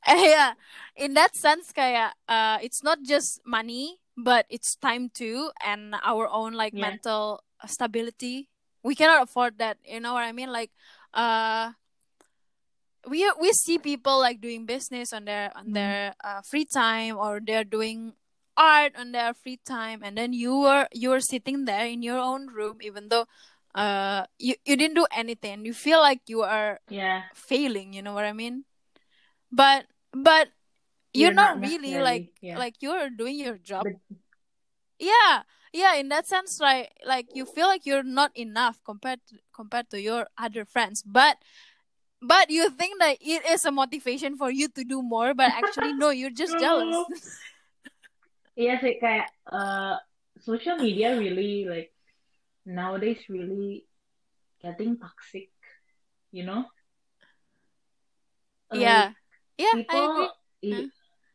yeah 0.07 0.53
in 0.95 1.13
that 1.13 1.35
sense 1.35 1.71
kayak 1.71 2.15
uh 2.27 2.57
it's 2.63 2.83
not 2.83 2.99
just 3.03 3.39
money 3.45 3.99
but 4.17 4.45
it's 4.49 4.75
time 4.75 5.09
too 5.11 5.51
and 5.63 5.95
our 6.03 6.27
own 6.27 6.53
like 6.53 6.73
Yeah. 6.73 6.95
mental 6.95 7.43
stability 7.67 8.47
we 8.83 8.95
cannot 8.95 9.23
afford 9.23 9.57
that 9.59 9.77
you 9.83 9.99
know 9.99 10.13
what 10.13 10.23
i 10.23 10.31
mean 10.31 10.51
like 10.51 10.71
uh 11.13 11.71
we 13.07 13.23
we 13.39 13.51
see 13.53 13.77
people 13.79 14.19
like 14.19 14.39
doing 14.41 14.65
business 14.65 15.13
on 15.13 15.25
their 15.25 15.51
on 15.55 15.71
Mm. 15.71 15.73
their 15.73 16.13
uh, 16.23 16.41
free 16.43 16.65
time 16.65 17.17
or 17.17 17.39
they're 17.39 17.67
doing 17.67 18.13
art 18.59 18.91
on 18.99 19.15
their 19.15 19.31
free 19.33 19.55
time 19.63 20.03
and 20.03 20.19
then 20.19 20.35
you 20.35 20.51
were 20.59 20.83
you 20.91 21.09
were 21.09 21.23
sitting 21.23 21.63
there 21.63 21.87
in 21.87 22.03
your 22.03 22.19
own 22.19 22.51
room 22.51 22.83
even 22.83 23.07
though 23.07 23.23
uh 23.73 24.27
you, 24.37 24.55
you 24.67 24.75
didn't 24.75 24.99
do 24.99 25.07
anything. 25.15 25.63
You 25.63 25.71
feel 25.73 26.03
like 26.03 26.27
you 26.27 26.43
are 26.43 26.83
Yeah. 26.91 27.31
failing 27.33 27.95
you 27.95 28.03
know 28.03 28.11
what 28.13 28.27
i 28.27 28.33
mean? 28.35 28.67
But 29.47 29.87
but 30.11 30.51
you're, 31.15 31.31
You're 31.31 31.39
not, 31.39 31.57
not 31.57 31.69
really 31.71 31.97
like 32.03 32.35
yeah. 32.43 32.59
like 32.59 32.83
you're 32.83 33.09
doing 33.09 33.39
your 33.39 33.57
job. 33.57 33.87
But 33.87 33.95
yeah 34.99 35.43
yeah 35.71 35.95
in 35.95 36.09
that 36.09 36.27
sense 36.27 36.59
right 36.61 36.91
like 37.07 37.27
you 37.33 37.45
feel 37.45 37.67
like 37.67 37.85
you're 37.85 38.03
not 38.03 38.35
enough 38.35 38.79
compared 38.83 39.19
to, 39.29 39.37
compared 39.55 39.89
to 39.89 40.01
your 40.01 40.27
other 40.37 40.65
friends 40.65 41.01
but 41.05 41.37
but 42.21 42.49
you 42.51 42.69
think 42.69 42.99
that 42.99 43.15
it 43.21 43.45
is 43.47 43.63
a 43.63 43.71
motivation 43.71 44.35
for 44.35 44.51
you 44.51 44.67
to 44.67 44.83
do 44.83 45.01
more 45.01 45.33
but 45.33 45.51
actually 45.55 45.93
no 45.93 46.09
you're 46.09 46.35
just 46.35 46.59
jealous 46.59 46.97
Iya 48.59 48.73
sih 48.83 48.99
kayak 48.99 49.27
uh, 49.47 49.95
social 50.43 50.75
media 50.83 51.15
really 51.15 51.63
like 51.63 51.95
nowadays 52.67 53.23
really 53.31 53.87
getting 54.59 54.99
toxic, 54.99 55.47
you 56.35 56.43
know? 56.43 56.67
Like, 58.69 58.79
yeah 58.83 59.05
yeah 59.57 59.75
i 59.89 59.95
people 59.95 60.05
agree 60.11 60.29
e- 60.61 60.75
Huh? 60.75 60.87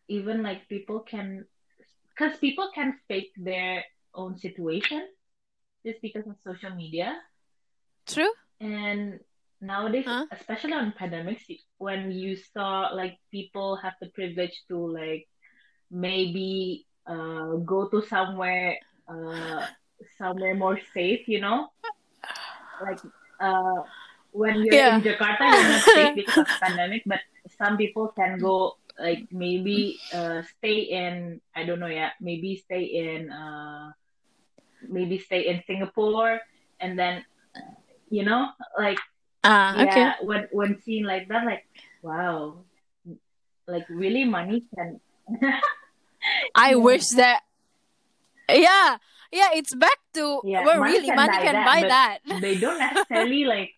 even 0.08 0.36
like 0.44 0.68
people 0.68 1.00
can 1.00 1.48
because 2.12 2.36
people 2.38 2.68
can 2.76 2.94
fake 3.08 3.32
their 3.40 3.82
own 4.14 4.36
situation 4.38 5.02
just 5.84 5.98
because 6.04 6.28
of 6.28 6.36
social 6.46 6.70
media 6.76 7.16
true 8.06 8.30
and 8.60 9.18
nowadays 9.60 10.04
Huh? 10.06 10.24
especially 10.30 10.76
on 10.76 10.92
pandemics 10.94 11.42
when 11.78 12.12
you 12.12 12.36
saw 12.36 12.92
like 12.94 13.16
people 13.32 13.76
have 13.82 13.94
the 14.00 14.08
privilege 14.14 14.54
to 14.68 14.76
like 14.76 15.26
maybe 15.90 16.86
uh, 17.06 17.56
go 17.64 17.88
to 17.88 18.02
somewhere 18.02 18.76
uh, 19.08 19.66
somewhere 20.18 20.54
more 20.54 20.78
safe, 20.94 21.26
you 21.28 21.40
know? 21.40 21.68
Like 22.80 23.00
uh, 23.40 23.82
when 24.32 24.64
you're 24.64 24.80
Yeah. 24.80 24.92
in 24.92 25.02
Jakarta, 25.02 25.52
you're 25.52 25.68
not 25.68 25.86
safe 25.92 26.10
because 26.14 26.36
of 26.36 26.46
pandemic, 26.60 27.02
but 27.06 27.20
some 27.58 27.76
people 27.76 28.12
can 28.16 28.40
go 28.40 28.74
like 28.98 29.24
maybe 29.30 30.02
uh, 30.12 30.42
stay 30.58 30.80
in 30.90 31.40
I 31.54 31.64
don't 31.64 31.80
know 31.80 31.86
yeah 31.90 32.10
maybe 32.20 32.56
stay 32.56 32.82
in 32.84 33.30
uh, 33.30 33.90
maybe 34.88 35.18
stay 35.18 35.46
in 35.48 35.62
Singapore 35.66 36.40
and 36.80 36.98
then 36.98 37.24
you 38.10 38.24
know 38.24 38.48
like 38.78 38.98
Ah, 39.44 39.82
okay. 39.84 40.10
when 40.22 40.46
when 40.52 40.80
seeing 40.82 41.04
like 41.04 41.28
that 41.28 41.44
like 41.46 41.64
wow 42.02 42.64
like 43.66 43.84
really 43.88 44.24
money 44.24 44.64
can 44.74 45.00
I 46.54 46.70
Yeah. 46.70 46.76
wish 46.76 47.08
that. 47.16 47.40
Yeah, 48.48 48.98
yeah. 49.32 49.50
It's 49.54 49.74
back 49.74 49.98
to 50.14 50.40
Yeah, 50.44 50.64
where 50.64 50.80
really 50.82 51.06
can 51.08 51.16
money 51.16 51.38
can 51.38 51.54
that, 51.54 51.66
buy 51.66 51.80
that. 51.88 52.18
they 52.40 52.54
don't 52.58 52.78
necessarily 52.78 53.44
like 53.44 53.72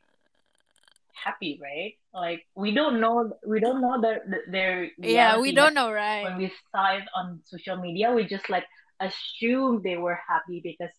happy 1.17 1.59
right 1.63 1.95
like 2.15 2.47
we 2.55 2.71
don't 2.75 3.01
know 3.01 3.33
we 3.47 3.59
don't 3.59 3.81
know 3.81 3.99
their 4.01 4.23
their 4.51 4.91
Yeah, 4.99 5.39
we 5.41 5.51
don't 5.51 5.75
know, 5.75 5.91
right? 5.91 6.23
when 6.23 6.37
we 6.39 6.53
saw 6.71 6.95
it 6.95 7.05
on 7.17 7.41
social 7.45 7.77
media 7.81 8.13
we 8.13 8.25
just 8.25 8.49
like 8.49 8.65
assume 9.01 9.83
they 9.83 9.97
were 9.97 10.19
happy 10.29 10.61
because 10.63 10.93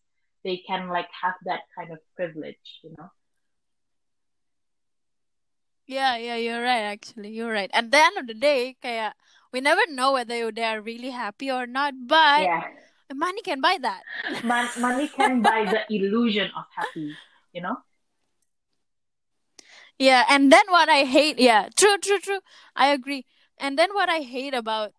they 0.43 0.61
can 0.67 0.89
like 0.89 1.07
have 1.21 1.35
that 1.45 1.61
kind 1.77 1.91
of 1.91 1.99
privilege 2.15 2.81
you 2.83 2.91
know 2.97 3.07
Yeah, 5.87 6.17
yeah. 6.17 6.35
You're 6.35 6.61
right. 6.61 6.83
Actually, 6.83 7.31
you're 7.31 7.51
right. 7.51 7.71
At 7.73 7.91
the 7.91 7.97
end 7.97 8.17
of 8.17 8.27
the 8.27 8.33
day, 8.35 8.75
kaya 8.81 9.15
we 9.51 9.61
never 9.61 9.81
know 9.89 10.13
whether 10.13 10.51
they 10.51 10.63
are 10.63 10.81
really 10.81 11.11
happy 11.11 11.51
or 11.51 11.65
not. 11.67 11.93
But 12.07 12.43
yeah 12.43 12.63
money 13.13 13.41
can 13.41 13.61
buy 13.61 13.77
that. 13.81 14.03
Mon- 14.43 14.69
money 14.79 15.07
can 15.07 15.41
buy 15.47 15.65
the 15.65 15.81
illusion 15.93 16.51
of 16.55 16.65
happy 16.75 17.15
you 17.53 17.61
know 17.61 17.77
Yeah, 19.99 20.25
and 20.29 20.51
then 20.51 20.63
what 20.69 20.89
I 20.89 21.03
hate, 21.05 21.39
yeah, 21.39 21.69
true, 21.77 21.97
true, 21.97 22.19
true. 22.19 22.39
I 22.75 22.89
agree. 22.89 23.25
And 23.57 23.77
then 23.77 23.93
what 23.93 24.09
I 24.09 24.19
hate 24.19 24.53
about 24.53 24.93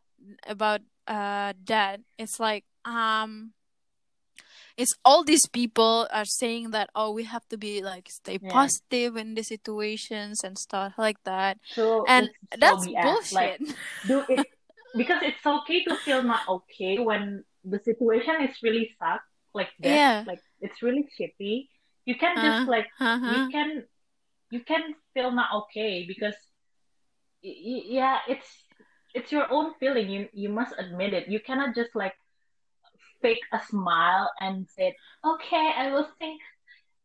about 0.47 0.81
uh 1.07 1.53
that, 1.67 2.01
it's 2.19 2.41
like 2.41 2.65
um 2.85 3.53
it's 4.79 4.95
all 5.05 5.25
these 5.27 5.47
people 5.51 6.07
are 6.15 6.25
saying 6.25 6.71
that 6.71 6.89
oh 6.95 7.11
we 7.11 7.25
have 7.27 7.43
to 7.51 7.59
be 7.59 7.83
like 7.83 8.07
stay 8.09 8.39
Yeah. 8.41 8.49
positive 8.55 9.19
in 9.19 9.35
the 9.35 9.43
situations 9.43 10.41
and 10.47 10.55
stuff 10.57 10.95
like 10.97 11.19
that. 11.27 11.59
so 11.75 12.07
And 12.07 12.31
that's 12.57 12.87
BS 12.87 13.35
like 13.35 13.59
bullshit. 13.59 13.59
do 14.07 14.23
it 14.33 14.47
because 14.97 15.21
it's 15.27 15.45
okay 15.45 15.83
to 15.85 15.97
feel 16.07 16.23
not 16.23 16.47
okay 16.49 16.97
when 17.03 17.43
the 17.67 17.81
situation 17.83 18.39
is 18.47 18.55
really 18.63 18.89
suck 19.03 19.21
like 19.53 19.75
this 19.83 19.93
Yeah. 19.99 20.23
like 20.31 20.41
it's 20.63 20.79
really 20.81 21.05
shitty 21.19 21.67
you 22.07 22.15
can 22.17 22.39
just 22.39 22.63
Uh, 22.65 22.71
like 22.71 22.87
you 23.03 23.05
uh-huh. 23.05 23.49
can 23.51 23.69
you 24.55 24.61
can 24.65 24.95
feel 25.13 25.31
not 25.35 25.51
okay 25.67 26.07
because 26.07 26.39
y- 27.43 27.59
y- 27.67 27.87
yeah 28.01 28.19
it's 28.29 28.49
it's 29.15 29.31
your 29.33 29.51
own 29.51 29.75
feeling 29.81 30.09
you 30.09 30.29
you 30.33 30.49
must 30.49 30.73
admit 30.79 31.13
it 31.13 31.29
you 31.29 31.41
cannot 31.41 31.75
just 31.75 31.93
like 31.95 32.15
fake 33.23 33.43
a 33.53 33.61
smile 33.71 34.31
and 34.41 34.67
said, 34.77 34.93
okay 35.25 35.73
i 35.77 35.91
will 35.91 36.09
think 36.19 36.41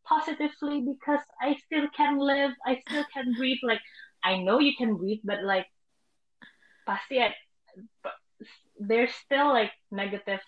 positively 0.06 0.80
because 0.80 1.20
i 1.40 1.54
still 1.66 1.86
can 1.96 2.18
live 2.18 2.52
i 2.66 2.80
still 2.88 3.04
can 3.12 3.34
breathe 3.34 3.58
like 3.62 3.80
i 4.24 4.36
know 4.38 4.58
you 4.58 4.72
can 4.76 4.96
breathe 4.96 5.20
but 5.24 5.42
like 5.42 5.66
pasti 6.86 7.18
but 8.02 8.12
there's 8.78 9.12
still 9.24 9.48
like 9.48 9.72
negative 9.90 10.40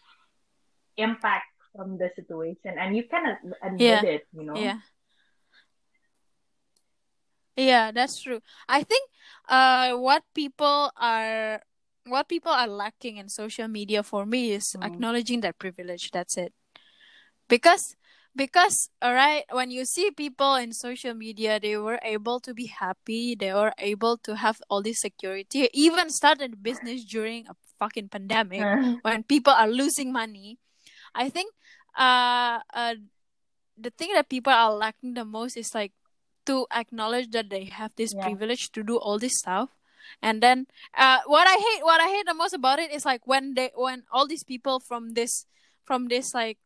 impact 0.96 1.46
from 1.74 1.98
the 1.98 2.10
situation 2.16 2.76
and 2.78 2.96
you 2.96 3.04
can 3.08 3.24
ad- 3.26 3.54
admit 3.62 4.02
Yeah. 4.02 4.02
it 4.02 4.26
you 4.32 4.44
know 4.44 4.56
Yeah. 4.60 4.78
Yeah, 7.56 7.90
that's 7.90 8.20
true. 8.20 8.40
I 8.68 8.82
think 8.82 9.08
uh 9.48 9.96
what 9.96 10.24
people 10.34 10.92
are 10.96 11.62
what 12.06 12.28
people 12.28 12.52
are 12.52 12.68
lacking 12.68 13.16
in 13.16 13.28
social 13.28 13.68
media 13.68 14.02
for 14.02 14.24
me 14.26 14.52
is 14.52 14.74
Mm. 14.78 14.86
acknowledging 14.86 15.40
that 15.42 15.58
privilege. 15.58 16.10
That's 16.10 16.36
it. 16.36 16.54
Because 17.48 17.96
because 18.36 18.90
alright, 19.02 19.44
when 19.50 19.70
you 19.70 19.86
see 19.86 20.10
people 20.10 20.56
in 20.56 20.72
social 20.72 21.14
media, 21.14 21.58
they 21.58 21.76
were 21.76 21.98
able 22.02 22.38
to 22.40 22.52
be 22.52 22.66
happy, 22.66 23.34
they 23.34 23.52
were 23.52 23.72
able 23.78 24.18
to 24.18 24.36
have 24.36 24.60
all 24.68 24.82
this 24.82 25.00
security, 25.00 25.68
even 25.72 26.10
started 26.10 26.52
a 26.52 26.56
business 26.56 27.04
during 27.04 27.48
a 27.48 27.56
fucking 27.78 28.08
pandemic 28.08 28.60
Uh, 28.60 29.00
when 29.02 29.22
people 29.24 29.52
are 29.52 29.68
losing 29.68 30.12
money. 30.12 30.58
I 31.14 31.30
think 31.30 31.52
uh, 31.96 32.60
uh 32.74 32.94
the 33.78 33.90
thing 33.90 34.12
that 34.14 34.28
people 34.28 34.52
are 34.52 34.72
lacking 34.72 35.14
the 35.14 35.24
most 35.24 35.56
is 35.56 35.74
like 35.74 35.92
to 36.44 36.66
acknowledge 36.70 37.30
that 37.32 37.48
they 37.50 37.64
have 37.64 37.92
this 37.96 38.12
Yeah. 38.12 38.28
privilege 38.28 38.70
to 38.72 38.82
do 38.82 38.96
all 38.96 39.18
this 39.18 39.38
stuff. 39.40 39.70
And 40.22 40.42
then 40.42 40.66
uh 40.96 41.20
what 41.26 41.46
I 41.46 41.56
hate 41.56 41.82
what 41.84 42.00
I 42.00 42.08
hate 42.08 42.26
the 42.26 42.34
most 42.34 42.54
about 42.54 42.78
it 42.78 42.92
is 42.92 43.04
like 43.04 43.26
when 43.26 43.54
they 43.54 43.70
when 43.74 44.04
all 44.10 44.26
these 44.26 44.44
people 44.44 44.80
from 44.80 45.14
this 45.14 45.46
from 45.84 46.08
this 46.08 46.34
like 46.34 46.58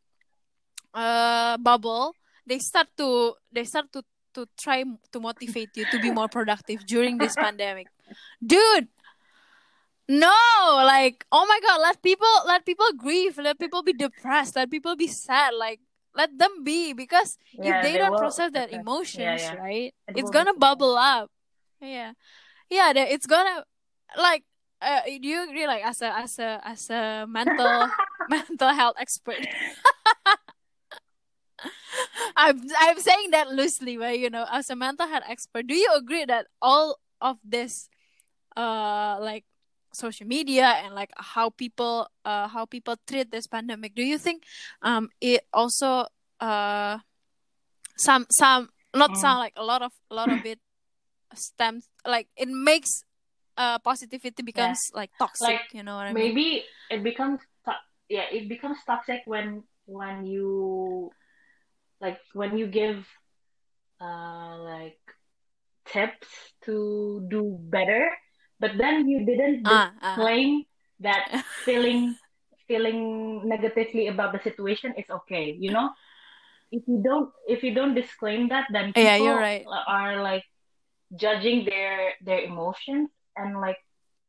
uh 0.95 1.57
bubble 1.59 2.14
they 2.47 2.59
start 2.59 2.88
to 2.99 3.34
they 3.53 3.64
start 3.64 3.93
to 3.93 4.03
to 4.34 4.47
try 4.59 4.84
to 5.12 5.20
motivate 5.20 5.76
you 5.76 5.84
to 5.86 5.99
be 5.99 6.11
more 6.11 6.28
productive 6.28 6.86
during 6.86 7.18
this 7.18 7.36
pandemic. 7.41 7.88
Dude, 8.45 8.88
no, 10.09 10.34
like 10.82 11.24
oh 11.30 11.47
my 11.47 11.61
god, 11.66 11.78
let 11.80 12.03
people 12.03 12.34
let 12.47 12.66
people 12.66 12.86
grieve, 12.97 13.38
let 13.38 13.59
people 13.59 13.82
be 13.82 13.93
depressed, 13.93 14.57
let 14.57 14.70
people 14.70 14.97
be 14.97 15.07
sad, 15.07 15.55
like 15.55 15.80
let 16.14 16.36
them 16.36 16.64
be 16.64 16.93
because 16.93 17.38
yeah, 17.53 17.78
if 17.78 17.82
they, 17.82 17.93
they 17.93 17.99
don't 17.99 18.12
will 18.12 18.18
process 18.18 18.51
process. 18.51 18.72
emotions, 18.72 19.20
Yeah, 19.22 19.55
yeah. 19.55 19.61
right? 19.61 19.95
It 20.09 20.18
It's 20.18 20.30
gonna 20.30 20.55
bubble 20.55 20.97
up. 20.97 21.30
Yeah. 21.80 22.12
Yeah, 22.70 22.92
they- 22.94 23.10
it's 23.10 23.26
gonna 23.26 23.64
like 24.16 24.44
uh, 24.80 25.02
do 25.04 25.28
you 25.28 25.44
agree 25.44 25.66
like 25.66 25.84
as 25.84 26.00
a 26.02 26.16
as 26.16 26.38
a 26.38 26.60
as 26.64 26.88
a 26.90 27.26
mental 27.28 27.92
mental 28.28 28.70
health 28.72 28.96
expert 28.98 29.36
I'm 32.36 32.60
I'm 32.80 32.98
saying 33.00 33.30
that 33.32 33.48
loosely, 33.50 33.96
but 33.96 34.18
you 34.18 34.30
know, 34.30 34.46
as 34.50 34.70
a 34.70 34.76
mental 34.76 35.06
health 35.06 35.24
expert, 35.28 35.66
do 35.66 35.74
you 35.74 35.88
agree 35.94 36.24
that 36.24 36.46
all 36.62 36.98
of 37.20 37.38
this, 37.44 37.88
uh, 38.56 39.18
like 39.20 39.44
social 39.92 40.26
media 40.26 40.64
and 40.84 40.94
like 40.94 41.10
how 41.16 41.50
people, 41.50 42.08
uh, 42.24 42.48
how 42.48 42.64
people 42.64 42.96
treat 43.06 43.30
this 43.30 43.46
pandemic, 43.46 43.94
do 43.94 44.02
you 44.02 44.18
think, 44.18 44.44
um, 44.82 45.10
it 45.20 45.42
also, 45.52 46.06
uh, 46.40 46.98
some 47.96 48.26
some 48.30 48.70
not 48.94 49.10
Mm. 49.12 49.16
some 49.20 49.38
like 49.38 49.52
a 49.56 49.64
lot 49.64 49.82
of 49.82 49.92
a 50.10 50.14
lot 50.14 50.30
of 50.30 50.44
it 50.46 50.58
stems 51.34 51.88
like 52.06 52.28
it 52.36 52.48
makes 52.48 53.04
uh 53.56 53.78
positivity 53.78 54.42
becomes 54.42 54.90
like 54.94 55.10
toxic, 55.18 55.46
Like, 55.60 55.74
you 55.74 55.82
know 55.82 55.96
what 55.96 56.06
I 56.06 56.12
mean? 56.12 56.34
maybe 56.34 56.64
it 56.90 57.02
becomes 57.02 57.40
yeah 58.08 58.26
it 58.32 58.48
becomes 58.48 58.78
toxic 58.86 59.22
when 59.26 59.62
when 59.86 60.26
you 60.26 61.10
like 62.00 62.18
when 62.34 62.58
you 62.58 62.66
give 62.66 63.06
uh 64.00 64.58
like 64.58 64.98
tips 65.86 66.28
to 66.62 67.22
do 67.30 67.58
better 67.70 68.10
but 68.58 68.72
then 68.78 69.08
you 69.08 69.24
didn't 69.24 69.62
Ah, 69.66 69.92
ah. 70.02 70.14
claim 70.14 70.64
that 71.00 71.26
feeling 71.64 72.14
feeling 72.66 73.46
negatively 73.46 74.08
about 74.08 74.32
the 74.32 74.40
situation 74.42 74.94
is 74.98 75.06
okay 75.10 75.54
you 75.58 75.70
know 75.70 75.90
if 76.72 76.82
you 76.86 77.00
don't 77.02 77.30
if 77.46 77.62
you 77.62 77.74
don't 77.74 77.94
disclaim 77.94 78.48
that 78.48 78.66
then 78.72 78.92
people 78.92 79.02
Yeah, 79.02 79.16
you're 79.16 79.38
right. 79.38 79.66
are 79.86 80.22
like 80.22 80.44
judging 81.16 81.64
their 81.64 82.14
their 82.22 82.40
emotions 82.40 83.11
and 83.36 83.61
like 83.61 83.78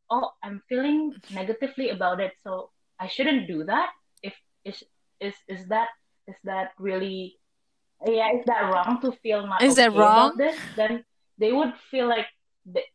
oh 0.10 0.32
i'm 0.44 0.62
feeling 0.68 1.14
negatively 1.32 1.90
about 1.90 2.20
it 2.20 2.34
so 2.44 2.70
i 3.00 3.08
shouldn't 3.08 3.48
do 3.48 3.64
that 3.64 3.90
if 4.24 4.34
is 4.66 4.84
is 5.20 5.36
is 5.48 5.68
that 5.68 5.90
is 6.28 6.36
that 6.44 6.72
really 6.80 7.38
yeah 8.06 8.34
is 8.34 8.44
that 8.46 8.62
wrong 8.74 9.00
to 9.02 9.12
feel 9.22 9.46
not 9.46 9.62
Is 9.62 9.76
that 9.76 9.94
wrong? 9.94 10.34
about 10.34 10.38
this 10.38 10.58
then 10.76 11.04
they 11.38 11.52
would 11.52 11.74
feel 11.90 12.08
like 12.08 12.26
they, 12.66 12.86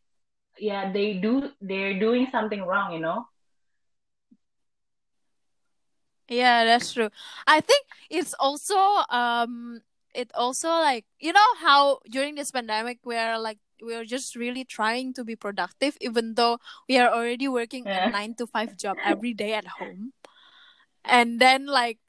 yeah 0.59 0.91
they 0.91 1.13
do 1.15 1.49
they're 1.61 1.99
doing 1.99 2.27
something 2.31 2.61
wrong 2.63 2.91
you 2.93 2.99
know 2.99 3.25
Yeah, 6.29 6.65
that's 6.65 6.93
true. 6.93 7.09
I 7.47 7.61
think 7.61 7.85
it's 8.09 8.33
also 8.39 8.75
um 9.09 9.81
it 10.13 10.31
also 10.35 10.69
like 10.69 11.05
you 11.19 11.31
know 11.31 11.49
how 11.61 11.99
during 12.09 12.35
this 12.35 12.51
pandemic 12.51 12.99
we're 13.05 13.37
like 13.39 13.59
we're 13.81 14.05
just 14.05 14.35
really 14.35 14.63
trying 14.65 15.13
to 15.13 15.23
be 15.23 15.35
productive 15.35 15.97
even 16.01 16.35
though 16.35 16.59
we 16.87 16.97
are 16.97 17.09
already 17.09 17.47
working 17.47 17.85
Yeah. 17.85 18.07
a 18.07 18.11
9 18.11 18.35
to 18.35 18.47
5 18.47 18.77
job 18.77 18.97
every 19.03 19.33
day 19.33 19.53
at 19.53 19.67
home. 19.67 20.13
And 21.05 21.39
then 21.39 21.65
like 21.65 21.99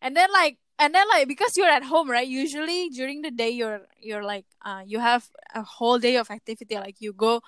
and 0.00 0.16
then 0.16 0.30
like 0.32 0.58
and 0.78 0.94
then 0.94 1.08
like 1.08 1.26
because 1.26 1.56
you're 1.56 1.68
at 1.72 1.84
home, 1.84 2.10
right? 2.10 2.28
Usually 2.28 2.88
during 2.90 3.22
the 3.22 3.30
day 3.30 3.50
you're 3.50 3.80
you're 3.98 4.22
like 4.24 4.44
uh 4.64 4.82
you 4.86 5.00
have 5.00 5.28
a 5.54 5.62
whole 5.62 5.98
day 5.98 6.16
of 6.16 6.30
activity 6.30 6.76
like 6.76 7.00
you 7.00 7.12
go 7.12 7.40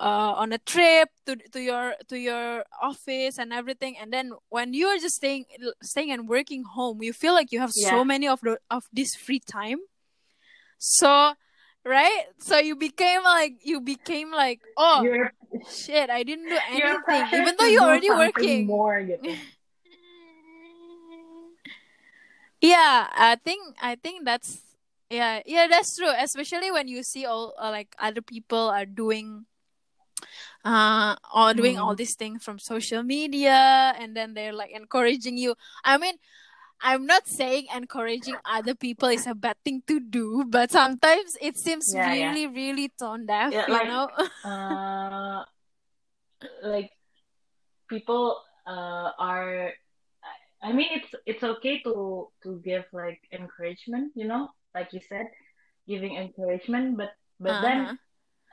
uh, 0.00 0.32
on 0.38 0.52
a 0.52 0.58
trip 0.58 1.10
to 1.26 1.34
to 1.50 1.60
your 1.60 1.94
to 2.06 2.16
your 2.16 2.64
office 2.80 3.36
and 3.36 3.52
everything 3.52 3.98
and 3.98 4.12
then 4.12 4.30
when 4.48 4.72
you're 4.72 4.96
just 4.98 5.16
staying 5.16 5.44
staying 5.82 6.12
and 6.12 6.28
working 6.28 6.62
home 6.62 7.02
you 7.02 7.12
feel 7.12 7.34
like 7.34 7.50
you 7.50 7.58
have 7.58 7.72
Yeah. 7.74 7.90
so 7.90 8.04
many 8.04 8.28
of 8.28 8.40
the 8.40 8.58
of 8.70 8.84
this 8.92 9.16
free 9.16 9.40
time 9.40 9.80
so 10.78 11.34
right 11.88 12.28
so 12.36 12.58
you 12.60 12.76
became 12.76 13.24
like 13.24 13.64
you 13.64 13.80
became 13.80 14.28
like 14.30 14.60
oh 14.76 15.00
You're 15.02 15.32
shit 15.72 16.10
i 16.12 16.20
didn't 16.22 16.48
do 16.52 16.58
anything 16.68 17.24
even 17.32 17.56
though 17.56 17.64
you're 17.72 17.88
already 17.88 18.10
working 18.12 18.66
more 18.68 19.00
gitu. 19.00 19.24
yeah 22.60 23.06
i 23.14 23.36
think 23.40 23.62
i 23.80 23.94
think 23.96 24.24
that's 24.24 24.60
yeah 25.10 25.40
yeah 25.46 25.66
that's 25.70 25.96
true 25.96 26.12
especially 26.20 26.70
when 26.70 26.88
you 26.88 27.02
see 27.02 27.24
all 27.24 27.54
uh, 27.58 27.70
like 27.70 27.94
other 27.98 28.20
people 28.20 28.68
are 28.68 28.86
doing 28.86 29.46
uh 30.64 31.14
or 31.34 31.54
doing 31.54 31.78
all 31.78 31.94
Mhm. 31.94 31.98
these 32.02 32.16
things 32.18 32.42
from 32.42 32.58
social 32.58 33.02
media 33.06 33.94
and 33.96 34.16
then 34.18 34.34
they're 34.34 34.52
like 34.52 34.74
encouraging 34.74 35.38
you 35.38 35.54
i 35.86 35.96
mean 35.96 36.18
i'm 36.82 37.06
not 37.06 37.26
saying 37.26 37.66
encouraging 37.74 38.36
other 38.44 38.74
people 38.74 39.08
is 39.08 39.26
a 39.26 39.34
bad 39.34 39.56
thing 39.64 39.82
to 39.86 39.98
do 40.00 40.44
but 40.48 40.70
sometimes 40.70 41.36
it 41.40 41.56
seems 41.56 41.90
Yeah, 41.92 42.12
yeah. 42.12 42.30
really 42.30 42.46
really 42.46 42.88
tone 42.98 43.26
deaf 43.26 43.52
Yeah, 43.52 43.66
you 43.66 43.72
like- 43.74 43.88
know 43.88 44.06
uh, 44.44 45.44
like 46.62 46.90
people 47.88 48.40
uh, 48.66 49.10
are 49.18 49.72
I 50.62 50.72
mean 50.72 50.88
it's 50.92 51.14
it's 51.26 51.42
okay 51.42 51.80
to 51.86 52.28
to 52.42 52.58
give 52.64 52.84
like 52.92 53.22
encouragement, 53.30 54.12
you 54.18 54.26
know, 54.26 54.50
like 54.74 54.90
you 54.92 55.00
said, 55.00 55.26
giving 55.86 56.16
encouragement, 56.18 56.98
but 56.98 57.14
but 57.38 57.62
then 57.62 57.94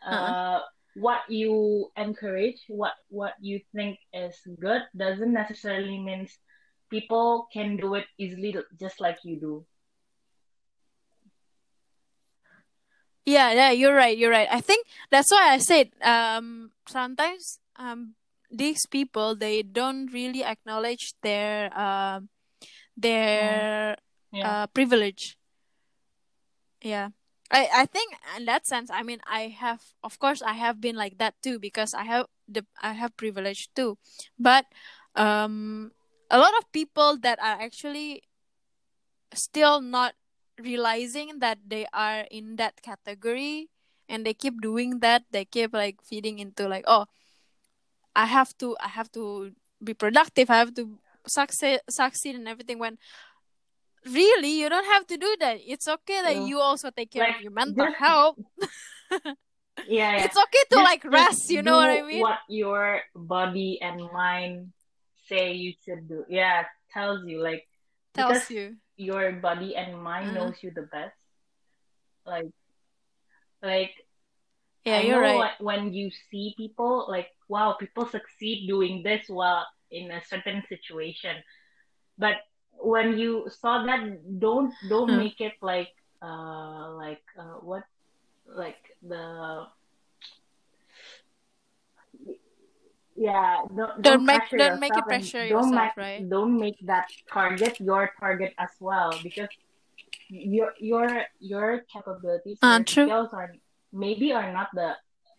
Uh-huh. 0.05 0.13
uh, 0.13 0.59
what 1.01 1.25
you 1.27 1.89
encourage, 1.97 2.61
what 2.69 2.93
what 3.09 3.33
you 3.41 3.57
think 3.73 3.97
is 4.13 4.37
good, 4.61 4.85
doesn't 4.95 5.33
necessarily 5.33 5.97
means 5.97 6.29
people 6.95 7.47
can 7.53 7.77
do 7.77 7.95
it 7.95 8.05
easily 8.17 8.55
just 8.79 8.99
like 9.01 9.17
you 9.23 9.39
do. 9.39 9.65
Yeah, 13.25 13.51
yeah, 13.53 13.71
you're 13.71 13.95
right. 13.95 14.17
You're 14.17 14.31
right. 14.31 14.47
I 14.51 14.61
think 14.61 14.85
that's 15.11 15.31
why 15.31 15.53
I 15.53 15.57
said 15.59 15.91
um 16.01 16.71
sometimes 16.87 17.59
um 17.77 18.15
these 18.51 18.85
people 18.85 19.35
they 19.35 19.63
don't 19.63 20.07
really 20.13 20.43
acknowledge 20.43 21.13
their 21.21 21.71
um 21.77 22.29
their 22.97 23.97
Yeah. 24.31 24.55
uh 24.55 24.67
privilege. 24.67 25.37
Yeah. 26.81 27.09
I 27.51 27.69
I 27.73 27.85
think 27.85 28.13
in 28.37 28.45
that 28.45 28.65
sense 28.67 28.89
I 28.91 29.03
mean 29.03 29.19
I 29.27 29.49
have 29.53 29.81
of 30.03 30.19
course 30.19 30.41
I 30.41 30.53
have 30.53 30.81
been 30.81 30.95
like 30.95 31.17
that 31.19 31.35
too 31.41 31.59
because 31.59 31.93
I 31.93 32.03
have 32.03 32.27
the 32.47 32.65
I 32.81 32.93
have 32.93 33.15
privilege 33.17 33.69
too. 33.75 33.97
But 34.39 34.65
um 35.15 35.91
a 36.31 36.37
lot 36.39 36.53
of 36.57 36.71
people 36.71 37.17
that 37.21 37.39
are 37.39 37.61
actually 37.61 38.23
still 39.33 39.81
not 39.81 40.13
realizing 40.59 41.39
that 41.39 41.59
they 41.67 41.85
are 41.93 42.25
in 42.31 42.55
that 42.55 42.81
category 42.81 43.69
and 44.07 44.25
they 44.25 44.33
keep 44.33 44.61
doing 44.61 44.99
that 44.99 45.23
they 45.31 45.43
keep 45.43 45.73
like 45.73 45.99
feeding 46.01 46.39
into 46.39 46.67
like 46.67 46.85
oh 46.87 47.05
i 48.15 48.25
have 48.25 48.55
to 48.57 48.77
i 48.79 48.87
have 48.87 49.11
to 49.11 49.51
be 49.83 49.93
productive 49.93 50.49
i 50.49 50.55
have 50.55 50.73
to 50.73 50.97
succeed 51.27 51.81
succeed 51.89 52.35
and 52.35 52.47
everything 52.47 52.79
when 52.79 52.97
really 54.05 54.59
you 54.61 54.69
don't 54.69 54.85
have 54.85 55.05
to 55.07 55.17
do 55.17 55.35
that 55.39 55.57
it's 55.65 55.87
okay 55.87 56.21
that 56.21 56.35
Yeah. 56.35 56.45
you 56.45 56.59
also 56.59 56.89
take 56.91 57.11
care 57.11 57.23
Like, 57.27 57.35
of 57.37 57.41
your 57.41 57.51
mental 57.51 57.85
just- 57.87 57.97
health 57.97 58.37
Yeah, 59.87 60.15
yeah. 60.15 60.23
it's 60.23 60.37
okay 60.37 60.63
to 60.71 60.75
Just- 60.79 60.83
like 60.87 61.03
rest 61.03 61.49
you 61.51 61.61
know 61.61 61.75
what 61.75 61.89
i 61.89 62.01
mean 62.01 62.21
What 62.21 62.39
your 62.47 63.01
body 63.13 63.77
and 63.81 63.99
mind 64.13 64.71
say 65.27 65.53
you 65.53 65.73
should 65.85 66.07
do. 66.07 66.25
Yeah, 66.29 66.63
tells 66.93 67.25
you 67.25 67.41
like 67.41 67.65
tells 68.15 68.49
you 68.49 68.77
your 68.97 69.33
body 69.33 69.75
and 69.75 70.01
mind 70.01 70.33
Uh-huh. 70.33 70.33
knows 70.33 70.61
you 70.63 70.71
the 70.71 70.83
best. 70.91 71.15
Like, 72.25 72.51
like 73.61 73.91
yeah 74.85 74.99
I 74.99 75.01
you're 75.01 75.19
right 75.19 75.41
when, 75.59 75.93
you 75.93 76.11
see 76.31 76.53
people 76.57 77.05
like 77.09 77.27
wow, 77.47 77.73
people 77.79 78.05
succeed 78.05 78.67
doing 78.67 79.03
this 79.03 79.25
while 79.29 79.65
in 79.91 80.11
a 80.11 80.21
certain 80.25 80.63
situation, 80.69 81.35
but 82.17 82.35
when 82.79 83.17
you 83.17 83.47
saw 83.49 83.85
that, 83.85 84.39
don't 84.39 84.73
don't 84.89 85.09
Hmm. 85.09 85.17
make 85.17 85.39
it 85.41 85.53
like 85.61 85.89
uh 86.21 86.91
like 86.93 87.23
uh 87.39 87.59
what 87.61 87.83
like 88.45 88.81
the 89.01 89.65
yeah 93.15 93.61
don't 93.75 94.01
Don't 94.01 94.25
make- 94.25 94.49
pressure 94.49 94.57
don't 94.57 94.79
make 94.79 94.91
it 94.91 94.95
yourself 94.95 95.07
pressure 95.07 95.47
don't 95.47 95.71
yourself, 95.71 95.71
make, 95.75 95.97
right? 95.97 96.29
don't 96.29 96.59
make 96.59 96.77
that 96.83 97.05
target 97.31 97.75
your 97.79 98.11
target 98.19 98.53
as 98.59 98.71
well 98.79 99.19
because 99.23 99.49
your 100.29 100.73
your 100.79 101.23
your 101.39 101.81
capabilities 101.93 102.59
Uh, 102.61 102.77
your 102.77 102.83
true. 102.83 103.05
skills 103.05 103.29
are 103.33 103.51
maybe 103.93 104.33
are 104.33 104.51
not 104.51 104.69
the 104.73 104.91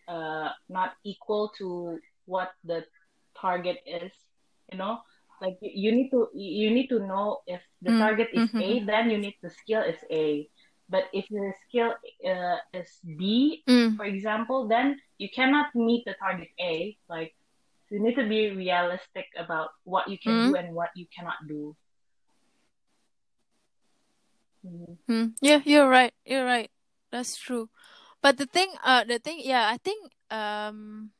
uh 0.07 0.49
not 0.69 0.93
equal 1.03 1.51
to 1.57 1.99
what 2.25 2.51
the 2.63 2.83
target 3.39 3.77
is 3.85 4.11
you 4.71 4.77
know 4.77 4.99
like 5.41 5.57
you, 5.61 5.69
you 5.73 5.91
need 5.91 6.09
to 6.09 6.27
you 6.33 6.71
need 6.71 6.87
to 6.87 6.99
know 6.99 7.39
if 7.45 7.61
the 7.81 7.91
Mm, 7.91 7.99
target 7.99 8.29
is 8.33 8.49
mhm, 8.49 8.61
A 8.63 8.69
then 8.85 9.11
you 9.11 9.17
need 9.19 9.35
the 9.43 9.49
skill 9.51 9.81
is 9.83 9.99
A 10.09 10.47
but 10.89 11.03
if 11.13 11.29
your 11.29 11.53
skill 11.67 11.93
uh, 12.25 12.57
is 12.73 12.89
B 13.19 13.61
Mm. 13.67 13.97
for 13.97 14.05
example, 14.05 14.67
then 14.67 14.95
you 15.17 15.27
cannot 15.29 15.67
meet 15.75 16.05
the 16.05 16.13
target 16.15 16.47
A. 16.61 16.95
Like 17.09 17.35
you 17.89 17.99
need 18.03 18.15
to 18.15 18.27
be 18.27 18.51
realistic 18.51 19.25
about 19.37 19.69
what 19.83 20.07
you 20.09 20.17
can 20.17 20.51
do 20.51 20.55
and 20.55 20.75
what 20.75 20.89
you 20.95 21.05
cannot 21.15 21.37
do. 21.47 21.75
Mhm. 24.65 24.97
Hmm. 25.07 25.25
Yeah, 25.41 25.61
you're 25.65 25.87
right. 25.89 26.13
You're 26.25 26.45
right. 26.45 26.69
That's 27.11 27.37
true. 27.37 27.69
But 28.21 28.37
the 28.37 28.45
thing, 28.45 28.69
uh, 28.83 29.03
the 29.05 29.19
thing, 29.19 29.39
yeah, 29.43 29.69
I 29.69 29.77
think, 29.77 30.11
um, 30.31 31.11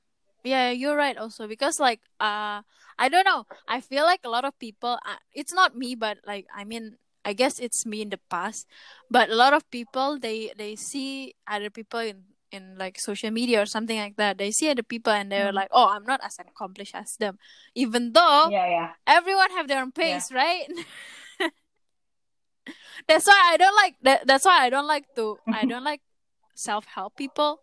yeah, 0.44 0.72
you're 0.72 0.98
right 0.98 1.18
also 1.18 1.48
because 1.48 1.80
like, 1.80 2.02
uh, 2.20 2.62
I 3.00 3.10
don't 3.10 3.26
know. 3.26 3.46
I 3.68 3.80
feel 3.82 4.04
like 4.04 4.22
a 4.26 4.30
lot 4.30 4.44
of 4.46 4.58
people. 4.60 4.98
Uh, 5.06 5.22
it's 5.34 5.54
not 5.54 5.78
me, 5.78 5.96
but 5.96 6.18
like, 6.26 6.48
I 6.54 6.64
mean, 6.64 6.98
I 7.24 7.34
guess 7.34 7.60
it's 7.60 7.86
me 7.86 8.02
in 8.02 8.10
the 8.10 8.20
past. 8.30 8.68
But 9.10 9.30
a 9.30 9.36
lot 9.36 9.54
of 9.54 9.70
people, 9.70 10.18
they 10.20 10.52
they 10.58 10.76
see 10.76 11.36
other 11.48 11.70
people 11.70 12.00
in 12.00 12.24
in 12.52 12.78
like 12.78 13.00
social 13.00 13.32
media 13.32 13.62
or 13.62 13.66
something 13.66 13.98
like 13.98 14.16
that. 14.18 14.38
They 14.38 14.52
see 14.52 14.70
other 14.70 14.84
people 14.84 15.14
and 15.14 15.32
they're 15.32 15.52
Mhm. 15.52 15.56
like, 15.56 15.70
oh, 15.72 15.90
I'm 15.90 16.04
not 16.06 16.22
as 16.24 16.38
accomplished 16.40 16.96
as 16.96 17.16
them, 17.20 17.38
even 17.76 18.14
though 18.14 18.50
Yeah, 18.52 18.68
yeah. 18.70 18.90
everyone 19.06 19.52
have 19.52 19.68
their 19.68 19.82
own 19.82 19.92
pace, 19.92 20.32
right? 20.32 20.68
that's 23.08 23.28
why 23.28 23.42
I 23.54 23.58
don't 23.58 23.76
like 23.76 23.96
that. 24.04 24.28
That's 24.28 24.46
why 24.46 24.66
I 24.66 24.70
don't 24.70 24.88
like 24.88 25.06
to. 25.16 25.38
I 25.52 25.66
don't 25.66 25.84
like 25.84 26.02
self 26.56 26.86
help 26.86 27.16
people. 27.16 27.62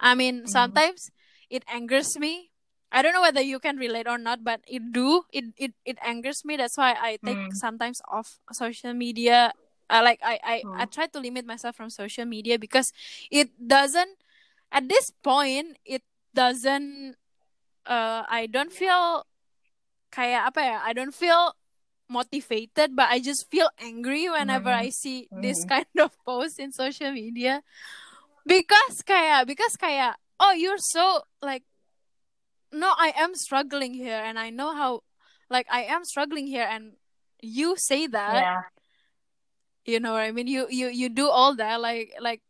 I 0.00 0.14
mean, 0.14 0.44
Mhm. 0.44 0.48
sometimes 0.48 1.10
it 1.50 1.64
angers 1.70 2.18
me. 2.18 2.50
I 2.92 3.00
don't 3.02 3.14
know 3.14 3.22
whether 3.22 3.40
you 3.40 3.58
can 3.58 3.76
relate 3.78 4.06
or 4.08 4.18
not, 4.18 4.44
but 4.44 4.60
it 4.66 4.92
do. 4.92 5.24
It 5.32 5.44
it, 5.56 5.72
it 5.84 5.98
angers 6.04 6.44
me. 6.44 6.56
That's 6.56 6.76
why 6.76 6.94
I 6.98 7.18
take 7.24 7.38
Mm. 7.38 7.56
sometimes 7.56 8.00
off 8.10 8.38
social 8.52 8.92
media. 8.94 9.52
I 9.92 10.00
like 10.00 10.20
I 10.24 10.40
I, 10.40 10.56
I 10.72 10.84
Mm. 10.88 10.92
try 10.92 11.06
to 11.12 11.20
limit 11.20 11.44
myself 11.44 11.76
from 11.76 11.92
social 11.92 12.24
media 12.24 12.56
because 12.56 12.96
it 13.28 13.52
doesn't. 13.60 14.16
At 14.72 14.88
this 14.88 15.12
point, 15.20 15.76
it 15.84 16.00
doesn't. 16.32 17.20
Uh, 17.84 18.24
I 18.24 18.48
don't 18.48 18.72
feel 18.72 19.28
kayak 20.08 20.48
apa 20.56 20.60
ya? 20.64 20.76
I 20.80 20.96
don't 20.96 21.12
feel 21.12 21.52
motivated, 22.08 22.96
but 22.96 23.08
I 23.12 23.20
just 23.20 23.48
feel 23.52 23.68
angry 23.80 24.28
whenever 24.32 24.72
Mhm. 24.72 24.80
I 24.84 24.88
see 24.88 25.28
this 25.28 25.64
Mhm. 25.64 25.68
kind 25.76 25.94
of 26.00 26.16
post 26.24 26.56
in 26.56 26.72
social 26.72 27.12
media. 27.12 27.60
Because 28.48 29.04
kayak, 29.04 29.46
because 29.46 29.76
kayak, 29.76 30.16
oh, 30.40 30.52
you're 30.56 30.80
so 30.80 31.22
like, 31.44 31.62
no, 32.72 32.90
I 32.96 33.12
am 33.16 33.34
struggling 33.36 33.94
here, 33.94 34.16
and 34.18 34.38
I 34.38 34.50
know 34.50 34.72
how, 34.74 35.04
like, 35.52 35.68
I 35.70 35.84
am 35.84 36.04
struggling 36.04 36.48
here, 36.48 36.64
and 36.64 36.96
you 37.40 37.76
say 37.76 38.06
that, 38.08 38.42
Yeah. 38.42 38.71
You 39.86 40.00
know 40.00 40.12
what 40.12 40.22
I 40.22 40.30
mean? 40.32 40.46
You 40.46 40.66
you 40.70 40.88
you 40.88 41.08
do 41.08 41.28
all 41.28 41.54
that, 41.56 41.80
like 41.80 42.14
like, 42.20 42.40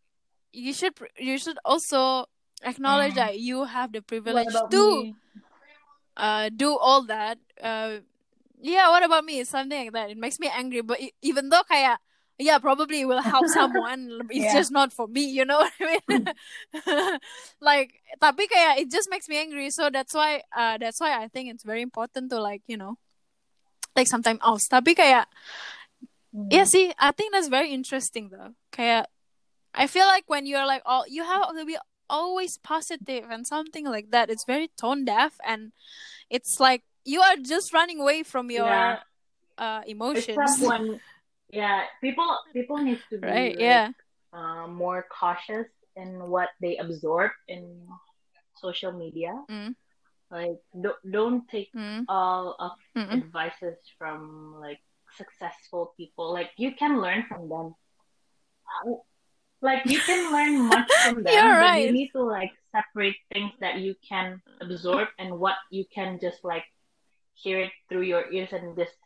you 0.52 0.72
should 0.72 0.94
you 1.18 1.38
should 1.38 1.58
also 1.64 2.26
acknowledge 2.62 3.12
Mm. 3.12 3.20
that 3.20 3.32
you 3.40 3.64
have 3.64 3.92
the 3.92 4.02
privilege 4.02 4.52
to 4.70 4.78
me? 4.78 5.14
uh 6.16 6.48
do 6.52 6.76
all 6.76 7.02
that 7.08 7.38
uh 7.62 7.98
yeah 8.60 8.88
what 8.92 9.02
about 9.02 9.24
me 9.24 9.42
something 9.44 9.88
like 9.88 9.92
that 9.96 10.10
it 10.12 10.18
makes 10.20 10.38
me 10.38 10.46
angry 10.52 10.82
but 10.84 11.00
even 11.24 11.48
though 11.48 11.64
kayak 11.64 11.96
yeah 12.38 12.58
probably 12.60 13.00
it 13.00 13.08
will 13.08 13.24
help 13.24 13.48
someone 13.58 14.20
it's 14.28 14.44
Yeah. 14.52 14.60
just 14.60 14.70
not 14.70 14.92
for 14.92 15.08
me 15.08 15.24
you 15.24 15.44
know 15.48 15.64
what 15.64 15.72
i 15.80 15.98
mean 15.98 16.24
like 17.64 17.96
tapi 18.20 18.44
kayak 18.46 18.78
it 18.84 18.88
just 18.92 19.08
makes 19.08 19.24
me 19.26 19.40
angry 19.40 19.72
so 19.72 19.88
that's 19.88 20.12
why 20.12 20.44
uh 20.52 20.76
that's 20.76 21.00
why 21.00 21.16
i 21.16 21.26
think 21.32 21.48
it's 21.48 21.64
very 21.64 21.80
important 21.82 22.28
to 22.28 22.36
like 22.38 22.60
you 22.68 22.76
know 22.76 23.00
take 23.96 24.06
some 24.06 24.22
time 24.22 24.38
off 24.44 24.60
tapi 24.68 24.92
kayak 24.92 25.26
Mhm. 26.34 26.48
yeah 26.50 26.64
see 26.64 26.92
i 26.98 27.12
think 27.12 27.32
that's 27.32 27.48
very 27.48 27.70
interesting 27.70 28.28
though 28.32 28.56
kayak 28.72 29.06
i 29.74 29.86
feel 29.86 30.06
like 30.06 30.24
when 30.26 30.46
you're 30.46 30.66
like 30.66 30.82
all 30.84 31.04
you 31.08 31.24
have 31.24 31.48
to 31.54 31.64
be 31.64 31.76
always 32.12 32.58
positive 32.60 33.24
and 33.32 33.46
something 33.48 33.88
like 33.88 34.12
that. 34.12 34.28
It's 34.28 34.44
very 34.44 34.68
tone 34.76 35.08
deaf 35.08 35.40
and 35.40 35.72
it's 36.28 36.60
like 36.60 36.84
you 37.08 37.24
are 37.24 37.40
just 37.40 37.72
running 37.72 37.98
away 38.04 38.22
from 38.22 38.52
your 38.52 38.68
Yeah. 38.68 39.00
uh 39.56 39.80
emotions. 39.88 40.36
Except 40.36 40.60
when, 40.68 41.00
yeah, 41.48 41.88
people 42.04 42.28
people 42.52 42.76
need 42.84 43.00
to 43.08 43.16
be 43.16 43.26
right? 43.26 43.56
like, 43.56 43.64
Yeah. 43.64 43.88
uh, 44.36 44.68
more 44.68 45.08
cautious 45.08 45.72
in 45.96 46.28
what 46.28 46.52
they 46.60 46.76
absorb 46.76 47.32
in 47.48 47.88
social 48.60 48.92
media. 48.92 49.32
Mm. 49.48 49.72
Like, 50.28 50.60
don't 50.76 51.00
don't 51.08 51.42
take 51.48 51.72
Mm. 51.72 52.04
all 52.12 52.56
of 52.60 52.76
Mm-mm. 52.92 53.24
advices 53.24 53.80
from 53.96 54.56
like 54.60 54.84
successful 55.16 55.94
people. 55.96 56.32
Like, 56.32 56.50
you 56.56 56.74
can 56.74 57.00
learn 57.00 57.24
from 57.28 57.48
them. 57.48 57.74
Uh, 58.86 59.00
Like, 59.62 59.86
you 59.86 60.00
can 60.02 60.32
learn 60.34 60.66
much 60.66 60.90
from 61.06 61.22
them, 61.22 61.32
You're 61.34 61.54
but 61.62 61.70
right. 61.70 61.86
you 61.86 61.92
need 61.92 62.10
to 62.18 62.22
like 62.22 62.50
separate 62.74 63.14
things 63.32 63.52
that 63.62 63.78
you 63.78 63.94
can 64.02 64.42
absorb 64.60 65.06
and 65.22 65.38
what 65.38 65.54
you 65.70 65.84
can 65.86 66.18
just 66.18 66.42
like 66.42 66.66
hear 67.38 67.60
it 67.60 67.70
through 67.88 68.02
your 68.02 68.26
ears 68.32 68.50
and 68.52 68.74
just 68.76 68.96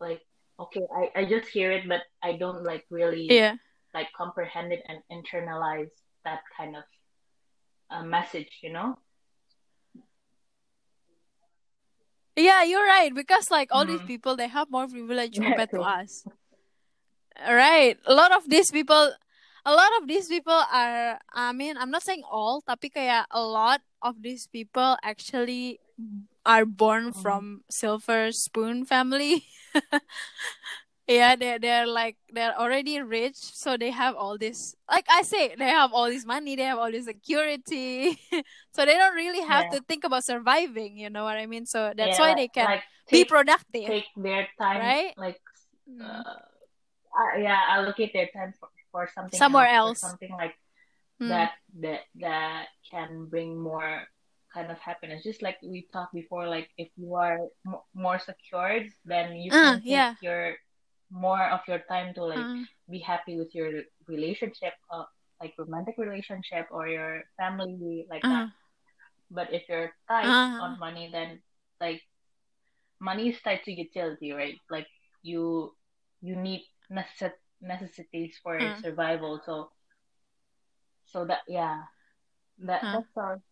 like, 0.00 0.20
okay, 0.60 0.84
I, 0.92 1.20
I 1.20 1.24
just 1.24 1.48
hear 1.48 1.72
it, 1.72 1.88
but 1.88 2.02
I 2.22 2.36
don't 2.36 2.62
like 2.62 2.84
really 2.90 3.24
Yeah. 3.32 3.56
like 3.96 4.12
comprehend 4.12 4.72
it 4.72 4.84
and 4.84 5.00
internalize 5.08 5.88
that 6.28 6.44
kind 6.56 6.76
of 6.76 6.84
uh, 7.90 8.04
message, 8.04 8.60
you 8.62 8.72
know? 8.72 8.98
Yeah, 12.36 12.62
you're 12.64 12.84
right. 12.86 13.14
Because 13.14 13.50
like 13.50 13.68
all 13.72 13.84
these 13.86 14.00
Mhm. 14.00 14.06
people, 14.06 14.36
they 14.36 14.48
have 14.48 14.70
more 14.70 14.86
privilege 14.88 15.38
Yeah, 15.38 15.42
compared 15.46 15.70
to 15.70 15.82
us. 15.82 16.24
Right. 17.40 17.96
A 18.06 18.14
lot 18.14 18.32
of 18.32 18.48
these 18.48 18.70
people, 18.70 19.12
a 19.64 19.72
lot 19.74 19.90
of 20.00 20.08
these 20.08 20.28
people 20.28 20.52
are. 20.72 21.18
I 21.32 21.52
mean, 21.52 21.76
I'm 21.76 21.90
not 21.90 22.02
saying 22.02 22.22
all, 22.28 22.60
tapi 22.62 22.90
kayak 22.90 23.26
a 23.30 23.40
lot 23.42 23.80
of 24.02 24.20
these 24.22 24.46
people 24.46 24.96
actually 25.02 25.80
are 26.44 26.64
born 26.66 27.12
Mhm. 27.12 27.20
from 27.22 27.42
silver 27.70 28.32
spoon 28.32 28.84
family. 28.84 29.44
yeah, 31.10 31.36
they 31.36 31.58
they're 31.58 31.86
like 31.86 32.16
they're 32.32 32.54
already 32.58 33.00
rich, 33.02 33.36
so 33.36 33.76
they 33.76 33.90
have 33.90 34.14
all 34.14 34.38
this. 34.38 34.74
Like 34.90 35.06
I 35.10 35.22
say, 35.22 35.54
they 35.58 35.68
have 35.68 35.92
all 35.92 36.06
this 36.06 36.24
money, 36.24 36.56
they 36.56 36.62
have 36.64 36.78
all 36.78 36.90
this 36.90 37.06
security, 37.06 38.18
so 38.72 38.84
they 38.86 38.94
don't 38.94 39.14
really 39.14 39.42
have 39.42 39.68
Yeah. 39.70 39.78
to 39.78 39.84
think 39.88 40.04
about 40.04 40.24
surviving. 40.24 40.96
You 40.98 41.10
know 41.10 41.24
what 41.24 41.36
I 41.36 41.46
mean? 41.46 41.66
So 41.66 41.92
that's 41.96 42.18
Yeah, 42.18 42.26
why 42.26 42.34
they 42.34 42.48
can 42.48 42.66
like 42.66 42.82
be 43.10 43.24
productive, 43.24 43.86
take 43.86 44.06
their 44.16 44.48
time, 44.58 44.80
right? 44.80 45.14
like, 45.16 45.40
Mm. 45.90 46.00
uh, 46.00 46.22
uh, 47.18 47.38
yeah, 47.38 47.58
allocate 47.68 48.12
their 48.12 48.28
time 48.32 48.54
for, 48.60 48.68
for 48.92 49.08
something 49.14 49.38
Somewhere 49.38 49.66
else, 49.66 49.98
else. 49.98 50.00
something 50.00 50.30
like 50.38 50.54
Mm. 51.20 51.28
that 51.28 51.52
that 51.80 52.00
that 52.20 52.66
can 52.90 53.26
bring 53.26 53.58
more 53.58 54.06
kind 54.54 54.70
of 54.70 54.78
happiness. 54.78 55.22
Just 55.22 55.42
like 55.42 55.56
we 55.62 55.86
talked 55.92 56.14
before, 56.14 56.48
like 56.48 56.70
if 56.78 56.88
you 56.96 57.14
are 57.14 57.38
m- 57.66 57.82
more 57.94 58.18
secured, 58.18 58.88
then 59.04 59.36
you 59.36 59.50
Uh, 59.52 59.74
can 59.74 59.82
take 59.82 59.84
yeah. 59.84 60.14
your 60.22 60.54
more 61.10 61.42
of 61.50 61.60
your 61.68 61.80
time 61.88 62.14
to 62.14 62.24
like 62.24 62.50
Uh, 62.50 62.64
be 62.90 62.98
happy 63.00 63.38
with 63.38 63.54
your 63.54 63.82
relationship, 64.08 64.74
uh, 64.90 65.04
like 65.40 65.54
romantic 65.58 65.96
relationship 65.98 66.66
or 66.70 66.88
your 66.88 67.22
family, 67.36 68.06
like 68.10 68.26
that. 68.28 68.44
uh, 68.44 68.48
But 69.30 69.52
if 69.52 69.68
you're 69.68 69.92
tight 70.08 70.36
uh, 70.36 70.60
on 70.60 70.78
money, 70.78 71.10
then 71.12 71.40
like 71.80 72.02
money 73.00 73.28
is 73.30 73.40
tied 73.42 73.62
to 73.64 73.72
utility, 73.72 74.32
right? 74.32 74.56
Like 74.70 74.86
you 75.22 75.74
you 76.20 76.36
need 76.36 76.62
necess- 76.90 77.42
necessities 77.60 78.38
for 78.42 78.56
uh, 78.60 78.80
survival. 78.80 79.40
So 79.44 79.70
so 81.06 81.24
that 81.26 81.40
yeah, 81.48 81.82
that 82.60 82.82
uh. 82.82 82.92
that's 82.92 83.16
all. 83.16 83.42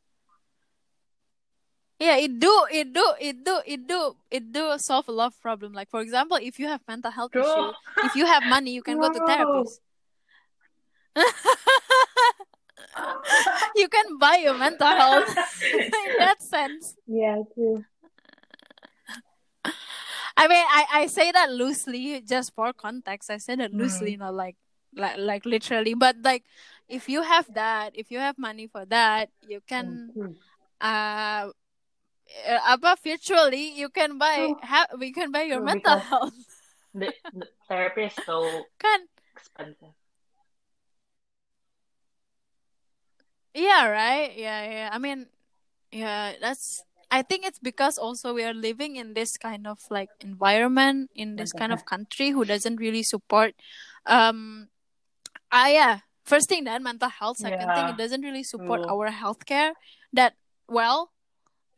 Yeah, 1.98 2.16
it 2.16 2.38
do, 2.38 2.66
it 2.70 2.92
do, 2.92 3.12
it 3.20 3.44
do, 3.44 3.60
it 3.66 3.86
do, 3.88 4.16
it 4.30 4.52
do 4.52 4.78
solve 4.78 5.08
a 5.08 5.12
lot 5.12 5.32
of 5.34 5.42
problem. 5.42 5.72
Like 5.72 5.90
for 5.90 6.00
example, 6.00 6.38
if 6.40 6.58
you 6.58 6.68
have 6.68 6.80
mental 6.86 7.10
health 7.10 7.34
issue, 7.34 7.72
if 8.04 8.14
you 8.14 8.26
have 8.26 8.44
money, 8.44 8.72
you 8.72 8.82
can 8.82 8.98
go 8.98 9.12
to 9.12 9.18
therapist. 9.18 9.80
you 13.76 13.88
can 13.88 14.18
buy 14.18 14.36
your 14.36 14.54
mental 14.54 14.86
health 14.86 15.36
in 15.72 16.14
that 16.18 16.42
sense. 16.42 16.94
yeah, 17.06 17.42
true. 17.54 17.84
I 20.36 20.46
mean, 20.46 20.64
I, 20.70 20.86
I 20.92 21.06
say 21.06 21.32
that 21.32 21.50
loosely 21.50 22.20
just 22.20 22.54
for 22.54 22.72
context. 22.72 23.30
I 23.30 23.38
say 23.38 23.56
that 23.56 23.74
loosely, 23.74 24.14
Mm. 24.14 24.18
not 24.20 24.34
like 24.34 24.56
like 24.94 25.18
like 25.18 25.44
literally. 25.44 25.94
But 25.94 26.16
like, 26.22 26.44
if 26.88 27.08
you 27.08 27.22
have 27.22 27.52
that, 27.54 27.90
if 27.94 28.10
you 28.10 28.18
have 28.20 28.38
money 28.38 28.68
for 28.68 28.84
that, 28.86 29.30
you 29.42 29.60
can 29.66 30.38
uh, 30.80 30.84
uh 30.86 31.50
about 32.66 33.00
virtually 33.02 33.72
you 33.72 33.88
can 33.88 34.18
buy 34.18 34.36
True. 34.36 34.58
have 34.62 34.88
you 35.00 35.12
can 35.12 35.32
buy 35.32 35.42
your 35.42 35.58
True, 35.58 35.66
mental 35.66 35.98
health. 35.98 36.34
the, 36.94 37.12
the 37.32 37.46
therapy 37.68 38.04
is 38.04 38.14
so 38.24 38.64
Can 38.78 39.00
expensive. 39.36 39.94
yeah, 43.54 43.88
right? 43.88 44.32
Yeah, 44.36 44.70
yeah. 44.70 44.88
I 44.92 44.98
mean, 44.98 45.26
yeah, 45.90 46.34
that's 46.40 46.82
I 47.10 47.22
think 47.22 47.46
it's 47.46 47.58
because 47.58 47.98
also 47.98 48.34
we 48.34 48.44
are 48.44 48.54
living 48.54 48.96
in 48.96 49.14
this 49.14 49.36
kind 49.36 49.66
of 49.66 49.80
like 49.90 50.10
environment 50.20 51.10
in 51.14 51.36
this 51.36 51.52
kind 51.52 51.72
of 51.72 51.84
country 51.84 52.30
who 52.30 52.44
doesn't 52.44 52.76
really 52.76 53.02
support 53.02 53.54
um 54.06 54.68
ah 55.52 55.68
yeah 55.68 55.98
first 56.24 56.48
thing 56.48 56.64
that 56.64 56.82
mental 56.82 57.08
health 57.08 57.38
second 57.38 57.72
thing 57.72 57.88
it 57.88 57.96
doesn't 57.96 58.20
really 58.20 58.42
support 58.44 58.84
true. 58.84 58.92
our 58.92 59.08
healthcare 59.08 59.72
that 60.12 60.34
well 60.68 61.10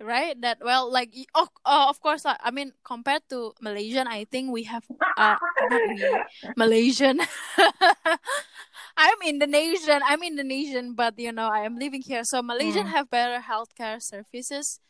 right? 0.00 0.34
That 0.40 0.58
well 0.64 0.90
like 0.90 1.14
oh, 1.34 1.48
uh, 1.64 1.86
of 1.88 2.00
course 2.00 2.24
uh, 2.26 2.36
i 2.42 2.50
mean 2.50 2.72
compared 2.84 3.22
to 3.30 3.52
malaysian 3.60 4.06
i 4.08 4.24
think 4.24 4.50
we 4.52 4.64
have 4.64 4.84
uh 5.16 5.36
we 5.68 6.24
malaysian. 6.56 7.20
I'm 8.96 9.18
indonesian 9.26 10.00
i'm 10.04 10.22
indonesian 10.22 10.94
but 10.94 11.18
you 11.18 11.32
know 11.32 11.48
i 11.48 11.60
am 11.64 11.76
living 11.78 12.02
here. 12.02 12.24
So 12.24 12.42
malaysian 12.42 12.86
Mm. 12.86 12.92
have 12.92 13.10
better 13.10 13.40
healthcare 13.42 14.00
services 14.02 14.80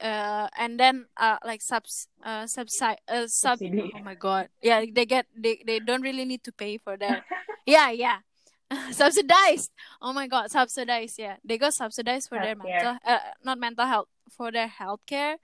uh 0.00 0.48
and 0.56 0.78
then 0.80 1.06
uh 1.16 1.38
like 1.44 1.62
subs 1.62 2.08
uh 2.24 2.46
subside 2.46 2.98
uh 3.08 3.26
sub 3.28 3.58
Subsidy. 3.60 3.90
oh 3.94 4.00
my 4.00 4.14
god. 4.14 4.48
Yeah 4.62 4.84
they 4.92 5.06
get 5.06 5.26
they, 5.36 5.62
they 5.66 5.78
don't 5.80 6.02
really 6.02 6.24
need 6.24 6.42
to 6.44 6.52
pay 6.52 6.78
for 6.78 6.96
that. 6.96 7.24
Yeah 7.66 7.90
yeah 7.90 8.18
subsidized. 8.90 9.70
Oh 10.02 10.12
my 10.12 10.26
god 10.26 10.50
subsidized 10.50 11.18
yeah. 11.18 11.36
They 11.44 11.58
got 11.58 11.74
subsidized 11.74 12.28
for 12.28 12.38
their 12.38 12.56
mental 12.56 12.98
uh 13.04 13.18
not 13.44 13.58
mental 13.58 13.86
health 13.86 14.08
for 14.30 14.50
their 14.50 14.68
healthcare 14.68 15.36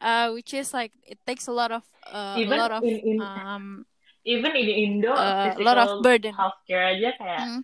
uh 0.00 0.30
which 0.32 0.54
is 0.54 0.72
like 0.72 0.92
it 1.06 1.18
takes 1.26 1.46
a 1.46 1.52
lot 1.52 1.70
of 1.70 1.82
uh, 2.08 2.34
a 2.36 2.40
Even 2.40 2.58
lot 2.58 2.72
of 2.72 2.82
in 2.84 2.96
in 3.04 3.20
um 3.20 3.84
even 4.24 4.56
in 4.56 4.68
Indo, 4.68 5.12
uh, 5.12 5.52
a 5.56 5.60
lot 5.62 5.76
of 5.76 6.00
burden. 6.02 6.32
healthcare 6.32 6.96
aja 6.96 7.12
kayak 7.20 7.40
Mm. 7.44 7.60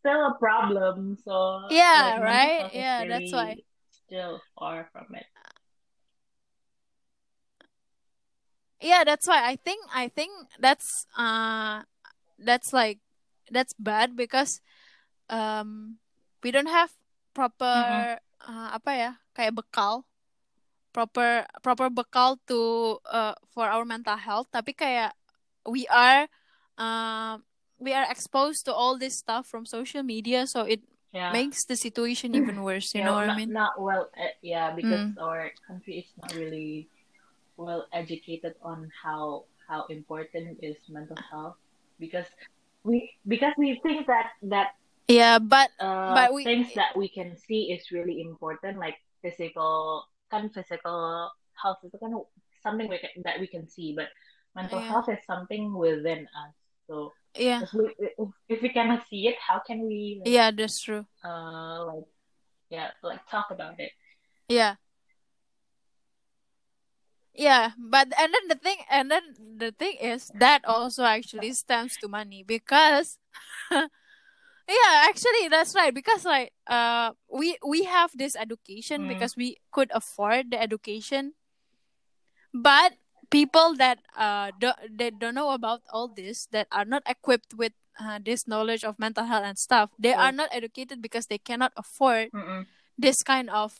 still 0.00 0.22
a 0.32 0.34
problem. 0.40 1.20
So 1.20 1.68
yeah 1.68 2.16
like 2.16 2.24
right? 2.24 2.64
yeah 2.72 3.04
that's 3.04 3.32
why. 3.32 3.60
still 3.92 4.40
far 4.56 4.88
from 4.88 5.12
it. 5.12 5.28
yeah 8.80 9.04
that's 9.04 9.26
why. 9.28 9.44
I 9.44 9.56
think 9.60 9.84
i 9.92 10.08
think 10.08 10.32
that's 10.62 11.04
uh 11.18 11.82
that's 12.38 12.72
like 12.72 12.98
that's 13.50 13.74
bad 13.78 14.16
because 14.16 14.60
um 15.30 15.98
we 16.42 16.50
don't 16.50 16.68
have 16.70 16.92
proper 17.34 17.64
Mm-mm. 17.64 18.18
uh, 18.46 18.68
apa 18.74 18.90
ya 18.94 19.10
kayak 19.36 19.54
bekal 19.56 20.04
proper 20.92 21.46
proper 21.62 21.88
bekal 21.90 22.38
to 22.48 22.98
uh, 23.10 23.34
for 23.52 23.68
our 23.68 23.84
mental 23.84 24.16
health 24.16 24.48
tapi 24.50 24.72
kayak 24.74 25.12
we 25.68 25.86
are 25.92 26.26
um 26.78 27.44
we 27.78 27.92
are 27.94 28.06
exposed 28.10 28.64
to 28.66 28.72
all 28.72 28.98
this 28.98 29.18
stuff 29.18 29.46
from 29.46 29.66
social 29.66 30.02
media 30.02 30.46
so 30.46 30.62
it 30.64 30.80
Yeah. 31.12 31.32
makes 31.32 31.64
the 31.64 31.76
situation 31.76 32.34
even 32.38 32.62
worse 32.62 32.94
you 32.94 33.00
Yeah, 33.00 33.06
know 33.06 33.14
what 33.14 33.28
i 33.28 33.34
mean 33.36 33.52
not 33.52 33.80
well, 33.80 34.10
uh, 34.16 34.32
yeah, 34.42 34.72
because 34.74 35.04
Mm. 35.04 35.18
our 35.20 35.50
country 35.66 36.04
is 36.04 36.08
not 36.20 36.34
really 36.34 36.88
well 37.56 37.86
educated 37.92 38.54
on 38.62 38.90
how 39.02 39.44
how 39.68 39.84
important 39.90 40.58
is 40.62 40.76
mental 40.88 41.16
health 41.30 41.56
because 41.98 42.26
we 42.84 43.10
because 43.26 43.52
we 43.58 43.78
think 43.82 44.06
that 44.06 44.32
that 44.42 44.74
yeah 45.08 45.38
but 45.38 45.70
uh 45.80 46.14
but 46.14 46.32
we 46.32 46.44
things 46.44 46.72
that 46.74 46.96
we 46.96 47.08
can 47.08 47.36
see 47.36 47.70
is 47.74 47.90
really 47.90 48.22
important 48.22 48.78
like 48.78 48.96
physical 49.22 50.06
kan 50.30 50.48
physical 50.50 51.30
health 51.58 51.80
itu 51.82 51.96
kan 51.98 52.14
something 52.62 52.86
we 52.86 52.98
can, 53.00 53.10
that 53.24 53.40
we 53.42 53.48
can 53.48 53.66
see 53.66 53.96
but 53.96 54.08
mental 54.54 54.80
yeah. 54.80 54.88
health 54.88 55.08
is 55.08 55.22
something 55.26 55.74
within 55.74 56.26
us. 56.26 56.54
So 56.86 57.12
yeah. 57.36 57.62
if 57.62 57.70
we 57.74 57.84
if, 57.98 58.28
if 58.48 58.58
we 58.62 58.70
cannot 58.70 59.06
see 59.08 59.28
it 59.28 59.36
how 59.38 59.60
can 59.60 59.84
we 59.84 60.22
like 60.22 60.30
yeah 60.30 60.48
that's 60.50 60.80
true. 60.80 61.04
uh 61.24 61.84
like 61.86 62.08
yeah 62.70 62.88
like 63.02 63.22
talk 63.28 63.50
about 63.50 63.78
it? 63.78 63.92
Yeah 64.48 64.80
Yeah, 67.38 67.72
but 67.78 68.10
and 68.18 68.34
then 68.34 68.44
the 68.50 68.56
thing 68.58 68.78
and 68.90 69.10
then 69.10 69.22
the 69.38 69.70
thing 69.70 69.96
is 70.02 70.30
that 70.34 70.64
also 70.66 71.04
actually 71.04 71.52
stems 71.54 71.96
to 71.98 72.08
money 72.08 72.42
because 72.42 73.18
yeah 73.70 75.06
actually 75.08 75.48
that's 75.48 75.74
right 75.74 75.94
because 75.94 76.24
like 76.24 76.52
uh 76.66 77.12
we 77.30 77.58
we 77.66 77.84
have 77.84 78.10
this 78.14 78.36
education 78.36 79.06
Mm. 79.06 79.08
because 79.08 79.36
we 79.36 79.56
could 79.72 79.90
afford 79.94 80.50
the 80.50 80.60
education 80.60 81.34
but 82.54 82.94
people 83.30 83.74
that 83.76 83.98
uh 84.16 84.50
do, 84.58 84.72
that 84.96 85.18
don't 85.18 85.34
know 85.34 85.50
about 85.50 85.80
all 85.92 86.08
this 86.08 86.46
that 86.52 86.66
are 86.72 86.84
not 86.84 87.02
equipped 87.06 87.54
with 87.54 87.72
uh, 88.00 88.18
this 88.24 88.46
knowledge 88.48 88.84
of 88.84 88.98
mental 88.98 89.24
health 89.24 89.44
and 89.44 89.58
stuff 89.58 89.90
they 89.98 90.14
are 90.14 90.32
not 90.32 90.48
educated 90.52 91.02
because 91.02 91.26
they 91.26 91.38
cannot 91.38 91.72
afford 91.76 92.30
Mm-mm. 92.34 92.66
this 92.98 93.22
kind 93.22 93.50
of 93.50 93.74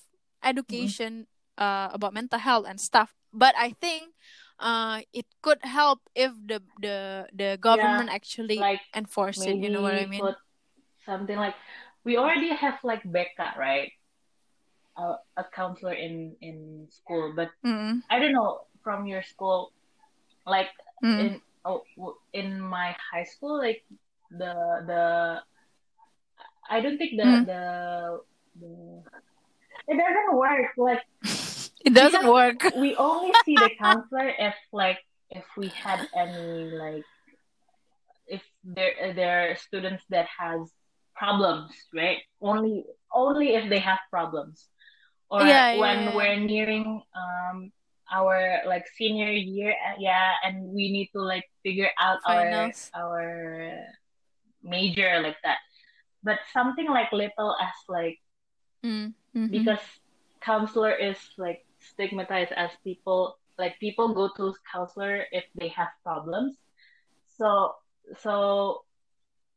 education 0.44 1.26
uh, 1.58 1.88
about 1.92 2.14
mental 2.14 2.38
health 2.38 2.66
and 2.68 2.80
stuff 2.80 3.14
but 3.32 3.54
i 3.58 3.70
think 3.80 4.12
uh 4.58 5.00
it 5.12 5.26
could 5.42 5.58
help 5.62 6.00
if 6.14 6.32
the 6.46 6.62
the 6.80 7.26
the 7.32 7.58
government 7.60 8.10
actually 8.10 8.58
like 8.58 8.80
enforce 8.94 9.46
it 9.46 9.56
you 9.56 9.68
know 9.70 9.82
what 9.82 9.94
i 9.94 10.06
mean 10.06 10.22
something 11.06 11.36
like 11.36 11.54
we 12.04 12.16
already 12.16 12.48
have 12.54 12.78
like 12.84 13.02
BK, 13.04 13.40
right? 13.58 13.92
A, 14.96 15.16
a 15.36 15.44
counselor 15.54 15.92
in 15.92 16.36
in 16.40 16.88
school, 16.90 17.32
but 17.36 17.50
mm 17.64 18.02
I 18.10 18.18
don't 18.18 18.32
know 18.32 18.64
from 18.82 19.06
your 19.06 19.22
school, 19.22 19.72
like 20.46 20.68
Mm. 21.04 21.20
in 21.20 21.30
oh 21.64 21.84
in 22.32 22.60
my 22.60 22.96
high 23.12 23.24
school, 23.24 23.58
like 23.58 23.84
the 24.30 24.54
the 24.88 25.02
I 26.68 26.80
don't 26.80 26.98
think 26.98 27.16
the 27.16 27.28
Mm. 27.28 27.46
the 27.46 27.62
the 28.60 28.72
it 29.86 29.96
doesn't 29.96 30.34
work. 30.36 30.72
Like 30.76 31.02
it 31.84 31.94
doesn't 31.94 32.22
Because- 32.26 32.32
work 32.34 32.58
we 32.76 32.94
only 32.96 33.32
see 33.44 33.54
the 33.54 33.70
counselor 33.78 34.28
if 34.38 34.54
like 34.72 34.98
if 35.30 35.44
we 35.56 35.68
had 35.68 36.06
any 36.16 36.70
like 36.74 37.04
if 38.26 38.42
there 38.64 39.12
there 39.14 39.50
are 39.50 39.56
students 39.56 40.04
that 40.10 40.26
has 40.38 40.60
problems 41.16 41.72
right 41.94 42.18
only 42.40 42.84
only 43.12 43.54
if 43.54 43.68
they 43.70 43.78
have 43.78 43.98
problems 44.10 44.66
or 45.30 45.42
Yeah, 45.44 45.76
when 45.78 45.98
yeah. 46.08 46.16
we're 46.16 46.36
nearing 46.40 47.02
um 47.14 47.72
our 48.10 48.64
like 48.66 48.86
senior 48.96 49.30
year 49.32 49.74
yeah 49.98 50.32
and 50.44 50.72
we 50.72 50.88
need 50.92 51.08
to 51.12 51.20
like 51.20 51.44
figure 51.62 51.90
out 52.00 52.18
Finals. 52.24 52.90
our 52.96 53.12
our 53.12 53.76
major 54.62 55.20
like 55.20 55.36
that 55.44 55.58
but 56.24 56.38
something 56.52 56.88
like 56.88 57.12
little 57.12 57.54
as 57.60 57.76
like 57.88 58.18
Mm. 58.84 59.10
Mhm. 59.34 59.50
because 59.50 59.82
counselor 60.40 60.94
is 60.94 61.18
like 61.36 61.66
stigmatized 61.92 62.52
as 62.52 62.70
people 62.84 63.38
like 63.58 63.78
people 63.80 64.14
go 64.14 64.30
to 64.36 64.54
counselor 64.70 65.24
if 65.32 65.44
they 65.58 65.68
have 65.68 65.88
problems 66.04 66.56
so 67.36 67.74
so 68.22 68.84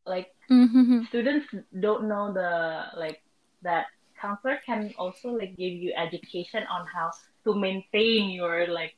like 0.06 0.34
Mhm. 0.50 1.08
students 1.08 1.48
don't 1.80 2.08
know 2.08 2.34
the 2.34 2.86
like 2.98 3.22
that 3.62 3.88
counselor 4.20 4.60
can 4.66 4.94
also 4.98 5.30
like 5.30 5.56
give 5.58 5.74
you 5.74 5.94
education 5.96 6.64
on 6.70 6.86
how 6.88 7.12
to 7.44 7.54
maintain 7.56 8.30
your 8.30 8.68
like 8.68 8.96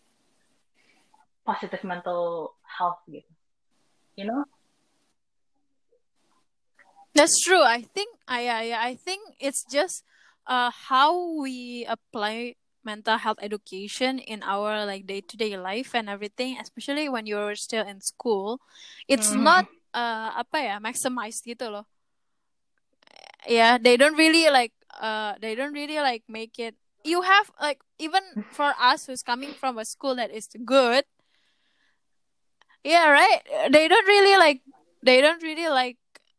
positive 1.45 1.83
mental 1.83 2.55
health 2.65 2.99
gitu. 3.07 3.27
you 4.15 4.25
know 4.25 4.43
That's 7.13 7.37
true. 7.45 7.61
I 7.61 7.81
think 7.81 8.09
I 8.27 8.49
I 8.49 8.65
I 8.89 8.91
think 8.95 9.37
it's 9.39 9.61
just 9.69 10.01
uh 10.49 10.71
how 10.73 11.13
we 11.39 11.85
apply 11.85 12.55
mental 12.85 13.17
health 13.17 13.39
education 13.41 14.19
in 14.19 14.43
our 14.43 14.85
like 14.85 15.07
day 15.07 15.21
to 15.21 15.35
day 15.37 15.57
life 15.57 15.95
and 15.95 16.09
everything, 16.09 16.57
especially 16.59 17.09
when 17.09 17.25
you're 17.25 17.55
still 17.55 17.85
in 17.87 18.01
school. 18.01 18.59
It's 19.07 19.31
Mhm. 19.31 19.43
not 19.43 19.65
uh 19.93 20.31
apa 20.37 20.57
ya 20.63 20.75
maximized 20.79 21.45
gitu 21.47 21.69
loh. 21.71 21.85
Yeah, 23.47 23.77
they 23.77 23.97
don't 23.97 24.17
really 24.17 24.49
like 24.49 24.73
uh 25.01 25.35
they 25.41 25.55
don't 25.55 25.73
really 25.73 25.99
like 25.99 26.23
make 26.27 26.59
it. 26.59 26.75
You 27.03 27.21
have 27.23 27.51
like 27.61 27.81
even 27.99 28.23
for 28.51 28.73
us 28.79 29.07
who's 29.07 29.23
coming 29.23 29.53
from 29.53 29.77
a 29.77 29.85
school 29.85 30.15
that 30.15 30.31
is 30.31 30.47
good. 30.65 31.05
Yeah, 32.83 33.09
right. 33.11 33.41
They 33.71 33.87
don't 33.87 34.07
really 34.07 34.37
like 34.37 34.61
they 35.03 35.21
don't 35.21 35.41
really 35.43 35.69
like 35.69 35.97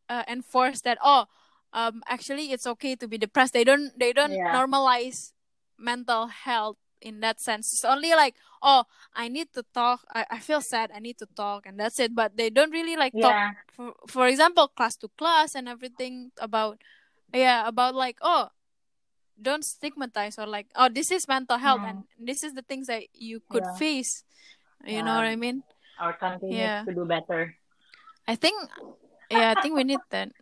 uh, 0.08 0.24
enforce 0.28 0.80
that 0.82 0.98
oh 1.04 1.26
um 1.72 2.02
actually 2.08 2.52
it's 2.52 2.66
okay 2.66 2.96
to 2.96 3.08
be 3.08 3.18
depressed 3.18 3.52
they 3.52 3.64
don't 3.64 3.92
they 3.98 4.12
don't 4.12 4.32
Yeah. 4.32 4.52
normalize 4.52 5.32
mental 5.78 6.26
health 6.26 6.76
in 7.00 7.20
that 7.20 7.40
sense. 7.40 7.72
It's 7.72 7.84
only 7.84 8.10
like 8.12 8.34
oh 8.62 8.84
i 9.14 9.28
need 9.28 9.52
to 9.54 9.62
talk. 9.74 10.04
I, 10.12 10.26
I 10.30 10.38
feel 10.38 10.60
sad. 10.60 10.90
I 10.94 11.00
need 11.00 11.18
to 11.18 11.26
talk 11.36 11.66
and 11.66 11.78
that's 11.78 12.00
it. 12.00 12.14
But 12.14 12.36
they 12.36 12.50
don't 12.50 12.72
really 12.72 12.96
like 12.96 13.12
talk 13.12 13.34
yeah. 13.34 13.50
for, 13.72 13.92
for 14.08 14.26
example 14.26 14.68
class 14.68 14.96
to 15.04 15.08
class 15.18 15.54
and 15.54 15.68
everything 15.68 16.32
about 16.40 16.80
yeah 17.32 17.66
about 17.68 17.94
like 17.94 18.18
oh 18.22 18.48
don't 19.40 19.64
stigmatize 19.64 20.38
or 20.38 20.46
like 20.46 20.66
oh 20.76 20.88
this 20.88 21.10
is 21.10 21.26
mental 21.26 21.58
health 21.58 21.82
Mhm. 21.82 21.90
and 21.90 21.98
this 22.18 22.44
is 22.44 22.54
the 22.54 22.62
things 22.62 22.86
that 22.86 23.02
you 23.12 23.40
could 23.50 23.64
Yeah. 23.64 23.76
face. 23.76 24.24
You 24.84 25.02
know 25.02 25.16
what 25.16 25.24
i 25.26 25.36
mean? 25.36 25.62
Our 25.98 26.12
country 26.16 26.50
Yeah. 26.50 26.84
needs 26.84 26.88
to 26.88 26.94
do 26.94 27.04
better. 27.04 27.56
I 28.26 28.36
think, 28.36 28.56
yeah, 29.30 29.54
I 29.56 29.60
think 29.60 29.74
we 29.76 29.84
need 29.84 30.00
that. 30.10 30.32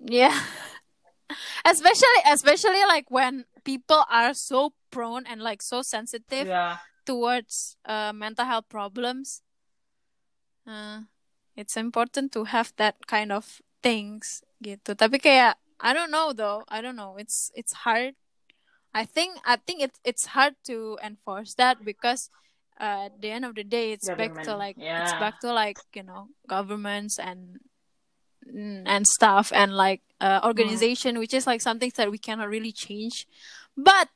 Yeah, 0.00 0.32
especially, 1.64 2.20
especially 2.26 2.80
like 2.88 3.10
when 3.10 3.44
people 3.62 4.04
are 4.10 4.34
so 4.34 4.72
prone 4.90 5.26
and 5.26 5.40
like 5.40 5.62
so 5.62 5.82
sensitive 5.82 6.48
yeah 6.48 6.78
towards 7.10 7.76
uh, 7.84 8.12
mental 8.12 8.44
health 8.44 8.68
problems. 8.68 9.42
Uh, 10.66 11.10
it's 11.56 11.76
important 11.76 12.30
to 12.32 12.44
have 12.44 12.72
that 12.76 12.94
kind 13.06 13.32
of 13.32 13.60
things 13.82 14.44
gitu. 14.62 14.94
Tapi 14.94 15.18
kayak 15.18 15.58
I 15.80 15.90
don't 15.90 16.12
know 16.12 16.30
though. 16.30 16.62
I 16.68 16.78
don't 16.84 16.94
know. 16.94 17.16
It's 17.18 17.50
it's 17.56 17.82
hard. 17.82 18.14
I 18.94 19.02
think 19.02 19.42
I 19.42 19.56
think 19.58 19.82
it's 19.82 19.98
it's 20.04 20.36
hard 20.36 20.54
to 20.70 21.00
enforce 21.02 21.58
that 21.58 21.82
because 21.82 22.30
uh, 22.78 23.10
at 23.10 23.18
the 23.18 23.30
end 23.34 23.44
of 23.44 23.56
the 23.56 23.64
day, 23.64 23.90
it's 23.90 24.06
back 24.12 24.38
to 24.46 24.54
Government, 24.54 24.62
like 24.62 24.76
it's 24.94 25.14
back 25.18 25.40
to 25.40 25.50
like 25.50 25.80
you 25.96 26.04
know 26.04 26.30
governments 26.46 27.18
and 27.18 27.58
mm, 28.52 28.82
and 28.86 29.06
stuff 29.06 29.52
and 29.54 29.74
like 29.76 30.02
uh, 30.20 30.40
organization, 30.44 31.18
which 31.18 31.34
is 31.34 31.46
like 31.46 31.60
something 31.60 31.92
that 31.96 32.10
we 32.10 32.18
cannot 32.18 32.48
really 32.48 32.72
change. 32.72 33.26
But 33.76 34.08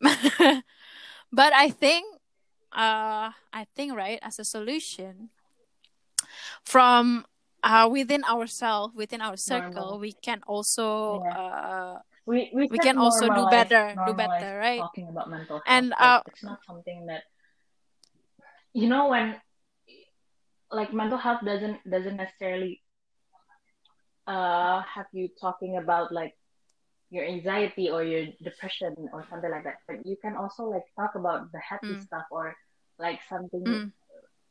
but 1.32 1.52
I 1.54 1.70
think 1.70 2.06
uh 2.72 3.32
I 3.52 3.66
think 3.74 3.94
right 3.96 4.18
as 4.22 4.38
a 4.38 4.44
solution 4.44 5.30
from 6.64 7.24
uh 7.62 7.88
within 7.90 8.24
ourselves 8.24 8.94
within 8.94 9.20
our 9.20 9.36
circle 9.36 9.98
Normal. 9.98 10.00
we 10.00 10.12
can 10.12 10.40
also 10.46 11.22
Yeah. 11.24 11.32
uh 11.32 11.98
we 12.26 12.50
we, 12.54 12.68
We 12.68 12.76
should 12.76 12.80
can 12.84 12.98
also 12.98 13.30
do 13.32 13.46
better, 13.48 13.96
do 14.04 14.12
better, 14.12 14.58
right? 14.58 14.80
Talking 14.84 15.08
about 15.08 15.30
mental 15.30 15.56
health, 15.56 15.66
And, 15.66 15.94
uh, 15.98 16.20
it's 16.26 16.44
not 16.44 16.60
something 16.66 17.06
that 17.06 17.22
you 18.74 18.86
know 18.86 19.08
when 19.08 19.40
like 20.70 20.92
mental 20.92 21.16
health 21.16 21.40
doesn't 21.44 21.80
doesn't 21.88 22.16
necessarily 22.16 22.82
uh 24.28 24.82
have 24.84 25.06
you 25.12 25.28
talking 25.40 25.78
about 25.78 26.12
like 26.12 26.36
your 27.10 27.24
anxiety 27.24 27.88
or 27.88 28.04
your 28.04 28.26
depression 28.44 28.94
or 29.12 29.24
something 29.30 29.50
like 29.50 29.64
that. 29.64 29.80
But 29.88 30.04
you 30.04 30.16
can 30.20 30.36
also 30.36 30.64
like 30.64 30.84
talk 30.94 31.14
about 31.16 31.50
the 31.52 31.58
happy 31.58 31.96
Mm. 31.96 32.04
stuff 32.04 32.26
or 32.30 32.54
like 32.98 33.20
something 33.28 33.64
Mm. 33.64 33.92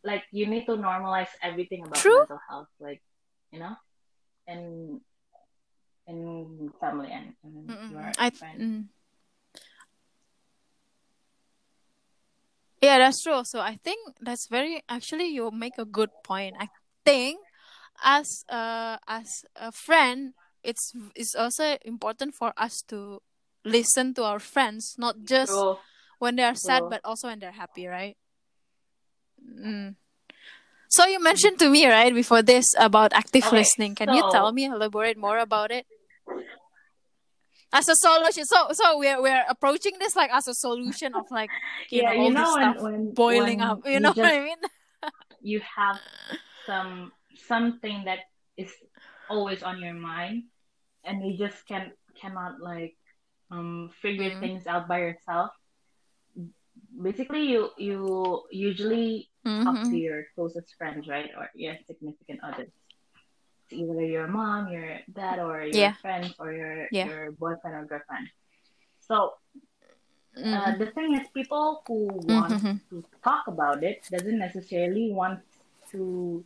like 0.03 0.23
you 0.31 0.47
need 0.47 0.65
to 0.65 0.73
normalize 0.73 1.29
everything 1.43 1.85
about 1.85 2.01
True. 2.01 2.17
mental 2.17 2.41
health, 2.49 2.67
like 2.79 3.01
you 3.51 3.59
know, 3.59 3.75
and 4.47 5.01
and 6.07 6.73
family 6.79 7.11
and, 7.11 7.35
and 7.43 7.69
your 7.91 8.11
I 8.17 8.29
friends. 8.31 8.63
mm. 8.63 8.85
Yeah, 12.81 12.99
that's 12.99 13.21
true. 13.21 13.43
So 13.43 13.59
I 13.59 13.77
think 13.83 14.17
that's 14.21 14.47
very 14.47 14.81
actually 14.87 15.27
you 15.33 15.51
make 15.51 15.77
a 15.77 15.85
good 15.85 16.09
point. 16.23 16.55
I 16.59 16.69
think 17.05 17.39
as 18.03 18.43
uh 18.49 18.97
as 19.07 19.45
a 19.55 19.71
friend, 19.71 20.33
it's 20.63 20.93
it's 21.15 21.35
also 21.35 21.77
important 21.85 22.35
for 22.35 22.53
us 22.57 22.81
to 22.89 23.21
listen 23.65 24.13
to 24.15 24.23
our 24.23 24.39
friends, 24.39 24.95
not 24.97 25.15
just 25.23 25.51
True. 25.51 25.77
when 26.19 26.35
they 26.35 26.43
are 26.43 26.55
sad, 26.55 26.81
True. 26.81 26.89
but 26.89 27.01
also 27.03 27.27
when 27.27 27.39
they're 27.39 27.51
happy, 27.51 27.87
right? 27.87 28.17
Mm. 29.43 29.95
So 30.89 31.05
you 31.05 31.21
mentioned 31.21 31.59
to 31.59 31.69
me 31.69 31.87
right 31.87 32.13
before 32.13 32.41
this 32.41 32.65
about 32.77 33.13
active 33.13 33.45
Okay, 33.45 33.57
listening. 33.57 33.95
Can 33.95 34.13
you 34.13 34.23
tell 34.31 34.51
me 34.51 34.65
elaborate 34.65 35.17
more 35.17 35.37
about 35.39 35.71
it? 35.71 35.85
As 37.73 37.89
a 37.89 37.95
solution, 37.95 38.45
so 38.45 38.69
so 38.71 38.97
we're 38.97 39.21
we're 39.21 39.43
approaching 39.49 39.99
this 39.99 40.15
like 40.15 40.31
as 40.31 40.47
a 40.47 40.53
solution 40.53 41.13
of 41.13 41.25
like 41.29 41.51
you 41.91 42.01
yeah, 42.01 42.13
know 42.13 42.23
you 42.23 42.31
know 42.33 42.53
when, 42.55 42.73
when 42.83 43.13
boiling 43.13 43.59
when 43.59 43.69
up. 43.69 43.79
You 43.85 43.99
know 43.99 44.13
what 44.15 44.33
I 44.33 44.39
mean? 44.39 44.57
you 45.41 45.61
have 45.75 45.99
some 46.65 47.11
something 47.47 48.05
that 48.05 48.19
is 48.57 48.71
always 49.29 49.63
on 49.63 49.79
your 49.81 49.93
mind, 49.93 50.43
and 51.03 51.25
you 51.25 51.37
just 51.37 51.65
can 51.67 51.91
cannot 52.21 52.59
like 52.61 52.95
um 53.51 53.89
figure 54.01 54.31
Mm. 54.31 54.39
things 54.39 54.67
out 54.67 54.87
by 54.87 54.99
yourself. 54.99 55.51
Basically, 57.01 57.43
you 57.51 57.71
you 57.77 58.43
usually 58.51 59.29
talk 59.63 59.83
to 59.89 59.95
Mhm. 59.95 59.97
your 59.97 60.25
closest 60.35 60.75
friends, 60.77 61.07
right, 61.07 61.29
or 61.37 61.49
your 61.55 61.75
significant 61.87 62.39
others. 62.43 62.71
either 63.71 64.01
your 64.05 64.27
mom, 64.27 64.69
your 64.69 64.99
dad, 65.13 65.39
or 65.39 65.61
your 65.63 65.91
Yeah. 65.91 65.95
friends, 66.01 66.33
or 66.39 66.51
your 66.53 66.87
Yeah. 66.91 67.07
your 67.07 67.31
boyfriend 67.33 67.75
or 67.75 67.85
girlfriend. 67.85 68.27
So 68.99 69.33
uh, 70.51 70.71
Mhm. 70.71 70.77
the 70.77 70.87
thing 70.91 71.15
is, 71.15 71.27
people 71.33 71.83
who 71.87 72.07
want 72.33 72.61
Mhm. 72.61 72.81
to 72.89 73.03
talk 73.23 73.47
about 73.47 73.83
it 73.83 74.03
doesn't 74.11 74.37
necessarily 74.39 75.11
want 75.11 75.39
to 75.91 76.45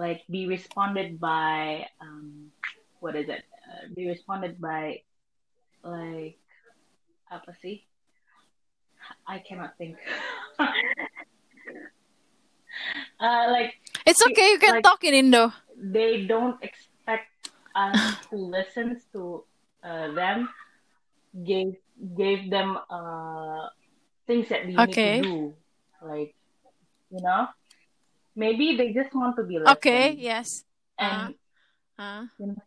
like 0.00 0.24
be 0.32 0.48
responded 0.48 1.20
by 1.20 1.84
um 2.00 2.48
what 3.04 3.12
is 3.16 3.28
it? 3.28 3.44
Uh, 3.68 3.92
be 3.92 4.08
responded 4.08 4.56
by 4.56 5.04
like 5.84 6.40
apa 7.28 7.52
sih? 7.60 7.84
I 9.28 9.40
cannot 9.44 9.76
think. 9.76 9.96
uh, 13.20 13.44
like 13.52 13.74
It's 14.06 14.22
okay. 14.24 14.56
You 14.56 14.60
can 14.60 14.80
like- 14.80 14.84
talk 14.84 15.04
in 15.04 15.14
Indo. 15.14 15.52
they 15.80 16.28
don't 16.28 16.60
expect 16.60 17.32
us 17.72 17.96
who 18.28 18.52
listens 18.52 19.00
to 19.16 19.44
uh, 19.80 20.12
them 20.12 20.44
gave 21.40 21.72
gave 22.16 22.52
them 22.52 22.76
uh, 22.92 23.64
things 24.28 24.48
that 24.52 24.68
we 24.68 24.76
Okay. 24.76 25.24
need 25.24 25.24
to 25.24 25.24
do 25.24 25.36
like 26.04 26.32
you 27.08 27.20
know 27.24 27.48
maybe 28.36 28.76
they 28.76 28.92
just 28.92 29.14
want 29.14 29.36
to 29.36 29.44
be 29.44 29.58
listened 29.58 29.76
Okay. 29.78 30.14
Yes. 30.18 30.64
and 30.98 31.34
Uh. 31.98 32.26
you 32.38 32.46
know, 32.46 32.62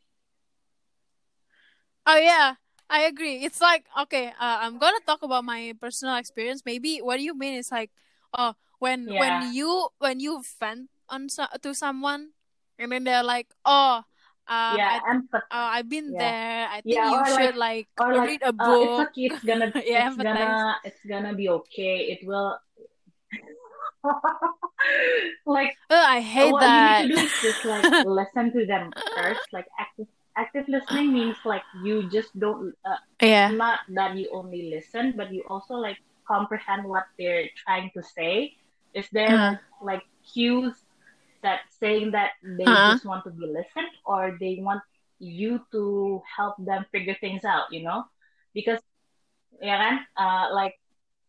Oh 2.05 2.17
yeah, 2.17 2.55
I 2.89 3.03
agree. 3.07 3.43
It's 3.45 3.61
like 3.61 3.85
okay, 4.07 4.27
uh, 4.35 4.59
I'm 4.63 4.77
gonna 4.77 4.99
talk 5.05 5.23
about 5.23 5.45
my 5.45 5.73
personal 5.79 6.15
experience. 6.17 6.63
Maybe 6.65 6.99
what 6.99 7.19
you 7.21 7.33
mean 7.37 7.55
is 7.55 7.71
like, 7.71 7.91
oh, 8.35 8.55
when 8.79 9.07
Yeah. 9.07 9.19
when 9.19 9.53
you 9.53 9.87
when 9.99 10.19
you 10.19 10.43
vent 10.59 10.89
on 11.09 11.29
so- 11.29 11.51
to 11.61 11.73
someone, 11.73 12.35
and 12.77 12.91
then 12.91 13.03
they're 13.05 13.23
like, 13.23 13.47
oh, 13.65 14.03
um, 14.03 14.77
yeah 14.77 14.99
I, 14.99 15.11
empathy 15.11 15.47
uh, 15.51 15.69
I've 15.79 15.89
been 15.89 16.11
Yeah. 16.11 16.19
there. 16.19 16.67
I 16.67 16.81
think 16.81 16.95
Yeah, 16.99 17.11
you 17.11 17.23
should 17.25 17.55
like, 17.55 17.87
or 17.99 18.11
like 18.13 18.27
read 18.35 18.41
a 18.43 18.51
uh, 18.59 18.67
book. 18.67 18.83
it's 18.83 18.99
okay 18.99 19.21
it's 19.31 19.43
gonna 19.43 19.71
it's 19.75 20.17
gonna 20.17 20.75
it's 20.83 21.03
gonna 21.07 21.33
be 21.33 21.47
okay 21.49 22.11
it 22.11 22.27
will 22.27 22.59
like 25.45 25.73
oh, 25.89 26.03
I 26.05 26.19
hate 26.21 26.51
what 26.51 26.61
that. 26.61 27.03
you 27.07 27.09
need 27.09 27.15
to 27.15 27.21
do 27.21 27.25
is 27.25 27.33
just 27.41 27.65
like 27.65 27.87
listen 28.03 28.51
to 28.53 28.65
them 28.65 28.93
first 29.15 29.41
like 29.51 29.67
active 29.79 30.07
active 30.37 30.65
listening 30.67 31.13
means 31.13 31.37
like 31.45 31.63
you 31.83 32.09
just 32.09 32.37
don't 32.39 32.73
uh, 32.85 32.97
yeah. 33.21 33.49
not 33.49 33.79
that 33.89 34.15
you 34.15 34.29
only 34.31 34.69
listen, 34.69 35.13
but 35.15 35.31
you 35.33 35.43
also 35.49 35.75
like 35.75 35.97
comprehend 36.27 36.85
what 36.85 37.05
they're 37.17 37.45
trying 37.65 37.91
to 37.95 38.03
say. 38.03 38.53
Is 38.93 39.07
there 39.11 39.35
Uh-huh. 39.35 39.55
like 39.81 40.03
cues 40.33 40.73
that 41.43 41.61
saying 41.79 42.11
that 42.11 42.31
they 42.43 42.65
Uh-huh. 42.65 42.85
just 42.85 43.05
want 43.05 43.23
to 43.25 43.31
be 43.31 43.45
listened 43.47 43.91
or 44.05 44.37
they 44.39 44.59
want 44.61 44.81
you 45.19 45.59
to 45.71 46.21
help 46.37 46.55
them 46.59 46.85
figure 46.91 47.15
things 47.19 47.43
out, 47.45 47.71
you 47.71 47.83
know? 47.83 48.05
Because 48.53 48.79
yeah? 49.61 49.99
Uh, 50.17 50.47
like 50.53 50.75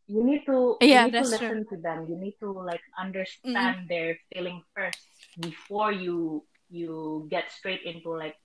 you 0.07 0.23
need 0.25 0.45
to 0.47 0.77
Yeah, 0.81 1.07
you 1.07 1.13
need 1.13 1.19
to 1.19 1.25
that's 1.25 1.39
true. 1.39 1.49
listen 1.49 1.67
to 1.71 1.77
them. 1.81 2.07
You 2.09 2.17
need 2.17 2.37
to 2.41 2.53
like 2.53 2.83
understand 2.99 3.89
their 3.89 4.19
feeling 4.33 4.63
first 4.75 5.01
before 5.41 5.93
you 5.93 6.45
you 6.71 7.27
get 7.31 7.51
straight 7.53 7.83
into 7.85 8.11
like 8.13 8.37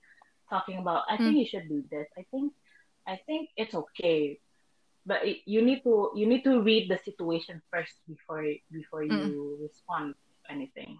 talking 0.48 0.78
about 0.78 1.04
I 1.08 1.16
think 1.16 1.36
Mm. 1.36 1.40
you 1.40 1.46
should 1.46 1.68
do 1.68 1.84
this. 1.90 2.06
I 2.18 2.24
think 2.30 2.52
I 3.06 3.18
think 3.26 3.50
it's 3.56 3.74
okay. 3.74 4.38
But 5.06 5.24
it, 5.26 5.38
you 5.46 5.62
need 5.62 5.82
to 5.84 6.12
you 6.16 6.26
need 6.26 6.44
to 6.44 6.60
read 6.62 6.90
the 6.90 6.98
situation 6.98 7.60
first 7.70 7.94
before 8.08 8.44
before 8.70 9.02
you 9.02 9.58
Mm. 9.58 9.62
respond 9.62 10.14
to 10.14 10.52
anything. 10.52 10.98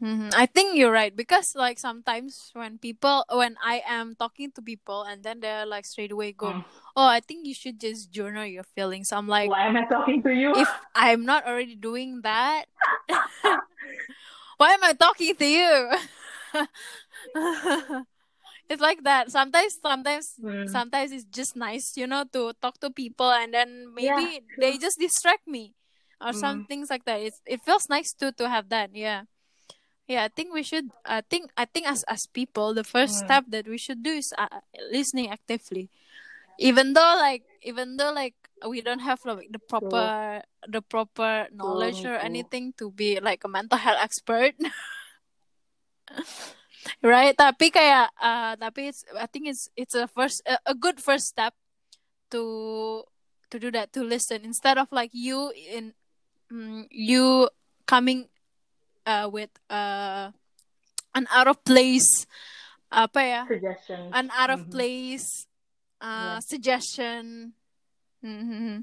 Hmm 0.00 0.28
I 0.34 0.46
think 0.46 0.76
you're 0.76 0.90
right 0.92 1.14
because 1.14 1.54
like 1.54 1.78
sometimes 1.78 2.50
when 2.52 2.78
people 2.78 3.24
when 3.30 3.56
I 3.62 3.82
am 3.86 4.14
talking 4.18 4.50
to 4.52 4.62
people 4.62 5.02
and 5.04 5.22
then 5.22 5.40
they're 5.40 5.64
like 5.66 5.86
straight 5.86 6.12
away 6.12 6.32
go, 6.32 6.52
Mm. 6.52 6.64
oh, 6.96 7.06
I 7.06 7.20
think 7.20 7.46
you 7.46 7.54
should 7.54 7.78
just 7.80 8.10
journal 8.10 8.44
your 8.44 8.64
feelings. 8.74 9.12
I'm 9.12 9.28
like, 9.28 9.48
Why 9.50 9.66
am 9.66 9.76
I 9.76 9.84
talking 9.86 10.22
to 10.24 10.32
you? 10.34 10.52
if 10.56 10.68
I'm 10.94 11.24
not 11.24 11.46
already 11.46 11.76
doing 11.76 12.20
that, 12.22 12.66
why 14.58 14.72
am 14.74 14.82
I 14.84 14.92
talking 14.94 15.34
to 15.36 15.46
you? 15.46 15.90
it's 18.68 18.80
like 18.82 19.02
that. 19.04 19.30
Sometimes, 19.30 19.78
sometimes, 19.82 20.34
Mm. 20.42 20.68
sometimes 20.68 21.12
it's 21.12 21.24
just 21.24 21.56
nice, 21.56 21.96
you 21.96 22.06
know, 22.06 22.24
to 22.32 22.52
talk 22.60 22.78
to 22.80 22.90
people 22.90 23.30
and 23.30 23.52
then 23.54 23.92
Yeah, 23.96 24.14
maybe 24.16 24.40
they 24.58 24.78
just 24.78 24.98
distract 24.98 25.46
me 25.46 25.74
or 26.20 26.32
some 26.32 26.64
Mm. 26.64 26.68
things 26.68 26.90
like 26.90 27.04
that. 27.04 27.20
It's 27.20 27.40
it 27.46 27.60
feels 27.62 27.88
nice 27.88 28.12
too 28.12 28.32
to 28.38 28.48
have 28.48 28.68
that. 28.70 28.90
Yeah. 28.94 29.24
Yeah, 30.06 30.24
I 30.24 30.28
think 30.28 30.52
we 30.52 30.62
should. 30.62 30.92
I 31.04 31.22
think 31.24 31.48
I 31.56 31.64
think 31.64 31.88
as 31.88 32.04
as 32.04 32.26
people, 32.28 32.74
the 32.76 32.84
first 32.84 33.16
Mm. 33.16 33.24
step 33.24 33.44
that 33.48 33.64
we 33.66 33.78
should 33.80 34.04
do 34.04 34.12
is 34.12 34.34
uh, 34.36 34.60
listening 34.92 35.30
actively. 35.32 35.88
Even 36.60 36.92
though 36.92 37.16
like 37.16 37.44
even 37.64 37.96
though 37.96 38.12
like 38.12 38.36
we 38.68 38.80
don't 38.84 39.00
have 39.00 39.24
like 39.24 39.48
the 39.50 39.58
proper 39.64 40.42
the 40.68 40.82
proper 40.84 41.48
knowledge 41.52 42.04
me 42.04 42.10
or 42.12 42.16
anything 42.20 42.72
to 42.76 42.92
be 42.92 43.18
like 43.20 43.44
a 43.44 43.48
mental 43.50 43.78
health 43.80 44.00
expert. 44.00 44.54
Right? 47.02 47.32
Tapi 47.36 47.72
kayak 47.72 48.12
uh, 48.20 48.54
tapi 48.60 48.92
it's 48.92 49.04
I 49.16 49.26
think 49.26 49.48
it's 49.48 49.68
it's 49.76 49.96
a 49.96 50.04
first 50.08 50.44
a, 50.44 50.60
a 50.68 50.74
good 50.76 51.00
first 51.00 51.32
step 51.32 51.56
to 52.32 53.02
to 53.50 53.56
do 53.58 53.72
that 53.72 53.92
to 53.96 54.04
listen. 54.04 54.44
Instead 54.44 54.76
of 54.76 54.92
like 54.92 55.10
you 55.16 55.48
in 55.54 55.96
mm, 56.52 56.84
you 56.92 57.48
coming 57.88 58.28
uh, 59.06 59.28
with 59.30 59.50
uh, 59.70 60.30
an 61.14 61.26
out 61.30 61.46
of 61.48 61.62
place 61.64 62.26
apa 62.92 63.20
ya 63.22 63.42
Suggestions. 63.48 64.10
an 64.14 64.30
out 64.34 64.50
of 64.50 64.60
Mhm. 64.66 64.70
place 64.70 65.46
uh, 66.00 66.38
Yeah. 66.38 66.38
suggestion. 66.44 67.52
hmm 68.22 68.82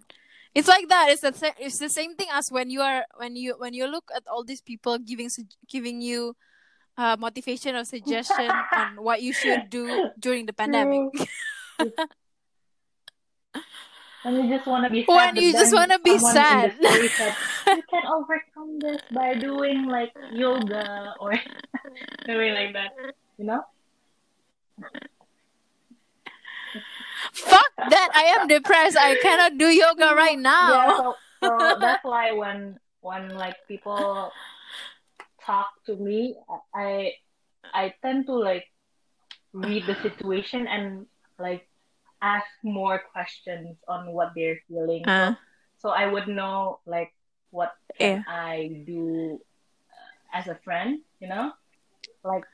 It's 0.53 0.67
like 0.67 0.85
that. 0.91 1.07
It's 1.15 1.23
the 1.23 1.31
it's 1.63 1.79
the 1.79 1.87
same 1.87 2.19
thing 2.19 2.27
as 2.27 2.51
when 2.51 2.67
you 2.67 2.83
are 2.83 3.07
when 3.15 3.39
you 3.39 3.55
when 3.55 3.71
you 3.71 3.87
look 3.87 4.11
at 4.11 4.27
all 4.27 4.43
these 4.43 4.59
people 4.59 4.99
giving 4.99 5.31
giving 5.71 6.03
you 6.03 6.35
uh, 6.99 7.15
motivation 7.15 7.71
or 7.79 7.87
suggestion 7.87 8.51
on 8.75 8.99
what 8.99 9.23
you 9.23 9.31
should 9.31 9.71
do 9.71 10.11
during 10.19 10.43
the 10.45 10.51
pandemic. 10.51 11.07
When 14.23 14.35
you 14.35 14.55
just 14.55 14.67
want 14.67 14.85
to 14.85 14.89
be 14.91 15.05
sad. 15.05 15.15
When 15.35 15.43
you 15.43 15.51
just 15.51 15.73
wanna 15.73 15.99
be 15.99 16.17
sad. 16.19 16.71
In 16.71 16.81
the 16.81 16.89
story 16.89 17.07
said, 17.07 17.35
you 17.67 17.83
can 17.89 18.03
overcome 18.05 18.79
this 18.79 19.01
by 19.11 19.33
doing 19.33 19.85
like 19.87 20.13
yoga 20.31 21.15
or 21.19 21.33
something 22.25 22.53
like 22.53 22.73
that. 22.73 22.91
You 23.37 23.45
know? 23.45 23.63
Fuck 27.33 27.71
that! 27.77 28.09
I 28.13 28.23
am 28.39 28.47
depressed. 28.47 28.97
I 28.97 29.15
cannot 29.21 29.57
do 29.57 29.67
yoga 29.67 30.13
right 30.15 30.37
Yeah, 30.37 30.41
now. 30.41 30.97
so, 30.97 31.15
so 31.43 31.75
that's 31.79 32.03
why 32.03 32.31
when 32.31 32.77
when 33.01 33.29
like 33.29 33.55
people 33.67 34.31
talk 35.45 35.69
to 35.85 35.95
me, 35.95 36.35
I 36.75 37.13
I 37.73 37.93
tend 38.01 38.25
to 38.27 38.33
like 38.33 38.65
read 39.53 39.85
the 39.87 39.95
situation 40.01 40.67
and 40.67 41.05
like 41.39 41.67
ask 42.21 42.47
more 42.63 43.01
questions 43.11 43.77
on 43.87 44.11
what 44.11 44.31
they're 44.35 44.59
feeling. 44.67 45.07
Uh, 45.07 45.35
so 45.77 45.89
I 45.89 46.07
would 46.07 46.27
know 46.27 46.79
like 46.85 47.13
what 47.49 47.73
can 47.97 48.23
I 48.27 48.83
do 48.85 49.39
uh, 49.89 50.37
as 50.37 50.47
a 50.47 50.55
friend, 50.63 50.99
you 51.19 51.27
know? 51.27 51.51
Like 52.23 52.45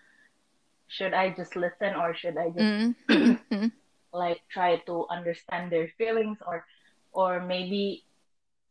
should 0.87 1.13
I 1.13 1.31
just 1.31 1.55
listen 1.55 1.95
or 1.95 2.15
should 2.15 2.37
I 2.37 2.47
just 2.49 2.59
mm, 2.59 2.95
mm, 3.09 3.39
mm. 3.51 3.71
like 4.13 4.41
try 4.49 4.77
to 4.87 5.05
understand 5.09 5.71
their 5.71 5.89
feelings 5.97 6.39
or 6.47 6.65
or 7.11 7.41
maybe 7.43 8.05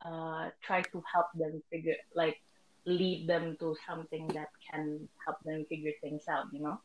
uh 0.01 0.49
try 0.63 0.81
to 0.81 1.03
help 1.13 1.27
them 1.35 1.63
figure 1.71 1.97
like 2.15 2.41
lead 2.87 3.29
them 3.29 3.57
to 3.61 3.77
something 3.87 4.29
that 4.29 4.49
can 4.71 5.09
help 5.25 5.37
them 5.45 5.67
figure 5.69 5.93
things 6.01 6.23
out, 6.29 6.47
you 6.53 6.63
know? 6.63 6.81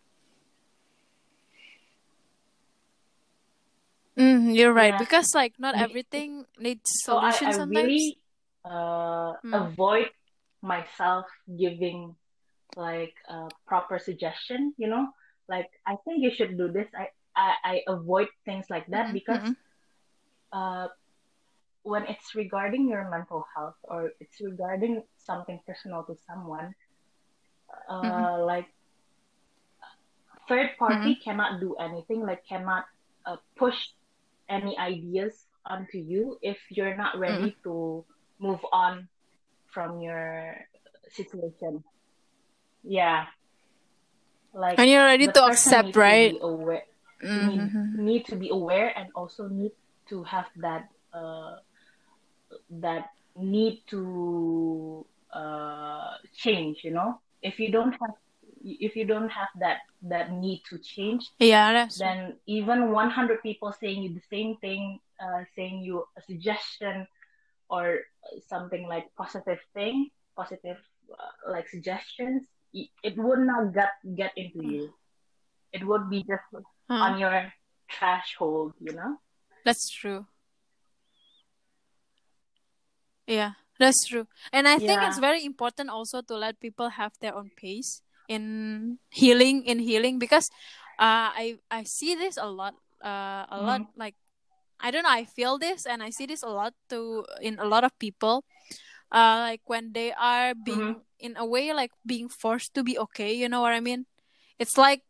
Mm, 4.22 4.56
you're 4.56 4.74
right 4.74 4.96
Yeah. 4.96 4.98
because 4.98 5.34
like 5.36 5.60
not 5.60 5.76
everything 5.78 6.46
needs 6.60 6.92
So 7.04 7.18
I, 7.18 7.40
I 7.46 7.54
sometimes. 7.54 7.70
really 7.70 8.20
uh 8.66 9.34
Mm. 9.46 9.54
avoid 9.54 10.10
myself 10.62 11.26
giving 11.60 12.16
like 12.76 13.14
a 13.30 13.52
proper 13.68 14.00
suggestion, 14.00 14.74
you 14.78 14.88
know? 14.88 15.08
Like 15.50 15.70
I 15.88 15.98
think 16.06 16.24
you 16.24 16.32
should 16.32 16.58
do 16.58 16.72
this. 16.72 16.88
I 16.96 17.08
I, 17.36 17.56
I 17.64 17.82
avoid 17.88 18.30
things 18.46 18.68
like 18.70 18.88
that 18.88 19.12
Mhm, 19.12 19.14
because 19.14 19.44
mhm. 19.44 19.56
uh 20.54 20.88
when 21.84 22.04
it's 22.08 22.36
regarding 22.36 22.88
your 22.90 23.10
mental 23.10 23.46
health 23.56 23.76
or 23.84 24.12
it's 24.20 24.40
regarding 24.42 25.04
something 25.18 25.60
personal 25.68 26.04
to 26.06 26.16
someone, 26.28 26.74
uh 27.90 28.38
Mhm. 28.40 28.46
like 28.46 28.68
third 30.48 30.70
party 30.80 31.16
Mm-hmm. 31.16 31.22
cannot 31.24 31.60
do 31.60 31.76
anything, 31.76 32.22
like 32.26 32.44
cannot 32.48 32.86
uh, 33.26 33.38
push 33.58 33.78
any 34.52 34.78
ideas 34.78 35.48
onto 35.66 35.98
you 35.98 36.38
if 36.44 36.60
you're 36.70 36.98
not 36.98 37.18
ready 37.18 37.56
Mm-hmm. 37.56 37.64
to 37.64 38.06
move 38.40 38.60
on 38.74 39.08
from 39.74 40.02
your 40.02 40.56
situation. 41.10 41.84
Yeah. 42.84 43.26
Like 44.54 44.80
and 44.80 44.90
you're 44.90 45.06
ready 45.06 45.28
to 45.28 45.46
accept 45.46 45.94
to 45.94 46.00
right 46.00 46.34
be 46.34 46.40
aware 46.42 46.84
Mhm. 47.24 47.96
need, 47.96 48.04
need 48.04 48.24
to 48.28 48.36
be 48.36 48.50
aware 48.50 48.90
and 48.98 49.10
also 49.16 49.48
need 49.48 49.72
to 50.10 50.24
have 50.24 50.48
that 50.58 50.90
uh 51.14 51.58
that 52.84 53.10
need 53.38 53.82
to 53.88 55.06
uh 55.34 56.18
change, 56.36 56.84
you 56.84 56.92
know? 56.92 57.22
If 57.42 57.60
you 57.60 57.72
don't 57.72 57.94
have 57.94 58.16
if 58.64 58.96
you 58.96 59.06
don't 59.06 59.30
have 59.30 59.50
that 59.60 59.80
that 60.04 60.32
need 60.32 60.62
to 60.70 60.78
change, 60.80 61.30
yeah 61.40 61.72
that's 61.74 62.00
then 62.00 62.36
even 62.48 62.92
100 62.92 63.42
people 63.44 63.72
saying 63.80 64.02
you 64.02 64.14
the 64.14 64.28
same 64.30 64.58
thing, 64.58 65.00
uh, 65.22 65.44
saying 65.56 65.84
you 65.84 66.06
a 66.18 66.22
suggestion 66.22 67.06
or 67.70 68.00
something 68.48 68.88
like 68.88 69.06
positive 69.16 69.60
thing, 69.74 70.10
positive 70.36 70.78
uh, 71.14 71.52
like 71.52 71.68
suggestions, 71.70 72.48
it 72.74 73.16
would 73.18 73.40
not 73.40 73.74
get 73.74 73.92
get 74.16 74.32
into 74.36 74.66
you. 74.66 74.94
It 75.72 75.86
would 75.86 76.10
be 76.10 76.24
just 76.24 76.44
Huh. 76.92 77.08
on 77.08 77.20
your 77.20 77.54
threshold, 77.88 78.74
you 78.82 78.92
know. 78.92 79.16
That's 79.64 79.88
true. 79.90 80.26
Yeah, 83.28 83.54
that's 83.80 84.06
true. 84.08 84.28
And 84.52 84.68
I 84.68 84.78
think 84.80 85.04
it's 85.04 85.20
very 85.20 85.46
important 85.46 85.90
also 85.90 86.22
to 86.22 86.36
let 86.36 86.60
people 86.60 86.90
have 86.90 87.14
their 87.22 87.36
own 87.36 87.52
pace 87.56 88.02
in 88.32 88.44
healing 89.12 89.68
in 89.68 89.84
healing 89.84 90.16
because 90.16 90.48
uh 90.96 91.36
I 91.36 91.60
I 91.68 91.84
see 91.84 92.16
this 92.16 92.40
a 92.40 92.48
lot 92.48 92.80
uh 93.04 93.44
a 93.52 93.60
lot 93.60 93.92
like 94.00 94.16
I 94.80 94.92
don't 94.92 95.04
know 95.04 95.12
I 95.12 95.28
feel 95.28 95.60
this 95.60 95.84
and 95.84 96.00
I 96.00 96.10
see 96.16 96.26
this 96.26 96.44
a 96.44 96.50
lot 96.50 96.72
to 96.90 97.28
in 97.44 97.60
a 97.60 97.68
lot 97.68 97.84
of 97.84 97.92
people 98.00 98.48
uh 99.12 99.52
like 99.52 99.62
when 99.68 99.92
they 99.92 100.16
are 100.16 100.56
being 100.56 101.04
in 101.20 101.36
a 101.36 101.46
way 101.46 101.76
like 101.76 101.92
being 102.08 102.32
forced 102.32 102.74
to 102.80 102.84
be 102.88 102.98
okay, 103.12 103.36
you 103.36 103.52
know 103.52 103.60
what 103.60 103.76
I 103.76 103.84
mean? 103.84 104.08
It's 104.56 104.80
like 104.80 105.04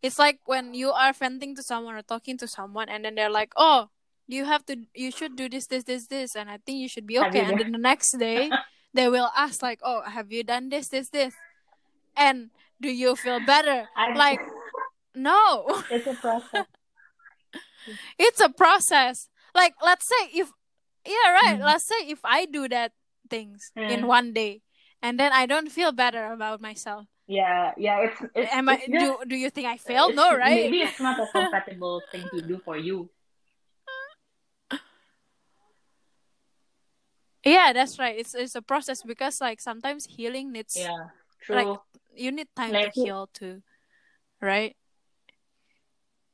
it's 0.00 0.18
like 0.18 0.38
when 0.46 0.72
you 0.78 0.94
are 0.94 1.12
venting 1.12 1.58
to 1.58 1.62
someone 1.66 1.98
or 1.98 2.06
talking 2.06 2.38
to 2.38 2.46
someone 2.46 2.88
and 2.88 3.04
then 3.04 3.18
they're 3.18 3.32
like, 3.34 3.50
"Oh, 3.58 3.90
you 4.28 4.44
have 4.44 4.64
to 4.66 4.76
you 4.94 5.10
should 5.10 5.34
do 5.34 5.48
this 5.48 5.66
this 5.66 5.84
this 5.84 6.06
this 6.06 6.36
and 6.36 6.50
i 6.52 6.58
think 6.60 6.78
you 6.78 6.88
should 6.88 7.06
be 7.06 7.18
okay. 7.18 7.40
And 7.40 7.58
then 7.58 7.72
the 7.72 7.80
next 7.80 8.12
day 8.20 8.52
they 8.94 9.08
will 9.08 9.32
ask 9.34 9.62
like 9.62 9.80
oh 9.82 10.02
have 10.04 10.30
you 10.30 10.44
done 10.44 10.68
this 10.68 10.88
this 10.88 11.08
this? 11.08 11.34
And 12.14 12.50
do 12.80 12.90
you 12.90 13.16
feel 13.16 13.40
better 13.40 13.88
I 13.96 14.14
like 14.16 14.40
no 15.14 15.66
it's 15.90 16.06
a 16.06 16.14
process. 16.14 16.66
it's 18.18 18.40
a 18.40 18.48
process 18.50 19.28
like 19.54 19.74
let's 19.82 20.06
say 20.06 20.30
if 20.34 20.50
yeah 21.06 21.30
right 21.32 21.58
Mm. 21.60 21.64
let's 21.64 21.84
say 21.86 22.00
if 22.08 22.20
i 22.24 22.44
do 22.44 22.68
that 22.68 22.92
things 23.30 23.72
in 23.76 24.02
Mm. 24.04 24.06
one 24.08 24.32
day 24.32 24.62
and 25.02 25.18
then 25.18 25.32
i 25.32 25.46
don't 25.46 25.70
feel 25.70 25.92
better 25.92 26.32
about 26.32 26.60
myself 26.60 27.06
Yeah, 27.28 27.72
yeah. 27.76 28.08
It's 28.08 28.20
it's, 28.34 28.52
am 28.56 28.68
i 28.72 28.76
just, 28.80 28.88
do 28.88 29.08
do 29.28 29.36
you 29.36 29.50
think 29.50 29.66
i 29.68 29.76
failed 29.76 30.14
no 30.16 30.32
right 30.36 30.64
Maybe 30.70 30.80
it's 30.82 31.00
not 31.00 31.20
a 31.20 31.26
compatible 31.36 32.00
thing 32.12 32.28
to 32.32 32.40
do 32.40 32.56
for 32.64 32.76
you. 32.76 33.08
yeah 37.44 37.72
that's 37.72 37.98
right 37.98 38.18
it's 38.18 38.34
it's 38.34 38.54
a 38.54 38.62
process 38.62 39.02
because 39.02 39.40
like 39.40 39.60
sometimes 39.60 40.06
healing 40.06 40.52
needs 40.52 40.76
Yeah, 40.76 41.08
true. 41.40 41.56
like 41.56 41.68
you 42.18 42.30
need 42.34 42.50
time 42.58 42.74
to 42.74 42.90
you- 42.94 43.04
heal 43.06 43.30
too 43.32 43.62
right 44.42 44.74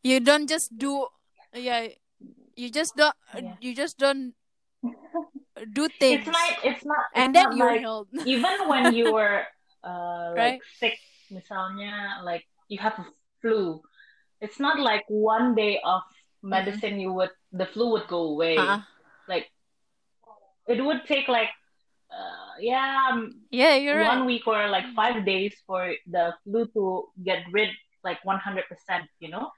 you 0.02 0.20
don't 0.20 0.48
just 0.48 0.72
do 0.76 1.06
yeah 1.54 1.88
you 2.56 2.70
just 2.70 2.96
don't 2.96 3.14
Yeah. 3.34 3.56
you 3.60 3.74
just 3.74 3.98
don't 3.98 4.34
do 5.76 5.88
things 6.00 6.24
it's 6.24 6.28
not. 6.28 6.50
It's 6.64 6.84
not. 6.84 7.04
It's 7.12 7.18
and 7.20 7.30
then 7.34 7.56
you're 7.56 7.72
like 7.76 7.80
healed 7.80 8.08
even 8.26 8.56
when 8.68 8.92
you 8.92 9.12
were 9.16 9.44
uh 9.84 10.32
Right. 10.34 10.58
like 10.58 10.62
sick, 10.80 10.96
misalnya 11.30 12.24
like 12.24 12.44
you 12.68 12.78
have 12.80 12.96
a 12.98 13.06
flu. 13.40 13.80
It's 14.40 14.58
not 14.60 14.80
like 14.80 15.04
one 15.08 15.54
day 15.54 15.80
of 15.84 16.02
medicine 16.42 17.00
you 17.00 17.12
would 17.12 17.32
the 17.52 17.64
flu 17.66 17.92
would 17.96 18.08
go 18.08 18.34
away. 18.36 18.56
uh-uh. 18.58 18.80
Like 19.28 19.48
it 20.68 20.80
would 20.84 21.04
take 21.08 21.28
like 21.28 21.52
uh 22.12 22.43
yeah 22.60 23.08
um, 23.12 23.40
yeah 23.50 23.74
you're 23.76 23.96
right. 23.98 24.08
one 24.08 24.20
right 24.20 24.26
week 24.26 24.46
or 24.46 24.68
like 24.68 24.84
five 24.94 25.24
days 25.24 25.54
for 25.66 25.94
the 26.06 26.34
flu 26.44 26.66
to 26.74 27.08
get 27.24 27.44
rid 27.52 27.70
like 28.04 28.22
100%, 28.24 28.62
you 29.18 29.30
know? 29.30 29.50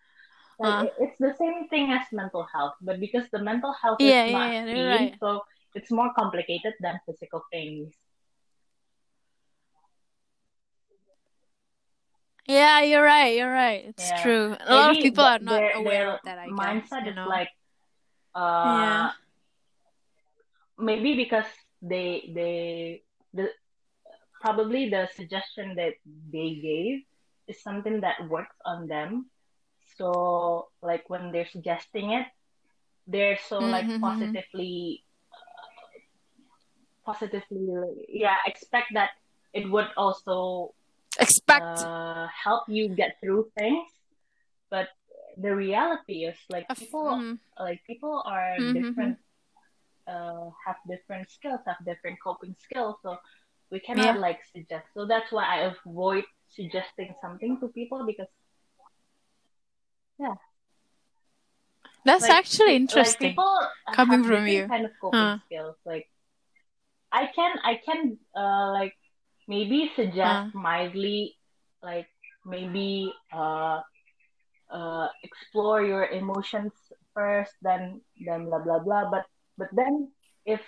Like, 0.59 0.93
it's 1.01 1.19
the 1.19 1.35
same 1.37 1.69
thing 1.69 1.93
as 1.93 2.07
mental 2.13 2.47
health, 2.51 2.75
but 2.81 2.99
because 2.99 3.29
the 3.31 3.43
mental 3.43 3.75
health 3.75 3.99
Yeah, 4.01 4.25
is 4.25 4.27
yeah, 4.27 4.33
not 4.33 4.53
yeah, 4.53 4.65
you're 4.65 4.89
seen, 4.89 4.89
right. 4.89 5.15
so 5.21 5.43
it's 5.75 5.91
more 5.91 6.13
complicated 6.15 6.73
than 6.81 6.99
physical 7.05 7.43
things. 7.53 7.93
yeah 12.49 12.81
you're 12.81 13.03
right 13.03 13.37
you're 13.37 13.51
right 13.51 13.85
it's 13.89 14.07
Yeah. 14.07 14.23
true 14.23 14.57
a 14.61 14.73
lot 14.73 14.91
of 14.97 15.03
people 15.03 15.25
are 15.25 15.41
not 15.41 15.59
their, 15.59 15.73
aware 15.73 16.05
their 16.07 16.15
of 16.15 16.21
that 16.25 16.39
i 16.39 16.47
guess 16.47 16.57
mindset 16.61 17.05
you 17.07 17.11
is 17.11 17.17
know 17.17 17.29
like 17.29 17.49
uh 18.37 18.79
Yeah. 18.79 19.11
maybe 20.79 21.17
because 21.17 21.45
they 21.83 22.31
they 22.35 23.03
the 23.35 23.49
probably 24.41 24.89
the 24.91 25.09
suggestion 25.15 25.75
that 25.77 25.95
they 26.33 26.55
gave 26.63 27.03
is 27.49 27.63
something 27.63 28.01
that 28.01 28.29
works 28.29 28.57
on 28.65 28.87
them. 28.87 29.31
So 29.97 30.69
like 30.83 31.09
when 31.09 31.33
they're 31.33 31.47
suggesting 31.49 32.13
it 32.13 32.27
they're 33.07 33.39
so 33.49 33.65
like 33.65 33.89
Mhm, 33.89 34.01
mhm. 34.03 34.39
positively 34.41 35.05
uh, 35.33 35.99
positively 37.05 38.07
yeah 38.09 38.37
expect 38.47 38.89
that 38.95 39.11
it 39.53 39.71
would 39.71 39.89
also 39.97 40.75
expect 41.21 41.87
uh, 41.87 42.27
help 42.29 42.65
you 42.69 42.89
get 42.89 43.17
through 43.21 43.51
things. 43.59 43.89
But 44.71 44.89
the 45.37 45.55
reality 45.55 46.25
is 46.25 46.37
like 46.49 46.69
people 46.79 47.21
mm, 47.21 47.39
like 47.59 47.83
people 47.87 48.23
are 48.27 48.59
Mhm, 48.59 48.73
different 48.73 49.19
uh 50.09 50.51
have 50.65 50.77
different 50.89 51.31
skills 51.31 51.61
have 51.67 51.77
different 51.85 52.19
coping 52.23 52.55
skills 52.59 52.97
so 53.03 53.17
we 53.71 53.81
cannot 53.81 54.17
Yeah. 54.17 54.21
like 54.21 54.41
suggest 54.53 54.87
so 54.95 55.07
that's 55.07 55.33
why 55.33 55.45
i 55.45 55.73
avoid 55.75 56.25
suggesting 56.55 57.15
something 57.21 57.59
to 57.61 57.69
people 57.69 58.05
because 58.07 58.29
yeah. 60.19 60.35
that's 62.05 62.23
like, 62.23 62.31
actually 62.31 62.69
like 62.69 62.77
interesting 62.77 63.31
people 63.33 63.59
Coming 63.93 64.23
have 64.23 64.27
from 64.27 64.47
you. 64.47 64.67
kind 64.69 64.85
of 64.85 64.93
coping 65.01 65.19
Huh. 65.19 65.39
skills 65.47 65.77
like 65.85 66.07
i 67.13 67.27
can 67.35 67.57
i 67.65 67.75
can 67.85 68.19
uh 68.37 68.71
like 68.73 68.95
maybe 69.49 69.91
suggest 69.97 70.43
mildly 70.55 71.37
like 71.83 72.09
maybe 72.45 73.13
uh 73.33 73.81
uh 74.71 75.09
explore 75.23 75.83
your 75.83 76.07
emotions 76.07 76.73
first 77.15 77.53
then 77.63 78.01
then 78.27 78.47
blah 78.47 78.59
blah 78.59 78.79
blah 78.81 79.11
but 79.11 79.25
but 79.59 79.69
then 79.73 80.09
if 80.45 80.61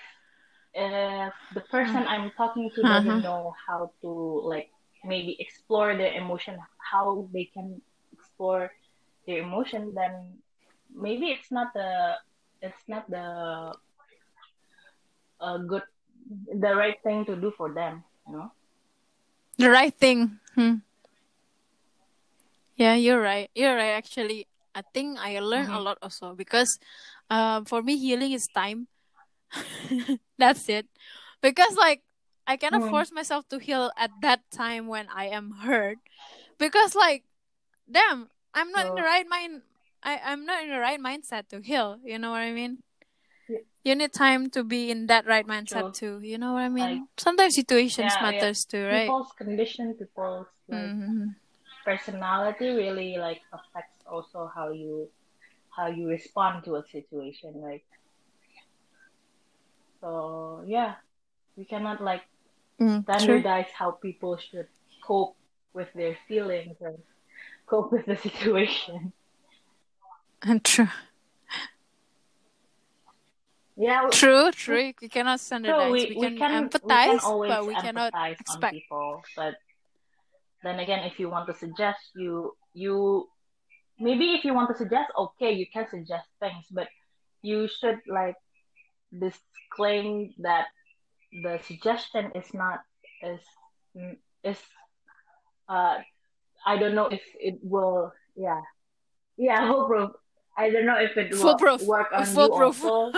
if 0.75 1.33
the 1.55 1.61
person 1.73 2.07
i'm 2.07 2.31
talking 2.37 2.71
to 2.75 2.83
Uh-huh. 2.83 2.95
doesn't 2.95 3.23
know 3.23 3.55
how 3.67 3.91
to 4.01 4.11
like 4.45 4.71
maybe 5.05 5.37
explore 5.41 5.97
their 5.97 6.13
emotion 6.13 6.59
how 6.79 7.29
they 7.33 7.45
can 7.55 7.81
explore 8.13 8.71
their 9.27 9.39
emotion 9.43 9.93
then 9.95 10.13
maybe 10.95 11.27
it's 11.31 11.51
not 11.51 11.73
the 11.75 12.15
it's 12.63 12.85
not 12.89 13.09
the 13.11 13.73
a 15.41 15.59
good 15.59 15.83
the 16.61 16.75
right 16.75 17.01
thing 17.03 17.25
to 17.25 17.37
do 17.37 17.51
for 17.57 17.73
them 17.73 18.03
you 18.27 18.33
know 18.35 18.51
the 19.59 19.71
right 19.71 19.95
thing. 19.95 20.39
Hmm. 20.55 20.77
Yeah, 22.77 22.95
you're 22.95 23.21
right. 23.21 23.51
You're 23.55 23.75
right. 23.77 23.91
Actually, 23.91 24.47
I 24.79 24.83
think 24.95 25.19
I 25.19 25.43
learned 25.43 25.75
a 25.75 25.79
Mhm. 25.83 25.85
lot 25.91 25.99
also 25.99 26.39
because, 26.39 26.79
um, 27.31 27.67
for 27.67 27.83
me 27.83 27.99
healing 27.99 28.31
is 28.31 28.47
time. 28.47 28.87
That's 30.39 30.69
it. 30.71 30.87
Because 31.43 31.75
like 31.75 32.03
I 32.47 32.57
cannot 32.57 32.87
Mhm. 32.87 32.91
force 32.95 33.11
myself 33.13 33.45
to 33.51 33.59
heal 33.59 33.91
at 33.99 34.11
that 34.23 34.41
time 34.55 34.87
when 34.87 35.11
I 35.11 35.27
am 35.35 35.67
hurt, 35.67 35.99
because 36.63 36.95
like, 36.95 37.25
damn, 37.91 38.31
I'm 38.55 38.71
not 38.73 38.87
in 38.87 38.95
the 38.95 39.03
right 39.03 39.27
mind. 39.29 39.63
I 40.03 40.21
I'm 40.25 40.47
not 40.47 40.63
in 40.65 40.71
the 40.71 40.79
right 40.81 41.01
mindset 41.03 41.49
to 41.51 41.61
heal. 41.61 41.99
You 42.07 42.19
know 42.23 42.31
what 42.31 42.41
I 42.47 42.53
mean? 42.55 42.81
Yeah. 43.49 43.65
You 43.85 43.95
need 43.97 44.13
time 44.13 44.49
to 44.57 44.65
be 44.65 44.91
in 44.91 45.07
that 45.09 45.27
right 45.27 45.47
mindset 45.47 45.93
too. 45.97 46.21
You 46.23 46.37
know 46.39 46.53
what 46.55 46.63
I 46.65 46.69
mean? 46.69 47.03
Like- 47.05 47.09
Sometimes 47.19 47.55
situations 47.57 48.13
Yeah, 48.15 48.21
yeah. 48.21 48.33
matters 48.33 48.65
too, 48.65 48.85
right? 48.85 49.09
people's 49.09 49.33
condition 49.37 49.95
people's 49.95 50.47
like 50.69 50.93
Mhm. 50.93 51.37
personality 51.85 52.69
really 52.77 53.17
like 53.17 53.41
affects 53.53 53.98
also 54.11 54.51
how 54.55 54.71
you 54.71 55.09
how 55.77 55.87
you 55.87 56.09
respond 56.09 56.65
to 56.65 56.77
a 56.77 56.85
situation 56.93 57.53
like 57.63 57.85
so 60.01 60.63
yeah 60.67 60.95
we 61.57 61.65
cannot 61.65 62.01
like 62.03 62.23
Mm, 62.81 63.05
true. 63.19 63.45
standardize 63.45 63.67
how 63.77 63.91
people 63.91 64.37
should 64.37 64.67
cope 65.07 65.37
with 65.75 65.89
their 65.95 66.17
feelings 66.29 66.77
and 66.81 66.99
cope 67.67 67.93
with 67.93 68.07
the 68.07 68.17
situation 68.17 69.13
And 70.43 70.65
True. 70.65 70.89
yeah 73.77 74.09
True, 74.11 74.51
true. 74.53 74.93
We 75.01 75.09
cannot 75.09 75.41
so 75.41 75.45
standardize. 75.45 75.91
we, 75.91 76.07
we, 76.09 76.15
we 76.17 76.17
can 76.17 76.37
can 76.39 76.71
we 76.83 76.99
empathize, 76.99 77.09
can 77.09 77.21
but 77.47 77.67
we 77.67 77.77
cannot 77.77 78.13
expect. 78.41 78.73
people 78.75 79.23
but 79.37 79.55
then 80.63 80.79
again 80.81 81.01
if 81.05 81.19
you 81.19 81.29
want 81.29 81.47
to 81.47 81.55
suggest 81.55 81.99
you 82.15 82.55
you 82.75 83.29
maybe 84.01 84.35
if 84.35 84.45
you 84.45 84.55
want 84.55 84.71
to 84.71 84.77
suggest 84.77 85.11
okay 85.17 85.53
you 85.53 85.67
can 85.73 85.87
suggest 85.89 86.27
things 86.41 86.65
but 86.71 86.89
you 87.43 87.69
should 87.69 87.99
like 88.09 88.37
disclaim 89.13 90.35
that 90.39 90.67
the 91.43 91.59
suggestion 91.67 92.31
is 92.35 92.53
not 92.55 92.81
is 93.23 93.41
is 94.45 94.59
uh 95.69 95.99
I 96.67 96.77
don't 96.79 96.95
know 96.95 97.07
if 97.07 97.23
it 97.39 97.59
will 97.63 98.13
yeah 98.37 98.61
yeah 99.37 99.69
foolproof 99.71 100.11
I 100.57 100.71
don't 100.71 100.87
know 100.87 100.99
if 100.99 101.17
it 101.17 101.31
will 101.33 101.43
Foolproof. 101.43 101.83
work 101.87 102.09
on 102.13 102.35
Foolproof. 102.35 102.81
you 102.81 102.89
also 102.91 103.13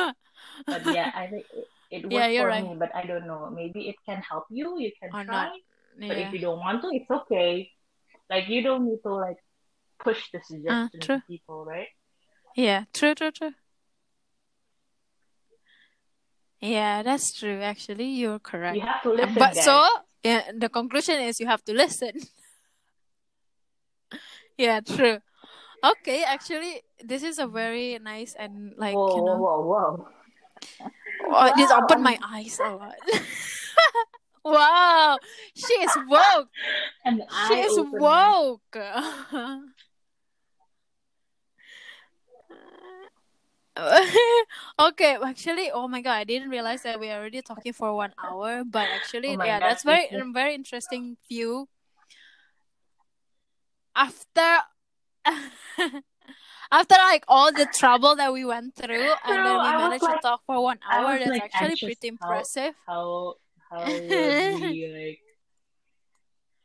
but 0.67 0.87
yeah 0.87 1.11
I 1.15 1.27
think 1.27 1.45
it, 1.53 1.67
it 1.91 2.03
worked 2.11 2.13
Yeah, 2.13 2.27
you're 2.29 2.43
for 2.43 2.49
right. 2.49 2.65
me 2.65 2.77
but 2.79 2.95
I 2.95 3.05
don't 3.07 3.27
know 3.27 3.51
maybe 3.51 3.89
it 3.89 3.97
can 4.07 4.23
help 4.23 4.45
you 4.51 4.79
you 4.79 4.93
can 5.01 5.11
Or 5.11 5.25
try 5.25 5.35
not. 5.35 5.53
but 6.09 6.19
if 6.19 6.33
you 6.33 6.41
don't 6.41 6.59
want 6.59 6.83
to 6.83 6.89
it's 6.93 7.11
okay 7.11 7.71
like 8.29 8.49
you 8.49 8.63
don't 8.63 8.87
need 8.87 9.01
to 9.03 9.15
like 9.15 9.37
push 10.03 10.31
the 10.33 10.41
suggestion 10.41 11.01
Uh, 11.01 11.05
true. 11.05 11.17
to 11.21 11.27
people 11.29 11.65
right 11.65 11.89
Yeah, 12.57 12.85
true, 12.93 13.15
true, 13.15 13.31
true. 13.31 13.55
Yeah, 16.61 17.03
that's 17.03 17.33
true. 17.33 17.61
Actually, 17.63 18.09
you're 18.21 18.39
correct. 18.39 18.77
you 18.77 18.83
have 18.85 19.03
to 19.03 19.11
listen 19.11 19.35
but 19.39 19.55
guys. 19.55 19.65
so, 19.65 19.87
yeah, 20.23 20.53
the 20.53 20.69
conclusion 20.69 21.21
is 21.23 21.41
you 21.41 21.47
have 21.47 21.65
to 21.65 21.73
listen. 21.73 22.21
yeah, 24.59 24.81
true. 24.81 25.21
Okay, 25.83 26.23
actually, 26.25 26.83
this 27.01 27.23
is 27.23 27.39
a 27.39 27.47
very 27.47 27.99
nice 28.03 28.35
and 28.37 28.75
like 28.77 28.95
whoa 28.95 29.17
you 29.17 29.23
know, 29.25 29.39
whoa 29.41 29.61
whoa 29.65 30.09
oh, 31.33 31.53
this 31.57 31.71
Wow. 31.71 31.81
opened 31.83 32.03
my 32.03 32.19
eyes 32.23 32.61
a 32.61 32.69
lot. 32.71 32.97
wow, 34.45 35.19
she 35.55 35.73
is 35.81 35.97
woke. 36.09 36.49
and 37.05 37.23
She 37.49 37.55
I 37.55 37.59
is 37.65 37.79
woke. 37.81 38.77
okay, 44.79 45.17
actually, 45.25 45.71
oh 45.73 45.89
my 45.89 46.01
god, 46.01 46.13
I 46.13 46.25
didn't 46.25 46.51
realize 46.51 46.83
that 46.83 47.01
we 47.01 47.11
are 47.11 47.21
already 47.21 47.43
talking 47.43 47.73
for 47.73 47.95
one 47.95 48.13
hour. 48.23 48.65
But 48.65 48.91
actually, 48.91 49.37
Oh 49.37 49.45
yeah, 49.45 49.59
God, 49.61 49.69
that's 49.69 49.85
very 49.85 50.09
very 50.33 50.55
interesting 50.55 51.17
view. 51.29 51.69
After, 53.95 54.65
after 56.73 56.95
like 56.95 57.25
all 57.29 57.53
the 57.53 57.67
trouble 57.67 58.17
that 58.17 58.33
we 58.33 58.45
went 58.45 58.75
through, 58.75 59.11
and 59.25 59.45
then 59.45 59.61
we 59.61 59.69
I 59.69 59.77
managed 59.77 60.05
to 60.05 60.19
talk 60.23 60.43
for 60.47 60.63
one 60.63 60.79
hour. 60.91 61.19
That's 61.19 61.31
like, 61.31 61.51
actually 61.55 61.77
pretty 61.77 62.09
how- 62.21 62.29
impressive. 62.29 62.75
how 62.87 63.35
how 63.71 63.85
would 63.85 64.11
we 64.11 64.89
like 64.95 65.21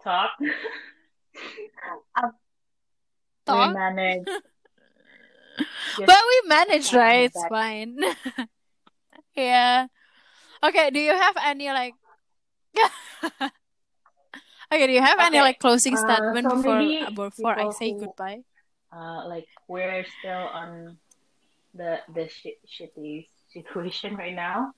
talk? 0.03 0.31
Talk? 3.45 3.69
We 3.69 3.73
managed. 3.73 4.29
But 5.97 6.09
we 6.09 6.49
managed, 6.49 6.93
right? 6.93 7.31
It's 7.31 7.43
fine. 7.47 7.97
yeah. 9.35 9.87
Okay. 10.63 10.89
Do 10.91 10.99
you 10.99 11.11
have 11.11 11.35
any 11.43 11.67
like? 11.69 11.93
okay. 14.71 14.87
Do 14.87 14.93
you 14.93 15.01
have 15.01 15.19
any 15.19 15.39
like 15.39 15.59
closing 15.59 15.95
uh, 15.95 15.99
statement 15.99 16.47
so 16.49 16.55
before 16.55 16.81
before 17.15 17.59
I 17.59 17.69
say 17.71 17.91
who- 17.93 17.99
goodbye? 17.99 18.43
uh, 18.91 19.27
like 19.27 19.47
we're 19.67 20.05
still 20.19 20.47
on 20.51 20.97
the 21.73 21.99
the 22.13 22.27
shit, 22.29 22.59
shitty 22.67 23.27
situation 23.51 24.15
right 24.21 24.35
now. 24.35 24.71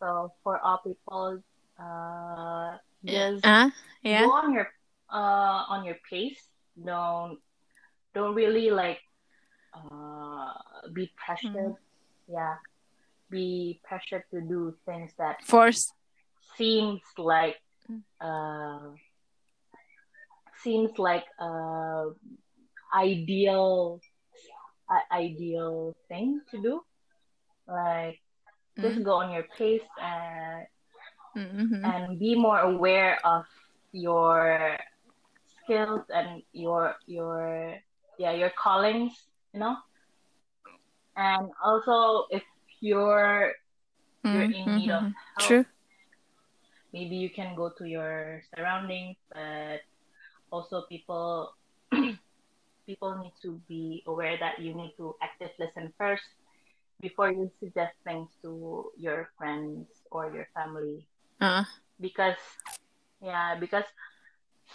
So 0.00 0.32
for 0.44 0.60
all 0.60 0.78
people, 0.84 1.40
uh, 1.80 2.76
just 3.04 3.44
Uh, 3.44 3.70
yeah. 4.02 4.24
go 4.24 4.32
on 4.32 4.52
your 4.52 4.68
uh 5.08 5.64
on 5.72 5.84
your 5.84 5.96
pace. 6.08 6.40
Don't 6.76 7.40
don't 8.12 8.34
really 8.34 8.68
like 8.70 9.00
uh 9.76 10.52
be 10.92 11.10
pressured. 11.16 11.74
Yeah, 12.28 12.56
be 13.30 13.80
pressured 13.84 14.24
to 14.32 14.40
do 14.40 14.74
things 14.86 15.12
that 15.18 15.42
Force. 15.44 15.92
seems 16.56 17.02
like 17.18 17.56
Mm. 17.90 18.02
uh 18.20 18.96
seems 20.62 20.90
like 20.98 21.24
uh 21.38 22.06
ideal 22.94 24.00
uh, 24.90 25.14
ideal 25.14 25.94
thing 26.08 26.40
to 26.50 26.60
do 26.62 26.80
like 27.68 28.18
just 28.80 29.02
go 29.04 29.14
on 29.22 29.30
your 29.32 29.44
pace 29.58 29.86
and 30.00 30.66
Mm-hmm. 31.36 31.84
and 31.84 32.18
be 32.18 32.34
more 32.34 32.58
aware 32.60 33.18
of 33.24 33.44
your 33.92 34.76
skills 35.62 36.00
and 36.08 36.42
your 36.52 36.94
your 37.06 37.76
yeah 38.18 38.32
your 38.32 38.50
callings 38.56 39.12
you 39.56 39.60
know 39.64 39.76
and 41.16 41.48
also 41.64 42.28
if 42.28 42.44
you're 42.84 43.56
you're 44.22 44.52
in 44.52 44.76
need 44.76 44.90
of 44.92 45.00
help 45.00 45.16
Mm-hmm. 45.16 45.46
True. 45.48 45.64
maybe 46.92 47.16
you 47.16 47.30
can 47.32 47.56
go 47.56 47.72
to 47.78 47.88
your 47.88 48.42
surroundings 48.52 49.16
but 49.32 49.80
also 50.52 50.84
people 50.92 51.56
people 52.86 53.16
need 53.16 53.32
to 53.40 53.60
be 53.68 54.02
aware 54.06 54.36
that 54.36 54.60
you 54.60 54.74
need 54.76 54.92
to 55.00 55.16
active 55.24 55.50
listen 55.58 55.92
first 55.96 56.28
before 57.00 57.32
you 57.32 57.50
suggest 57.60 57.92
things 58.04 58.28
to 58.42 58.92
your 58.96 59.28
friends 59.38 59.88
or 60.12 60.28
your 60.32 60.48
family 60.52 61.00
Uh, 61.40 61.64
because 62.00 62.40
yeah 63.20 63.56
because 63.60 63.84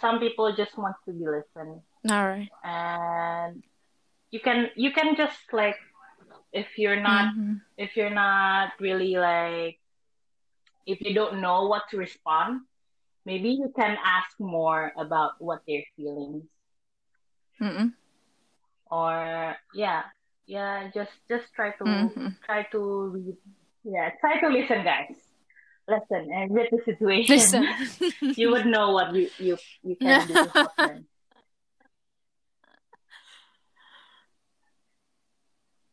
some 0.00 0.18
people 0.18 0.50
just 0.54 0.74
want 0.78 0.94
to 1.06 1.10
be 1.12 1.26
listened 1.26 1.82
all 2.10 2.26
right. 2.26 2.50
and 2.62 3.62
you 4.32 4.40
can 4.40 4.70
you 4.76 4.90
can 4.92 5.14
just 5.16 5.38
like 5.52 5.76
if 6.52 6.66
you're 6.78 7.00
not 7.00 7.34
Mhm. 7.34 7.60
if 7.78 7.96
you're 7.96 8.10
not 8.14 8.72
really 8.80 9.14
like 9.16 9.78
if 10.86 11.00
you 11.00 11.14
don't 11.14 11.40
know 11.40 11.68
what 11.68 11.84
to 11.90 11.96
respond 11.98 12.62
maybe 13.24 13.50
you 13.50 13.72
can 13.76 13.96
ask 14.04 14.38
more 14.40 14.92
about 14.98 15.32
what 15.38 15.62
they're 15.66 15.86
feeling 15.96 16.48
Mm-mm. 17.60 17.92
or 18.90 19.56
yeah 19.74 20.02
yeah 20.46 20.90
just 20.94 21.12
just 21.28 21.52
try 21.54 21.70
to 21.78 21.84
Mhm. 21.84 22.36
try 22.44 22.62
to 22.72 22.80
read 23.14 23.36
yeah 23.84 24.10
try 24.20 24.40
to 24.40 24.48
listen 24.48 24.82
guys 24.84 25.14
listen 25.88 26.30
and 26.32 26.54
read 26.54 26.68
the 26.72 26.82
situation 26.84 27.36
Listen. 27.36 27.66
you 28.40 28.50
would 28.50 28.66
know 28.66 28.90
what 28.92 29.14
you 29.14 29.30
you, 29.38 29.56
you 29.82 29.96
can 29.96 30.26
do 30.28 30.34
to 30.34 30.50
help 30.58 30.74
them 30.78 31.06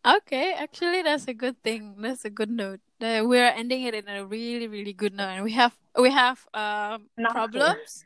Okay, 0.05 0.53
actually, 0.53 1.01
that's 1.01 1.27
a 1.27 1.33
good 1.33 1.61
thing. 1.61 1.95
That's 1.99 2.23
a 2.23 2.29
good 2.29 2.49
note. 2.49 2.79
Uh, 3.01 3.21
we're 3.25 3.47
ending 3.47 3.83
it 3.83 3.93
in 3.93 4.07
a 4.07 4.25
really, 4.25 4.67
really 4.67 4.93
good 4.93 5.13
note, 5.13 5.27
and 5.29 5.43
we 5.43 5.51
have 5.53 5.75
we 5.99 6.09
have 6.11 6.47
um 6.53 7.09
Not 7.17 7.33
problems. 7.33 8.05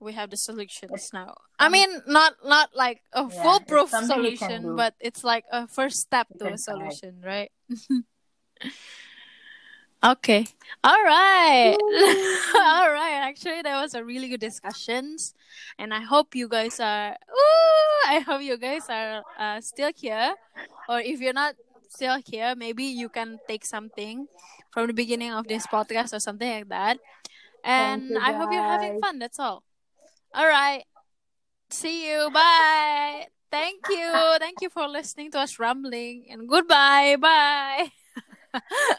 We 0.00 0.12
have 0.12 0.30
the 0.30 0.36
solutions 0.36 1.10
now. 1.12 1.34
I 1.58 1.68
mean, 1.68 1.88
not 2.06 2.34
not 2.44 2.70
like 2.74 3.02
a 3.12 3.22
Yeah, 3.22 3.28
foolproof 3.30 3.82
it's 3.82 3.90
something 3.92 4.24
you 4.24 4.36
can 4.36 4.50
solution, 4.50 4.76
but 4.76 4.94
it's 5.00 5.24
like 5.24 5.44
a 5.50 5.66
first 5.66 5.98
step 5.98 6.26
to 6.38 6.52
a 6.52 6.58
solution, 6.58 7.22
right? 7.24 7.50
okay, 10.06 10.46
all 10.84 11.02
right, 11.04 11.76
all 12.54 12.90
right. 12.90 13.20
Actually, 13.22 13.62
that 13.62 13.80
was 13.80 13.94
a 13.94 14.04
really 14.04 14.28
good 14.28 14.40
discussions, 14.40 15.34
and 15.78 15.92
I 15.94 16.00
hope 16.00 16.34
you 16.34 16.48
guys 16.48 16.80
are. 16.80 17.12
Ooh, 17.12 18.08
I 18.08 18.20
hope 18.20 18.42
you 18.42 18.56
guys 18.56 18.88
are 18.88 19.22
uh, 19.38 19.60
still 19.60 19.90
here 19.94 20.34
or 20.88 21.00
if 21.00 21.20
you're 21.20 21.32
not 21.32 21.54
still 21.88 22.18
here, 22.24 22.54
maybe 22.56 22.84
you 22.84 23.08
can 23.08 23.38
take 23.48 23.64
something 23.64 24.26
from 24.70 24.86
the 24.86 24.92
beginning 24.92 25.32
of 25.32 25.46
this 25.48 25.66
podcast 25.66 26.14
or 26.14 26.20
something 26.20 26.48
like 26.48 26.68
that. 26.68 26.98
And 27.64 28.02
you, 28.10 28.18
I 28.20 28.32
hope 28.32 28.52
you're 28.52 28.62
having 28.62 29.00
fun. 29.00 29.18
That's 29.18 29.38
all. 29.38 29.62
All 30.34 30.46
right. 30.46 30.84
See 31.70 32.08
you. 32.10 32.30
Bye. 32.32 33.26
Thank 33.50 33.88
you. 33.88 34.36
Thank 34.38 34.60
you 34.60 34.70
for 34.70 34.88
listening 34.88 35.30
to 35.32 35.40
us 35.40 35.58
rambling. 35.58 36.26
And 36.30 36.48
goodbye. 36.48 37.16
Bye. 37.20 37.90